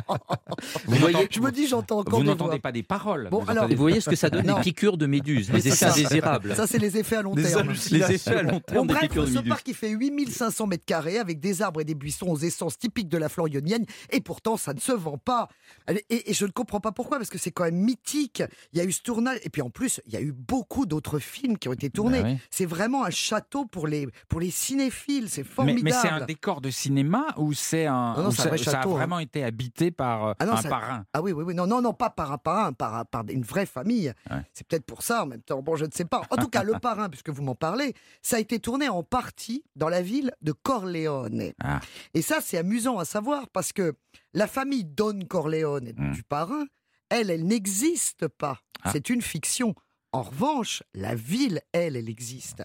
[0.86, 3.28] Vous voyez, Je me dis, j'entends encore vous n'entendez pas des paroles.
[3.30, 4.56] Bon, vous alors- Vous voyez ce que ça donne Non.
[4.56, 6.54] des piqûres de méduses, les effets indésirables.
[6.54, 7.68] Ça, c'est les effets à long Des terme.
[7.68, 8.08] hallucinations.
[8.08, 11.62] Les effets à long terme bref, ce parc, il fait 8500 mètres carrés avec des
[11.62, 14.92] arbres et des buissons aux essences typiques de la florionienne et pourtant, ça ne se
[14.92, 15.48] vend pas.
[15.88, 18.42] Et, et je ne comprends pas pourquoi, parce que c'est quand même mythique.
[18.72, 20.86] Il y a eu ce tournage, et puis en plus, il y a eu beaucoup
[20.86, 22.22] d'autres films qui ont été tournés.
[22.22, 22.38] Bah oui.
[22.50, 25.84] C'est vraiment un château pour les, pour les cinéphiles, c'est formidable.
[25.84, 28.14] mais c'est un décor de cinéma ou c'est un.
[28.22, 28.96] Non, c'est un ça, a château, hein.
[28.96, 31.04] vraiment été habité par euh, Ah non, un ça- parrain?
[31.12, 31.54] Ah oui, oui, oui.
[31.54, 34.12] Non, non, non, pas par un parrain, par, par une vraie famille.
[34.30, 34.36] Ouais.
[34.52, 35.62] C'est peut-être pour ça en même temps.
[35.62, 36.22] Bon, je ne sais pas.
[36.30, 39.64] En tout cas, le parrain, puisque vous m'en parlez, ça a été tourné en partie
[39.76, 41.52] dans la ville de Corleone.
[41.62, 41.80] Ah.
[42.14, 43.94] Et ça, c'est amusant à savoir parce que
[44.34, 46.12] la famille Don Corleone Hmm.
[46.12, 46.66] du parrain,
[47.08, 48.60] elle, elle n'existe pas.
[48.82, 48.90] Ah.
[48.92, 49.74] C'est une fiction.
[50.12, 52.62] En revanche, la ville, elle, elle existe.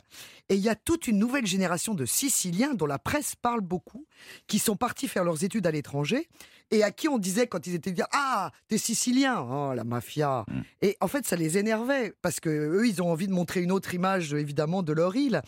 [0.50, 4.06] Et il y a toute une nouvelle génération de Siciliens dont la presse parle beaucoup,
[4.48, 6.30] qui sont partis faire leurs études à l'étranger
[6.72, 10.46] et à qui on disait quand ils étaient dire ah t'es sicilien oh la mafia
[10.48, 10.62] Mm.
[10.82, 13.72] et en fait ça les énervait parce que eux ils ont envie de montrer une
[13.72, 15.42] autre image évidemment de leur île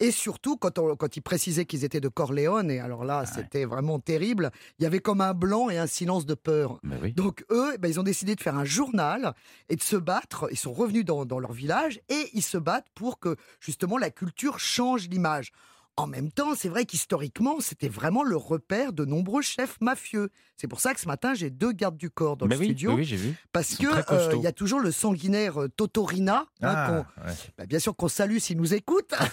[0.00, 3.64] et surtout quand on, quand ils précisaient qu'ils étaient de Corleone et alors là c'était
[3.64, 7.12] vraiment terrible il y avait comme un blanc et un silence de peur oui.
[7.12, 9.34] donc eux, eh ben, ils ont décidé de faire un journal
[9.68, 10.48] et de se battre.
[10.50, 14.10] Ils sont revenus dans, dans leur village et ils se battent pour que justement la
[14.10, 15.52] culture change l'image.
[16.00, 20.30] En même temps, c'est vrai qu'historiquement, c'était vraiment le repère de nombreux chefs mafieux.
[20.56, 22.66] C'est pour ça que ce matin, j'ai deux gardes du corps dans Mais le oui,
[22.66, 22.92] studio.
[22.94, 23.34] oui, j'ai vu.
[23.52, 26.92] Parce que euh, il y a toujours le sanguinaire euh, Totorina, hein, Ah,
[27.26, 27.32] ouais.
[27.56, 29.12] bah, bien sûr qu'on salue s'il nous écoute.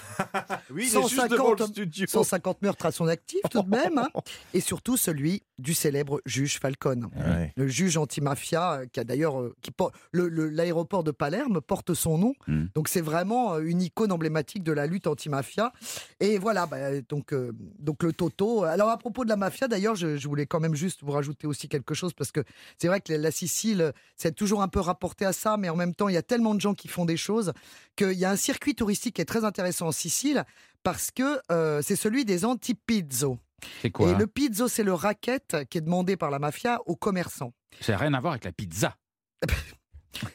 [0.69, 2.05] Oui, il est 150 juste devant le studio.
[2.07, 3.97] 150 meurtres à son actif tout de même.
[3.97, 4.09] hein.
[4.53, 7.09] Et surtout celui du célèbre juge Falcone.
[7.15, 7.53] Ouais.
[7.55, 9.41] Le juge antimafia, euh, qui a d'ailleurs.
[9.61, 9.71] qui
[10.13, 12.33] L'aéroport de Palerme porte son nom.
[12.47, 12.65] Mm.
[12.75, 15.71] Donc c'est vraiment une icône emblématique de la lutte antimafia.
[16.19, 18.63] Et voilà, bah, donc, euh, donc le Toto.
[18.63, 21.47] Alors à propos de la mafia, d'ailleurs, je, je voulais quand même juste vous rajouter
[21.47, 22.43] aussi quelque chose, parce que
[22.77, 25.93] c'est vrai que la Sicile, c'est toujours un peu rapporté à ça, mais en même
[25.93, 27.53] temps, il y a tellement de gens qui font des choses
[27.95, 30.45] qu'il y a un circuit touristique qui est très intéressant en Sicile,
[30.83, 33.37] parce que euh, c'est celui des antipizzo.
[33.81, 36.95] C'est quoi Et le pizzo, c'est le racket qui est demandé par la mafia aux
[36.95, 37.53] commerçants.
[37.81, 38.95] Ça n'a rien à voir avec la pizza.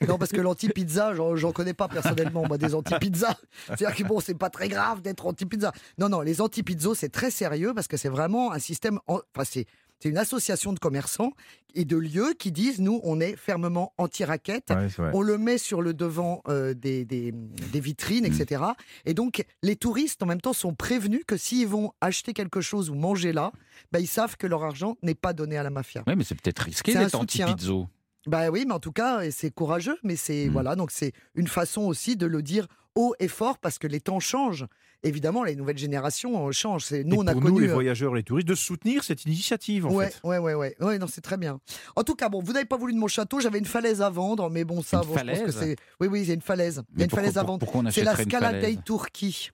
[0.08, 3.36] Non, parce que l'anti-pizza, j'en connais pas personnellement, moi, des anti-pizzas.
[3.66, 5.72] C'est-à-dire que bon, c'est pas très grave d'être anti-pizza.
[5.98, 8.98] Non, non, les anti-pizzos, c'est très sérieux parce que c'est vraiment un système.
[9.06, 9.66] en- Enfin, c'est.
[10.04, 11.30] Une association de commerçants
[11.74, 14.70] et de lieux qui disent nous, on est fermement anti-raquette.
[14.70, 14.88] Ouais.
[15.14, 18.64] On le met sur le devant euh, des, des- des vitrines, etc.
[19.04, 22.90] Et donc, les touristes, en même temps, sont prévenus que s'ils vont acheter quelque chose
[22.90, 23.52] ou manger là,
[23.92, 26.02] bah, ils savent que leur argent n'est pas donné à la mafia.
[26.08, 27.86] Oui, mais c'est peut-être risqué C'est un d'être anti-pizzo.
[28.26, 30.52] Bah oui, mais en tout cas, c'est courageux, mais c'est Mm.
[30.52, 34.00] voilà, donc c'est une façon aussi de le dire haut et fort parce que les
[34.00, 34.66] temps changent.
[35.04, 36.84] Évidemment, les nouvelles générations euh, changent.
[36.84, 37.54] C'est nous, Et on a pour connu.
[37.54, 40.20] nous, les euh, voyageurs, les touristes, de soutenir cette initiative, en ouais, fait.
[40.22, 41.58] ouais, ouais, ouais, ouais, non, c'est très bien.
[41.96, 43.40] En tout cas, bon, vous n'avez pas voulu de mon château.
[43.40, 45.76] J'avais une falaise à vendre, mais bon, ça, Une bon, je pense que falaise c'est.
[45.98, 46.82] Oui, oui, c'est une falaise.
[46.92, 47.58] Il y a une falaise à vendre.
[47.58, 48.52] Pourquoi on C'est la Scala
[48.84, 49.50] Turchi.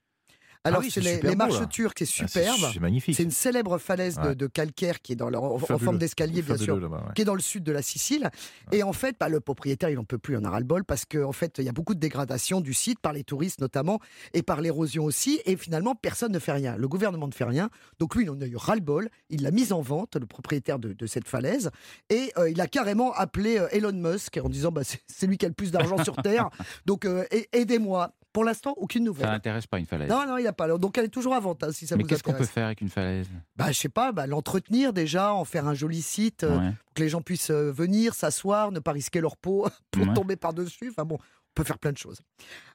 [0.64, 1.66] Alors, Ah oui, c'est les, marches là.
[1.66, 2.70] turques, c'est Ah, c'est- superbe.
[2.72, 3.14] C'est magnifique.
[3.16, 4.34] C'est une célèbre falaise de, Ouais.
[4.34, 6.98] de calcaire qui est dans leur, en, en forme d'escalier, bien sûr ouais.
[7.14, 8.30] qui est dans le sud de la Sicile.
[8.72, 11.04] Et en fait, bah, le propriétaire, il n'en peut plus, il en a ras-le-bol, parce
[11.04, 14.00] qu'en fait, il y a beaucoup de dégradation du site par les touristes notamment,
[14.34, 15.40] et par l'érosion aussi.
[15.46, 16.76] Et finalement, personne ne fait rien.
[16.76, 17.70] Le gouvernement ne fait rien.
[17.98, 19.08] Donc lui, il en a eu ras-le-bol.
[19.30, 21.70] Il l'a mise en vente, le propriétaire de, de cette falaise.
[22.10, 25.46] Et euh, il a carrément appelé euh, Elon Musk en disant, bah, c'est lui qui
[25.46, 26.50] a le plus d'argent sur Terre.
[26.86, 28.12] Donc euh, aidez-moi.
[28.32, 29.30] Pour l'instant, aucune Ça nouvelle.
[29.30, 30.08] n'intéresse pas une falaise.
[30.08, 30.68] Non, non, il n'y a pas.
[30.78, 32.66] Donc elle est toujours à vente, hein, si ça mais vous qu'est-ce qu'on peut faire
[32.66, 33.26] avec une falaise?
[33.56, 36.44] Bah, je sais pas, bah, l'entretenir déjà, en faire un joli site.
[36.44, 36.72] euh, Ouais.
[36.84, 40.14] pour que les gens puissent euh, venir, s'asseoir, ne pas risquer leur peau pour Ouais.
[40.14, 40.90] tomber par-dessus.
[40.90, 42.20] Enfin bon, on peut faire plein de choses.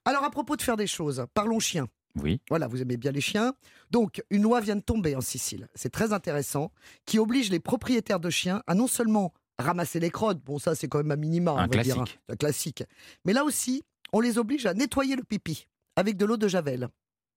[0.06, 1.88] Alors à propos de faire des choses, parlons chiens.
[2.22, 2.40] Oui.
[2.50, 3.54] Voilà, vous aimez bien les chiens.
[3.90, 6.72] Donc, une loi vient de tomber en Sicile, c'est très intéressant,
[7.08, 10.88] qui oblige les propriétaires de chiens à non seulement ramasser les crottes, bon ça c'est
[10.88, 12.20] quand même un minima, Un on va dire, classique.
[12.30, 12.84] hein, un classique,
[13.26, 16.90] mais là aussi, on les oblige à nettoyer le pipi avec de l'eau de javel.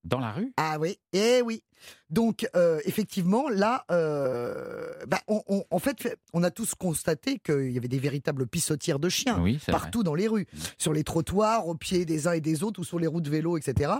[0.05, 0.53] Dans la rue?
[0.57, 1.65] Ah oui, eh oui.
[2.11, 7.73] Donc euh, effectivement, là, euh, bah, on- on- en fait, on a tous constaté qu'il
[7.73, 9.81] y avait des véritables pissotières de chiens Oui, c'est vrai.
[9.81, 10.47] partout dans les rues,
[10.79, 13.31] sur les trottoirs, au pied des uns et des autres, ou sur les routes de
[13.31, 13.93] vélo, etc.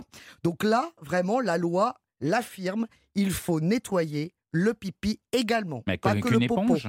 [0.43, 6.23] Donc là, vraiment, la loi l'affirme, il faut nettoyer le pipi également, Mais pas avec
[6.23, 6.61] que une le popo.
[6.63, 6.87] éponge?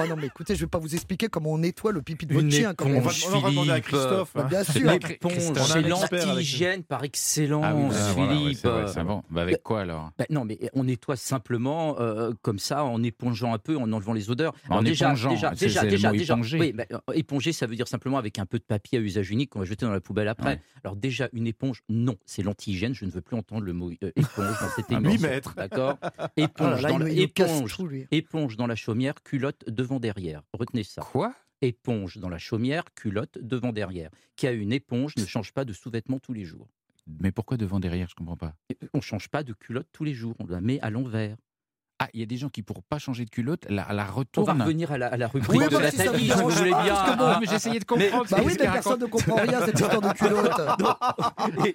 [0.00, 2.34] Oh non, mais écoutez, je vais pas vous expliquer comment on nettoie le pipi de
[2.34, 2.74] votre chien.
[2.74, 3.24] quand On va, éponge.
[3.32, 3.80] on va demander à.
[3.80, 4.30] Christophe.
[4.34, 4.90] Bah, bien sûr.
[4.90, 8.64] L'éponge, c'est l'anti-hygiène par excellence, Ah oui, bah, voilà, ouais, Philippe.
[8.66, 9.22] vrai, bon.
[9.30, 10.10] Bah, avec quoi alors?
[10.18, 14.12] Bah non, mais on nettoie simplement euh, comme ça, en épongeant un peu, en enlevant
[14.12, 14.54] les odeurs.
[14.68, 16.34] En Alors déjà, épongeant, déjà, déjà, déjà, déjà.
[16.34, 16.58] éponger.
[16.58, 19.30] Oui, bah, euh, éponger, ça veut dire simplement avec un peu de papier à usage
[19.30, 20.48] unique qu'on va jeter dans la poubelle après.
[20.54, 20.60] Ouais.
[20.84, 22.94] Alors déjà, une éponge, non, c'est l'anti-hygiène.
[22.94, 25.10] Je ne veux plus entendre le mot euh, éponge dans cette Ah, émission.
[25.10, 25.54] huit mètres.
[25.56, 25.98] D'accord.
[26.36, 27.76] Éponge, dans la- éponge,
[28.10, 30.42] éponge dans la chaumière, culotte devant derrière.
[30.52, 31.00] Retenez ça.
[31.00, 31.34] Quoi?
[31.62, 34.10] Éponge dans la chaumière, culotte devant derrière.
[34.36, 36.68] Qui a une éponge ne change pas de sous-vêtements tous les jours.
[37.20, 38.06] Mais pourquoi devant derrière?
[38.08, 38.54] Je comprends pas.
[38.92, 40.34] On change pas de culotte tous les jours.
[40.40, 41.38] On la met à l'envers.
[42.00, 43.94] Ah, il y a des gens qui pour pas changer de culotte la, la On
[43.94, 44.62] va retournent.
[44.62, 47.16] revenir à la, à la rubrique Oui, de si si vous dérange voulez pas, bien.
[47.16, 48.24] bon, Ah, mais j'essayais de comprendre.
[48.30, 49.00] Bah c'est oui, mais personne raconte.
[49.00, 50.60] ne comprend rien, cette histoire de culotte.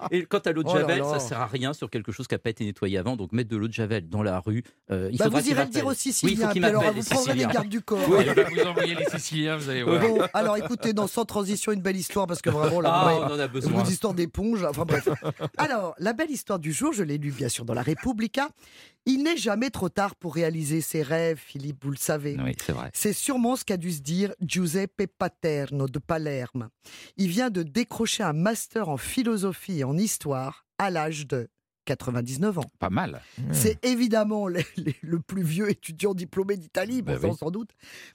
[0.10, 1.04] et, et quant à l'eau de Oh là javel, là.
[1.10, 3.16] ça sert à rien sur quelque chose qui n'a pas été nettoyé avant.
[3.16, 5.64] Donc mettre de l'eau de javel dans la rue, euh, il Bah, faudra vous irez
[5.64, 5.96] le dire m'appelle.
[5.98, 7.98] aux Oui, il alors vous prendrez les gardes du corps.
[8.08, 10.00] Oui, il va vous envoyer les Siciliens, vous allez voir.
[10.00, 13.24] Bon, alors écoutez, dans Sans Transition, une belle histoire, parce que vraiment, là, Ah, on
[13.34, 13.84] en a Une besoin.
[13.84, 15.06] histoire d'éponge, enfin bref.
[15.58, 18.48] Alors, la belle histoire du jour, je l'ai lue bien sûr dans la Repubblica.
[19.06, 22.36] Il n'est jamais trop tard pour réaliser ses rêves, Philippe, vous le savez.
[22.42, 22.90] Oui, c'est vrai.
[22.94, 26.68] C'est sûrement ce qu'a dû se dire Giuseppe Paterno de Palerme.
[27.16, 31.48] Il vient de décrocher un master en philosophie et en histoire à l'âge de
[31.84, 32.70] 99 ans.
[32.78, 33.20] Pas mal.
[33.52, 37.36] C'est évidemment le, plus vieux étudiant diplômé d'Italie, bon, Bah oui.
[37.38, 37.70] sans doute.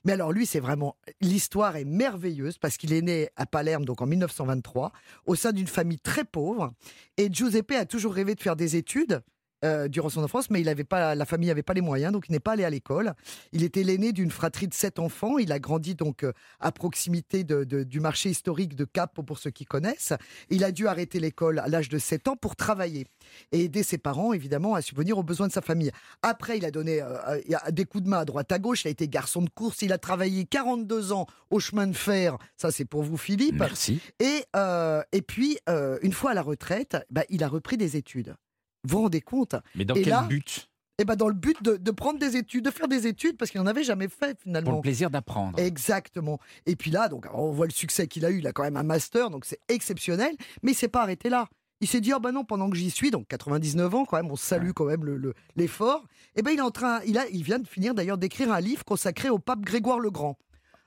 [0.06, 4.02] Mais alors lui, c'est vraiment l'histoire est merveilleuse parce qu'il est né à Palerme donc
[4.02, 4.92] en 1923
[5.26, 6.74] au sein d'une famille très pauvre
[7.18, 9.22] et Giuseppe a toujours rêvé de faire des études
[9.66, 12.26] euh, durant son enfance, mais il avait pas, la famille n'avait pas les moyens, donc
[12.30, 13.14] il n'est pas allé à l'école.
[13.52, 15.38] Il était l'aîné d'une fratrie de sept enfants.
[15.38, 19.38] Il a grandi donc euh, à proximité de- de- du marché historique de Cap, pour
[19.40, 20.14] ceux qui connaissent.
[20.50, 23.06] Il a dû arrêter l'école à l'âge de 7 ans pour travailler
[23.52, 25.92] et aider ses parents, évidemment, à subvenir aux besoins de sa famille.
[26.22, 27.40] Après, il a donné euh,
[27.72, 28.84] des coups de main à droite à gauche.
[28.86, 29.82] Il a été garçon de course.
[29.82, 32.38] Il a travaillé 42 ans au chemin de fer.
[32.56, 33.60] Ça, c'est pour vous, Philippe.
[33.60, 34.00] Merci.
[34.20, 35.58] Et, euh, et puis,
[36.02, 38.36] une fois à la retraite, bah, il a repris des études.
[38.84, 40.70] Vous vous rendez compte Mais dans Et quel là, but?
[41.02, 43.52] Eh ben, Dans le but de, de prendre des études, de faire des études, parce
[43.52, 44.76] qu'il n'en avait jamais fait Pour finalement.
[44.76, 45.58] le plaisir d'apprendre.
[45.60, 46.40] Exactement.
[46.66, 48.40] Et puis là, donc, on voit le succès qu'il a eu.
[48.40, 50.36] Il a quand même un master, donc c'est exceptionnel.
[50.62, 51.48] Mais il s'est pas arrêté là.
[51.82, 54.30] Il s'est dit, oh ben non, pendant que j'y suis, donc 99 ans quand même,
[54.30, 56.06] on salue quand même le- le- l'effort.
[56.36, 58.60] et ben il est en train, il, a, il vient de finir d'ailleurs d'écrire un
[58.60, 60.38] livre consacré au pape Grégoire le Grand.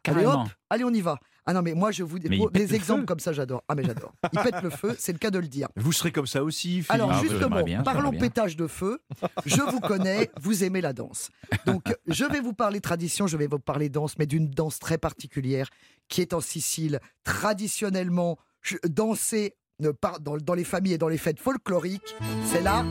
[0.04, 0.42] Allez Carrément.
[0.42, 1.18] hop, allez on y va.
[1.44, 3.62] Ah non mais moi je vous dis des le exemples comme ça j'adore.
[3.68, 4.12] Ah mais j'adore.
[4.32, 5.68] Il pète le feu, c'est le cas de le dire.
[5.76, 6.90] Vous serez comme ça aussi, Philippe.
[6.90, 9.00] Alors Ah, justement, bien, parlons pétage de feu.
[9.44, 11.30] Je vous connais, vous aimez la danse.
[11.66, 14.98] Donc je vais vous parler tradition, je vais vous parler danse, mais d'une danse très
[14.98, 15.68] particulière
[16.08, 18.38] qui est en Sicile, traditionnellement
[18.84, 22.14] dansée dans, dans les familles et dans les fêtes folkloriques.
[22.44, 22.84] C'est la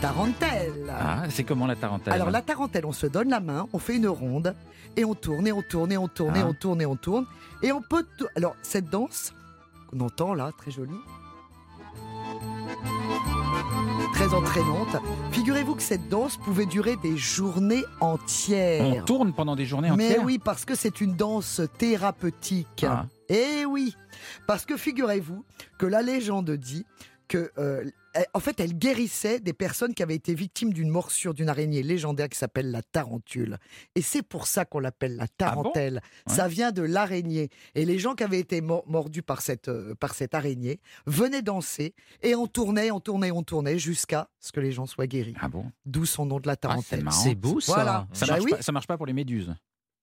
[0.00, 0.90] tarentelle.
[0.90, 3.96] Ah, c'est comment la tarentelle Alors la tarentelle, on se donne la main, on fait
[3.96, 4.54] une ronde
[4.96, 6.46] et on tourne et on tourne et on tourne et Ah.
[6.48, 7.26] on tourne et on tourne
[7.62, 8.06] et on peut.
[8.36, 9.32] Alors cette danse
[9.90, 10.90] qu'on entend là, très jolie,
[14.12, 14.96] très entraînante.
[15.30, 18.84] Figurez-vous que cette danse pouvait durer des journées entières.
[18.84, 22.84] On tourne pendant des journées Mais entières oui, parce que c'est une danse thérapeutique.
[22.88, 23.06] Ah.
[23.28, 23.96] Eh oui,
[24.46, 25.44] parce que figurez-vous
[25.78, 26.84] que la légende dit
[27.32, 31.32] que, euh, elle- en fait, elle guérissait des personnes qui avaient été victimes d'une morsure
[31.32, 33.56] d'une araignée légendaire qui s'appelle la tarentule.
[33.94, 36.02] Et c'est pour ça qu'on l'appelle la tarentelle.
[36.26, 36.34] Ouais.
[36.34, 37.48] Ça vient de l'araignée.
[37.74, 41.40] Et les gens qui avaient été mor- mordus par cette, euh, par cette araignée venaient
[41.40, 45.34] danser et on tournait, on tournait, on tournait jusqu'à ce que les gens soient guéris.
[45.40, 45.72] Ah bon?
[45.86, 47.04] D'où son nom de la Ah, c'est tarentelle.
[47.04, 47.22] marrant.
[47.22, 47.72] C'est beau ça.
[47.72, 48.06] Voilà.
[48.12, 48.50] ça Bah marche, oui.
[48.50, 49.54] pas, ça marche pas pour les méduses.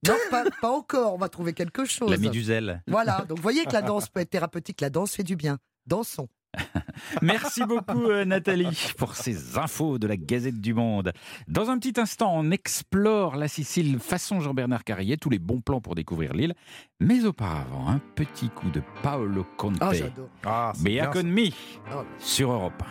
[0.08, 1.14] non, pas, pas encore.
[1.14, 2.10] On va trouver quelque chose.
[2.10, 2.82] La méduselle.
[2.88, 5.60] Voilà, donc vous voyez que la danse peut être thérapeutique, la danse fait du bien.
[5.86, 6.28] Dansons.
[7.22, 11.12] Merci beaucoup euh, Nathalie pour ces infos de la Gazette du Monde.
[11.48, 15.82] Dans un petit instant, on explore la Sicile façon Jean-Bernard Carrier, tous les bons plans
[15.82, 16.56] pour découvrir l'île.
[17.00, 19.78] Mais auparavant, un petit coup de Paolo Conte.
[19.80, 20.30] Ah, j'adore.
[20.46, 21.50] Ah, bien, con me
[21.92, 22.04] Ah.
[22.20, 22.84] sur Europe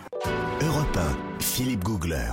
[0.60, 0.66] 1.
[0.66, 2.32] Europe 1, Philippe Googler.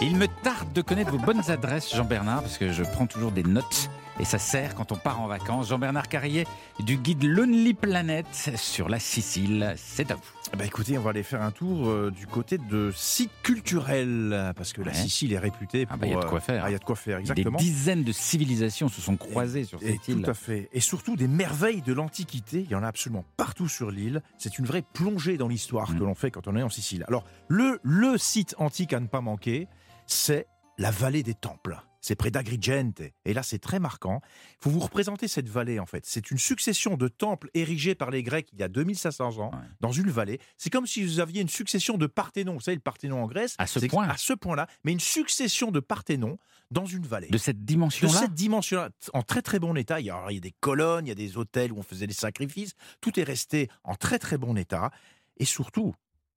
[0.00, 3.44] Il me tarde de connaître vos bonnes adresses, Jean-Bernard, parce que je prends toujours des
[3.44, 3.88] notes
[4.20, 5.68] et ça sert quand on part en vacances.
[5.68, 6.46] Jean-Bernard Carrier
[6.80, 10.22] du guide Lonely Planet sur la Sicile, c'est à vous.
[10.58, 14.72] Bah écoutez, on va aller faire un tour euh, du côté de sites culturels, parce
[14.72, 14.92] que la.
[14.92, 16.00] Sicile est réputée Ah pour...
[16.00, 16.64] bah, il y a de quoi euh, faire.
[16.64, 17.56] ah, il y a de quoi faire, exactement.
[17.58, 20.22] Des dizaines de civilisations se sont croisées sur Et cette île.
[20.22, 20.68] tout à fait.
[20.72, 22.60] Et surtout des merveilles de l'Antiquité.
[22.60, 24.22] Il y en a absolument partout sur l'île.
[24.38, 25.98] C'est une vraie plongée dans l'histoire Mm.
[25.98, 27.04] que l'on fait quand on est en Sicile.
[27.08, 29.68] Alors, le, le site antique à ne pas manquer,
[30.06, 30.46] c'est
[30.78, 31.80] la vallée des Temples.
[32.04, 33.00] C'est près d'Agrigente.
[33.24, 34.20] Et là, c'est très marquant.
[34.60, 36.04] Il faut vous représenter cette vallée, en fait.
[36.04, 39.58] C'est une succession de temples érigés par les Grecs il y a 2500 ans Ouais.
[39.80, 40.40] dans une vallée.
[40.58, 42.54] C'est comme si vous aviez une succession de Parthénon.
[42.54, 43.54] Vous savez, le Parthénon en Grèce.
[43.58, 44.08] À ce point.
[44.08, 44.66] À ce point-là.
[44.84, 46.38] Mais une succession de Parthénon
[46.72, 50.00] dans une vallée De cette de dimension-là cette dimension en très très bon état.
[50.00, 51.82] Il y, a, il y a des colonnes, il y a des hôtels où on
[51.82, 52.72] faisait des sacrifices.
[53.00, 54.90] Tout est resté en très très bon état.
[55.38, 55.94] Et surtout,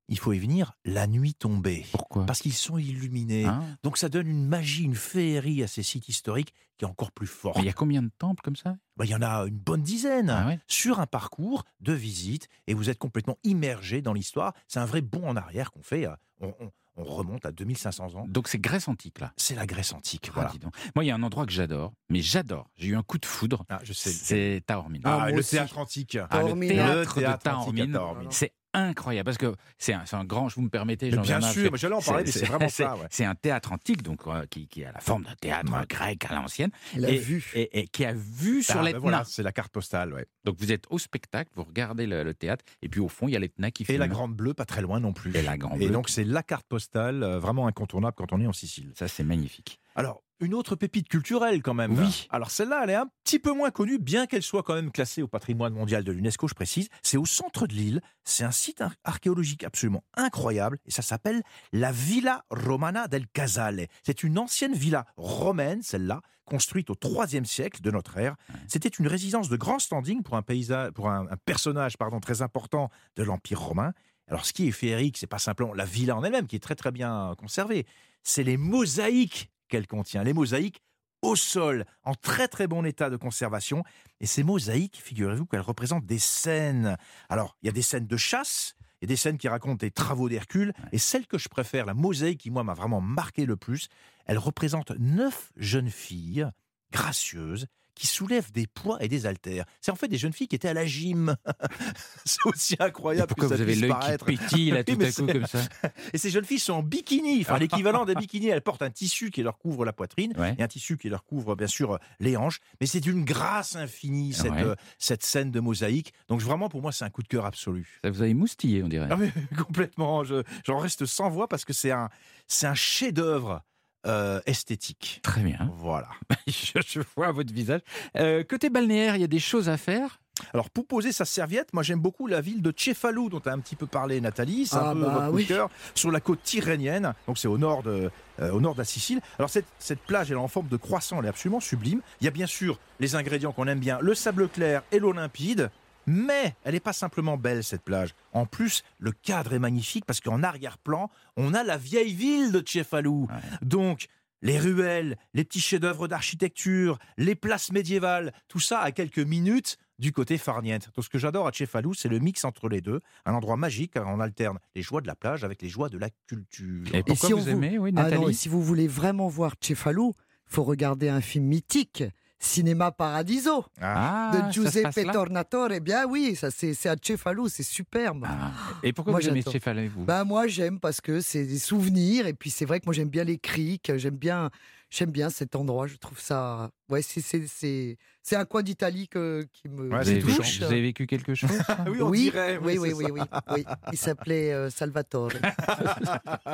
[0.08, 1.84] il faut y venir la nuit tombée.
[1.92, 2.26] Pourquoi?
[2.26, 3.44] Parce qu'ils sont illuminés.
[3.44, 3.62] Hein?
[3.82, 7.26] Donc ça donne une magie, une féerie à ces sites historiques qui est encore plus
[7.26, 7.56] forte.
[7.56, 8.76] Mais Il y a combien de temples comme ça?
[8.96, 10.58] Bah, il y en a une bonne dizaine Ah ouais?
[10.66, 14.52] sur un parcours de visite et vous êtes complètement immergé dans l'histoire.
[14.68, 16.06] C'est un vrai bond en arrière qu'on fait.
[16.06, 18.24] euh, On, on- on remonte à 2500 ans.
[18.26, 19.34] Donc c'est Grèce antique là?
[19.36, 20.28] C'est la Grèce antique.
[20.28, 20.50] Ah, Voilà.
[20.50, 20.72] dis donc.
[20.94, 22.70] Moi, il y a un endroit que j'adore, mais j'adore.
[22.76, 23.66] J'ai eu un coup de foudre.
[23.68, 24.10] Ah, je sais.
[24.10, 25.02] C'est Taormine.
[25.04, 26.16] Ah, Ah, le théâtre antique.
[26.30, 27.98] Ah, le théâtre Le de théâtre Taormine.
[28.30, 31.70] c'est incroyable parce que c'est un, un grand, je vous me permettez, Jean bien sûr,
[31.72, 33.06] mais j'allais en parler, mais c'est vraiment ça, ouais.
[33.10, 35.86] C'est un théâtre antique, donc euh, qui, qui a la forme d'un théâtre Ouais.
[35.88, 37.22] grec à l'ancienne, et,
[37.54, 38.98] et, et qui a vu sur Ah, ben l'Etna.
[38.98, 40.26] voilà, c'est la carte postale, ouais.
[40.44, 43.32] Donc vous êtes au spectacle, vous regardez le, le théâtre, et puis au fond il
[43.32, 43.98] y a l'Etna qui Et filme.
[44.00, 45.34] la Grande Bleue, pas très loin non plus.
[45.36, 45.94] Et la Grande Et Bleue.
[45.94, 48.92] donc c'est la carte postale, euh, vraiment incontournable quand on est en Sicile.
[48.96, 49.80] Ça c'est magnifique.
[49.94, 51.98] Alors, une autre pépite culturelle quand même.
[51.98, 52.26] Oui.
[52.30, 55.22] Alors celle-là, elle est un petit peu moins connue, bien qu'elle soit quand même classée
[55.22, 56.88] au patrimoine mondial de l'UNESCO, je précise.
[57.02, 58.00] C'est au centre de l'île.
[58.24, 63.86] C'est un site ar- archéologique absolument incroyable et ça s'appelle la Villa Romana del Casale.
[64.02, 68.36] C'est une ancienne villa romaine, celle-là, construite au IIIe siècle de notre ère.
[68.68, 72.42] C'était une résidence de grand standing pour un, paysage, pour un, un personnage pardon, très
[72.42, 73.92] important de l'Empire romain.
[74.28, 76.74] Alors, ce qui est féerique, c'est pas simplement la villa en elle-même, qui est très
[76.74, 77.86] très bien conservée,
[78.24, 80.24] c'est les mosaïques qu'elle contient.
[80.24, 80.82] Les mosaïques
[81.22, 83.82] au sol, en très très bon état de conservation.
[84.20, 86.96] Et ces mosaïques, figurez-vous qu'elles représentent des scènes.
[87.28, 89.76] Alors, il y a des scènes de chasse, il y a des scènes qui racontent
[89.76, 93.44] des travaux d'Hercule, et celle que je préfère, la mosaïque qui moi m'a vraiment marqué
[93.46, 93.88] le plus,
[94.26, 96.48] elle représente neuf jeunes filles
[96.92, 97.66] gracieuses
[97.96, 99.64] qui soulèvent des poids et des haltères.
[99.80, 101.34] C'est en fait des jeunes filles qui étaient à la gym.
[102.24, 103.26] c'est aussi incroyable.
[103.28, 105.58] Pourquoi que ça vous avez puisse l'œil qui pétille là tout à coup comme ça
[106.12, 108.48] Et ces jeunes filles sont en bikini, enfin l'équivalent des bikinis.
[108.48, 110.54] Elles portent un tissu qui leur couvre la poitrine Ouais.
[110.58, 112.60] et un tissu qui leur couvre bien sûr les hanches.
[112.80, 114.62] Mais c'est d'une grâce infinie cette, Ouais.
[114.62, 116.12] euh, cette scène de mosaïque.
[116.28, 117.98] Donc vraiment pour moi c'est un coup de cœur absolu.
[118.04, 119.08] Ça vous a émoustillé, on dirait.
[119.10, 119.16] Ah
[119.56, 120.22] complètement.
[120.24, 122.10] Je- J'en reste sans voix parce que c'est un,
[122.46, 123.62] c'est un chef-d'œuvre
[124.06, 125.20] euh, esthétique.
[125.22, 125.70] Très bien.
[125.76, 126.08] Voilà.
[126.46, 127.80] je, je vois votre visage.
[128.16, 130.20] Euh, côté balnéaire, il y a des choses à faire?
[130.52, 133.58] Alors pour poser sa serviette, moi j'aime beaucoup la ville de Cefalù dont as un
[133.58, 135.46] petit peu parlé Nathalie, c'est Ah un peu bah votre oui.
[135.46, 138.10] cœur, sur la côte tyrrhénienne, donc c'est au nord de
[138.40, 139.22] euh, au nord de la Sicile.
[139.38, 142.02] Alors cette, cette plage elle est en forme de croissant, elle est absolument sublime.
[142.20, 145.12] Il y a bien sûr les ingrédients qu'on aime bien, le sable clair et l'eau
[145.12, 145.70] limpide.
[146.06, 148.14] Mais elle n'est pas simplement belle cette plage.
[148.32, 152.62] En plus, le cadre est magnifique parce qu'en arrière-plan, on a la vieille ville de
[152.66, 153.26] Cefalù.
[153.62, 154.06] Donc,
[154.42, 160.12] les ruelles, les petits chefs-d'œuvre d'architecture, les places médiévales, tout ça à quelques minutes du
[160.12, 160.90] côté farniente.
[160.94, 163.00] Donc, ce que j'adore à Cefalù, c'est le mix entre les deux.
[163.24, 165.98] Un endroit magique, car on alterne les joies de la plage avec les joies de
[165.98, 166.84] la culture.
[166.94, 169.26] Et pourquoi si vous vous- aimez, oui, Ah Nathalie non, et si vous voulez vraiment
[169.28, 170.12] voir Cefalù,
[170.44, 172.04] faut regarder un film mythique,
[172.38, 175.72] Cinéma Paradiso, Ah, de passe Giuseppe Tornatore.
[175.72, 178.26] Eh bien oui, ça c'est à Cefalù, c'est superbe.
[178.28, 178.50] Ah.
[178.82, 179.42] Et pourquoi Moi, vous aimez.
[179.42, 180.04] Cefalù, vous?
[180.04, 183.08] Bah moi j'aime parce que c'est des souvenirs et puis c'est vrai que moi j'aime
[183.08, 184.50] bien les criques, j'aime bien
[184.96, 189.82] j'aime bien cet endroit, je trouve ça ouais c'est un coin d'Italie que- qui me
[189.82, 190.58] Ouais, vous, avez vécu, touche.
[190.58, 191.84] vous avez vécu quelque chose ça?
[191.88, 192.58] Oui, on oui, dirait.
[192.58, 193.42] oui, oui, c'est oui, ça.
[193.50, 193.64] oui, oui.
[193.92, 195.30] Il s'appelait euh, Salvatore.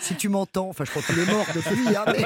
[0.00, 1.96] si tu m'entends, enfin, je crois qu'il est mort depuis.
[1.96, 2.24] hein, mais-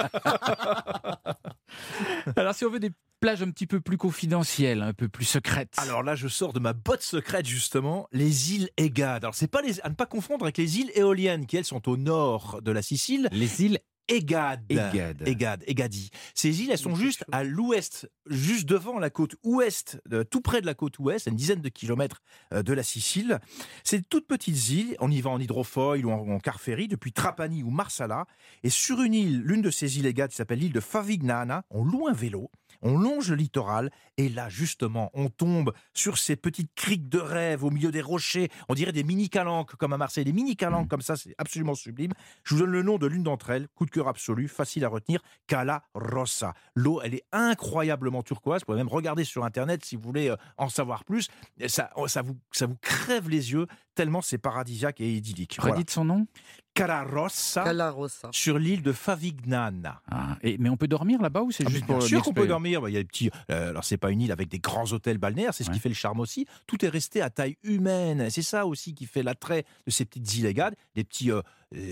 [2.37, 2.91] Alors, si on veut des
[3.21, 5.75] plages un petit peu plus confidentielles, un peu plus secrètes.
[5.79, 9.25] Alors là, je sors de ma botte secrète justement, les îles Égades.
[9.25, 11.89] Alors c'est pas les, à ne pas confondre avec les îles éoliennes qui elles sont
[11.89, 13.29] au nord de la Sicile.
[13.33, 13.79] les îles
[14.09, 14.65] Égades.
[14.71, 15.23] Égades.
[15.27, 16.11] Égades, Égadi.
[16.35, 17.25] Ces îles, elles sont juste chaud.
[17.33, 21.31] à l'ouest, juste devant la côte ouest, de- tout près de la côte ouest, à
[21.31, 22.23] une dizaine de kilomètres
[22.53, 23.41] euh, de la Sicile.
[23.83, 24.97] C'est de toutes petites îles.
[25.01, 28.27] On y va en hydrofoil ou en, en car ferry depuis Trapani ou Marsala.
[28.63, 32.07] Et sur une île, l'une de ces îles qui s'appelle l'île de Favignana, on loue
[32.09, 32.51] un vélo.
[32.83, 37.65] On longe le littoral et là, justement, on tombe sur ces petites criques de rêve
[37.65, 38.49] au milieu des rochers.
[38.69, 40.25] On dirait des mini-calanques comme à Marseille.
[40.25, 42.13] Des mini-calanques comme ça, c'est absolument sublime.
[42.45, 43.69] Je vous donne le nom de l'une d'entre elles.
[43.75, 45.21] Coup de cœur absolu, facile à retenir.
[45.47, 46.55] Cala Rossa.
[46.75, 48.63] L'eau, elle est incroyablement turquoise.
[48.63, 51.29] Vous pouvez même regarder sur Internet si vous voulez euh, en savoir plus.
[51.67, 53.67] Ça, vous, ça vous crève les yeux
[53.97, 55.57] tellement c'est paradisiaque et idyllique.
[55.59, 55.75] Voilà.
[55.75, 56.27] Redites son nom
[56.75, 58.29] Cala Rossa Calarossa.
[58.33, 60.03] sur l'île de Favignana.
[60.11, 62.35] Ah, et, Mais on peut dormir là-bas ou c'est Ah, juste bien pour sûr qu'on
[62.35, 62.83] peut dormir.
[62.83, 63.31] Bah, Il y a des petits.
[63.51, 65.75] euh, alors c'est pas une île avec des grands hôtels balnéaires, c'est ce Ouais.
[65.75, 66.47] qui fait le charme aussi.
[66.67, 68.29] Tout est resté à taille humaine.
[68.31, 71.41] C'est ça aussi qui fait l'attrait de ces petites îles égades, des petits, euh,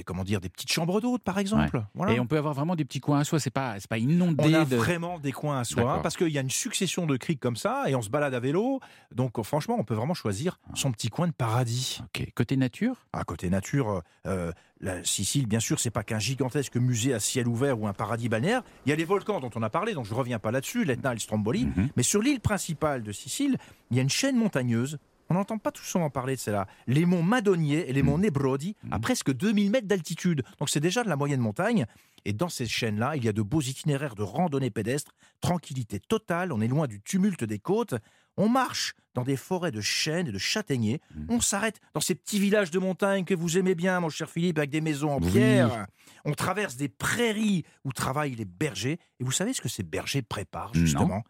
[0.05, 1.84] comment dire, des petites chambres d'hôtes par exemple.
[1.94, 2.12] Voilà.
[2.12, 4.44] Et on peut avoir vraiment des petits coins à soi, c'est pas, c'est pas inondé
[4.44, 4.76] On a de...
[4.76, 7.84] vraiment des coins à soi parce qu'il y a une succession de criques comme ça
[7.88, 8.80] et on se balade à vélo.
[9.14, 12.01] Donc euh, franchement, on peut vraiment choisir son petit coin de paradis.
[12.05, 12.26] Ok.
[12.34, 13.06] Côté nature?
[13.12, 17.48] À côté nature, euh, la Sicile, bien sûr, c'est pas qu'un gigantesque musée à ciel
[17.48, 18.62] ouvert ou un paradis balnéaire.
[18.86, 21.10] Il y a les volcans dont on a parlé, donc je reviens pas là-dessus, l'Etna
[21.10, 21.66] et le Stromboli.
[21.66, 21.88] Mhm.
[21.96, 23.56] Mais sur l'île principale de Sicile,
[23.90, 24.98] il y a une chaîne montagneuse.
[25.35, 26.66] On n'entend pas tout souvent parler de celle-là.
[26.86, 29.01] Les monts Madonier et les monts Nebrodi, à Mhm.
[29.02, 30.44] presque 2000 mètres d'altitude.
[30.61, 31.86] Donc c'est déjà de la moyenne montagne.
[32.24, 36.52] Et dans ces chaînes-là, il y a de beaux itinéraires de randonnée pédestre, tranquillité totale,
[36.52, 37.94] on est loin du tumulte des côtes.
[38.36, 41.01] On marche dans des forêts de chênes et de châtaigniers.
[41.15, 41.27] Mhm.
[41.31, 44.59] On s'arrête dans ces petits villages de montagne que vous aimez bien, mon cher Philippe,
[44.59, 45.31] avec des maisons en Oui.
[45.32, 45.86] pierre.
[46.24, 48.98] On traverse des prairies où travaillent les bergers.
[49.20, 50.81] Et vous savez ce que ces bergers préparent, Non.
[50.81, 51.24] justement?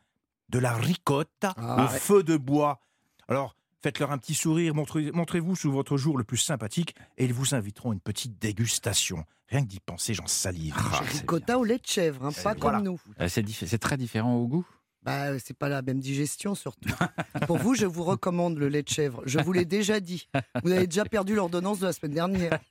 [0.51, 1.99] De la ricotta Ah ouais.
[1.99, 2.81] feu de bois.
[3.29, 7.35] Alors, faites-leur un petit sourire, montrez- montrez-vous sous votre jour le plus sympathique et ils
[7.35, 9.25] vous inviteront à une petite dégustation.
[9.51, 10.75] Rien que d'y penser, j'en salive.
[10.79, 12.79] Ah, Ricotta au lait de chèvre, hein, pas voilà.
[12.79, 12.99] comme nous.
[13.21, 14.67] Euh, c'est, diff- c'est très différent au goût?
[15.05, 16.89] Bah, euh, c'est pas la même digestion surtout.
[17.47, 19.23] Pour vous, je vous recommande le lait de chèvre.
[19.27, 20.29] Je vous l'ai déjà dit.
[20.63, 22.59] Vous avez déjà perdu l'ordonnance de la semaine dernière.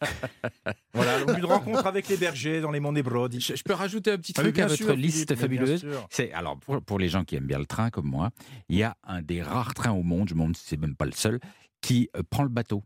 [0.95, 3.39] Voilà, donc une rencontre avec les bergers dans les monts Nebrodi.
[3.39, 5.85] je, je peux rajouter un petit Ah, truc à votre sûr, liste fabuleuse.
[6.11, 8.29] C'est alors pour, pour les gens qui aiment bien le train comme moi,
[8.69, 10.95] il y a un des rares trains au monde, je me demande si c'est même
[10.95, 11.39] pas le seul,
[11.81, 12.83] qui euh, prend le bateau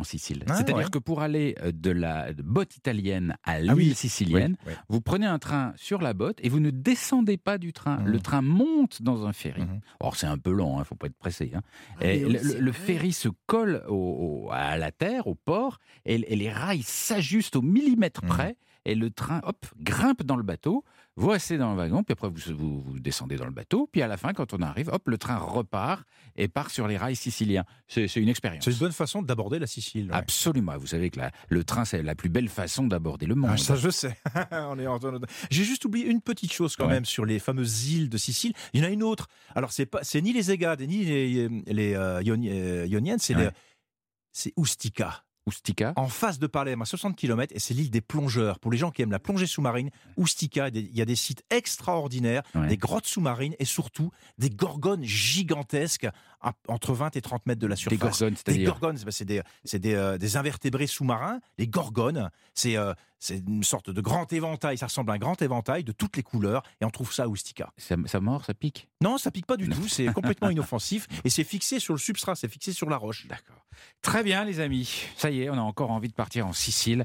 [0.00, 0.44] en Sicile.
[0.48, 0.90] Ah, C'est-à-dire ouais.
[0.90, 3.94] que pour aller euh, de la botte italienne à l'île Ah oui.
[3.94, 4.78] sicilienne, Oui, oui.
[4.88, 7.98] vous prenez un train sur la botte et vous ne descendez pas du train.
[7.98, 8.06] Mhm.
[8.06, 9.62] Le train monte dans un ferry.
[9.62, 9.80] Mhm.
[10.00, 11.52] Or c'est un peu lent, il faut pas être pressé.
[11.54, 11.62] hein.
[12.00, 16.36] Ah, Et le, ferry se colle au- au- à la terre, au port, et, et
[16.36, 18.28] les rails s'ajustent au millimètre Mhm.
[18.30, 18.56] près.
[18.84, 20.84] Et le train, hop, grimpe dans le bateau,
[21.16, 24.00] vous restez dans le wagon, puis après vous, vous, vous descendez dans le bateau, puis
[24.00, 26.04] à la fin, quand on arrive, hop, le train repart
[26.36, 27.64] et part sur les rails siciliens.
[27.88, 28.64] C'est une expérience.
[28.64, 30.06] C'est une bonne façon d'aborder la Sicile.
[30.10, 30.16] ouais.
[30.16, 30.78] Absolument.
[30.78, 33.50] Vous savez que la- le train, c'est la plus belle façon d'aborder le monde.
[33.52, 34.16] Ah, ça, je sais.
[35.50, 36.94] J'ai juste oublié une petite chose quand Ouais.
[36.94, 38.52] même sur les fameuses îles de Sicile.
[38.72, 39.26] Il y en a une autre.
[39.54, 43.50] Alors, c'est pas, c'est ni les Égades, ni les, les euh, euh, Ioniennes, c'est Ouais.
[44.46, 44.52] les-
[45.46, 45.92] Ustica.
[45.96, 48.58] En face de Palerme, à 60 km, et c'est l'île des plongeurs.
[48.58, 51.02] Pour les gens qui aiment la plongée sous-marine, Ustica, il y a des- il y
[51.02, 52.66] a des sites extraordinaires, Ouais.
[52.68, 56.06] des grottes sous-marines et surtout des gorgones gigantesques
[56.40, 57.98] à- entre 20 et 30 mètres de la Des surface.
[57.98, 58.70] gorgones, Des c'est-à-dire.
[58.70, 61.40] gorgones, c'est- c'est des, c'est des, euh, des invertébrés sous-marins.
[61.58, 62.92] Les gorgones, c'est euh,
[63.22, 64.78] c'est une sorte de grand éventail.
[64.78, 66.62] Ça ressemble à un grand éventail de toutes les couleurs.
[66.80, 67.70] Et on trouve ça à Ustica.
[67.76, 68.88] Ça, ça mord, ça pique?
[69.02, 69.88] Non, ça pique pas du tout.
[69.88, 71.06] C'est complètement inoffensif.
[71.24, 72.34] Et c'est fixé sur le substrat.
[72.34, 73.26] C'est fixé sur la roche.
[73.28, 73.66] D'accord.
[74.00, 75.04] Très bien, les amis.
[75.16, 77.04] Ça y est, on a encore envie de partir en Sicile.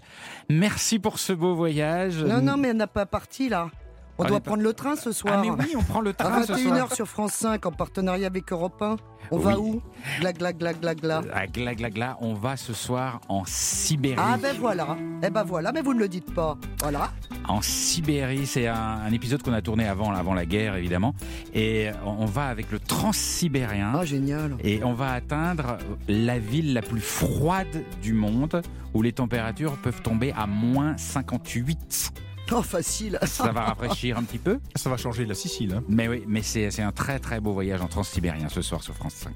[0.49, 2.17] Merci pour ce beau voyage.
[2.23, 3.69] Non, non, mais on n'a pas parti là.
[4.17, 5.35] On doit prendre le train ce soir.
[5.37, 6.87] Ah, mais oui, on prend le À train ce soir.
[6.89, 8.95] 21h sur France 5 en partenariat avec Europe 1.
[9.31, 9.81] On va où?
[10.19, 11.21] Gla gla gla gla gla.
[11.33, 14.21] Ah, gla, gla, gla, on va ce soir en Sibérie.
[14.21, 14.97] Ah ben voilà.
[15.23, 16.57] Eh ben voilà, mais vous ne le dites pas.
[16.79, 17.11] Voilà.
[17.47, 21.13] En Sibérie, c'est un, un épisode qu'on a tourné avant, avant la guerre, évidemment.
[21.53, 23.93] Et on on va avec le transsibérien.
[23.95, 24.57] Ah génial.
[24.63, 25.77] Et on va atteindre
[26.07, 28.63] la ville la plus froide du monde,
[28.95, 32.11] où les températures peuvent tomber à moins 58.
[32.51, 33.17] Oh facile.
[33.23, 34.59] Ça va rafraîchir un petit peu.
[34.75, 35.73] Ça va changer la Sicile.
[35.75, 35.83] hein.
[35.89, 38.93] Mais oui, mais c'est c'est un très très beau voyage en transsibérien ce soir sur
[38.93, 39.33] France 5.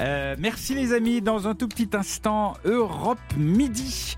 [0.00, 1.22] Euh, merci les amis.
[1.22, 4.16] Dans un tout petit instant, Europe Midi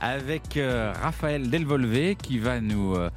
[0.00, 3.08] avec euh, Raphaël Delvolvé qui va nous euh,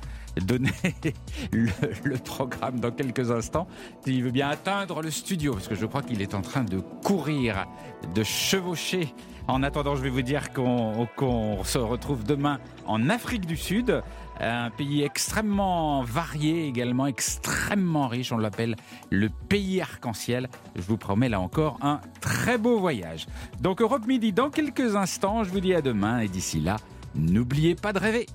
[0.41, 0.71] donner
[1.51, 1.69] le,
[2.03, 3.67] le programme dans quelques instants.
[4.05, 6.79] Il veut bien atteindre le studio parce que je crois qu'il est en train de
[7.03, 7.65] courir,
[8.13, 9.13] de chevaucher.
[9.47, 14.01] En attendant, je vais vous dire qu'on se retrouve demain en Afrique du Sud,
[14.39, 18.31] un pays extrêmement varié, également extrêmement riche.
[18.31, 18.75] On l'appelle
[19.11, 20.49] le pays arc-en-ciel.
[20.75, 23.27] Je vous promets là encore un très beau voyage.
[23.61, 25.43] Donc Europe Midi dans quelques instants.
[25.43, 26.77] Je vous dis à demain et d'ici là,
[27.13, 28.25] n'oubliez pas de rêver.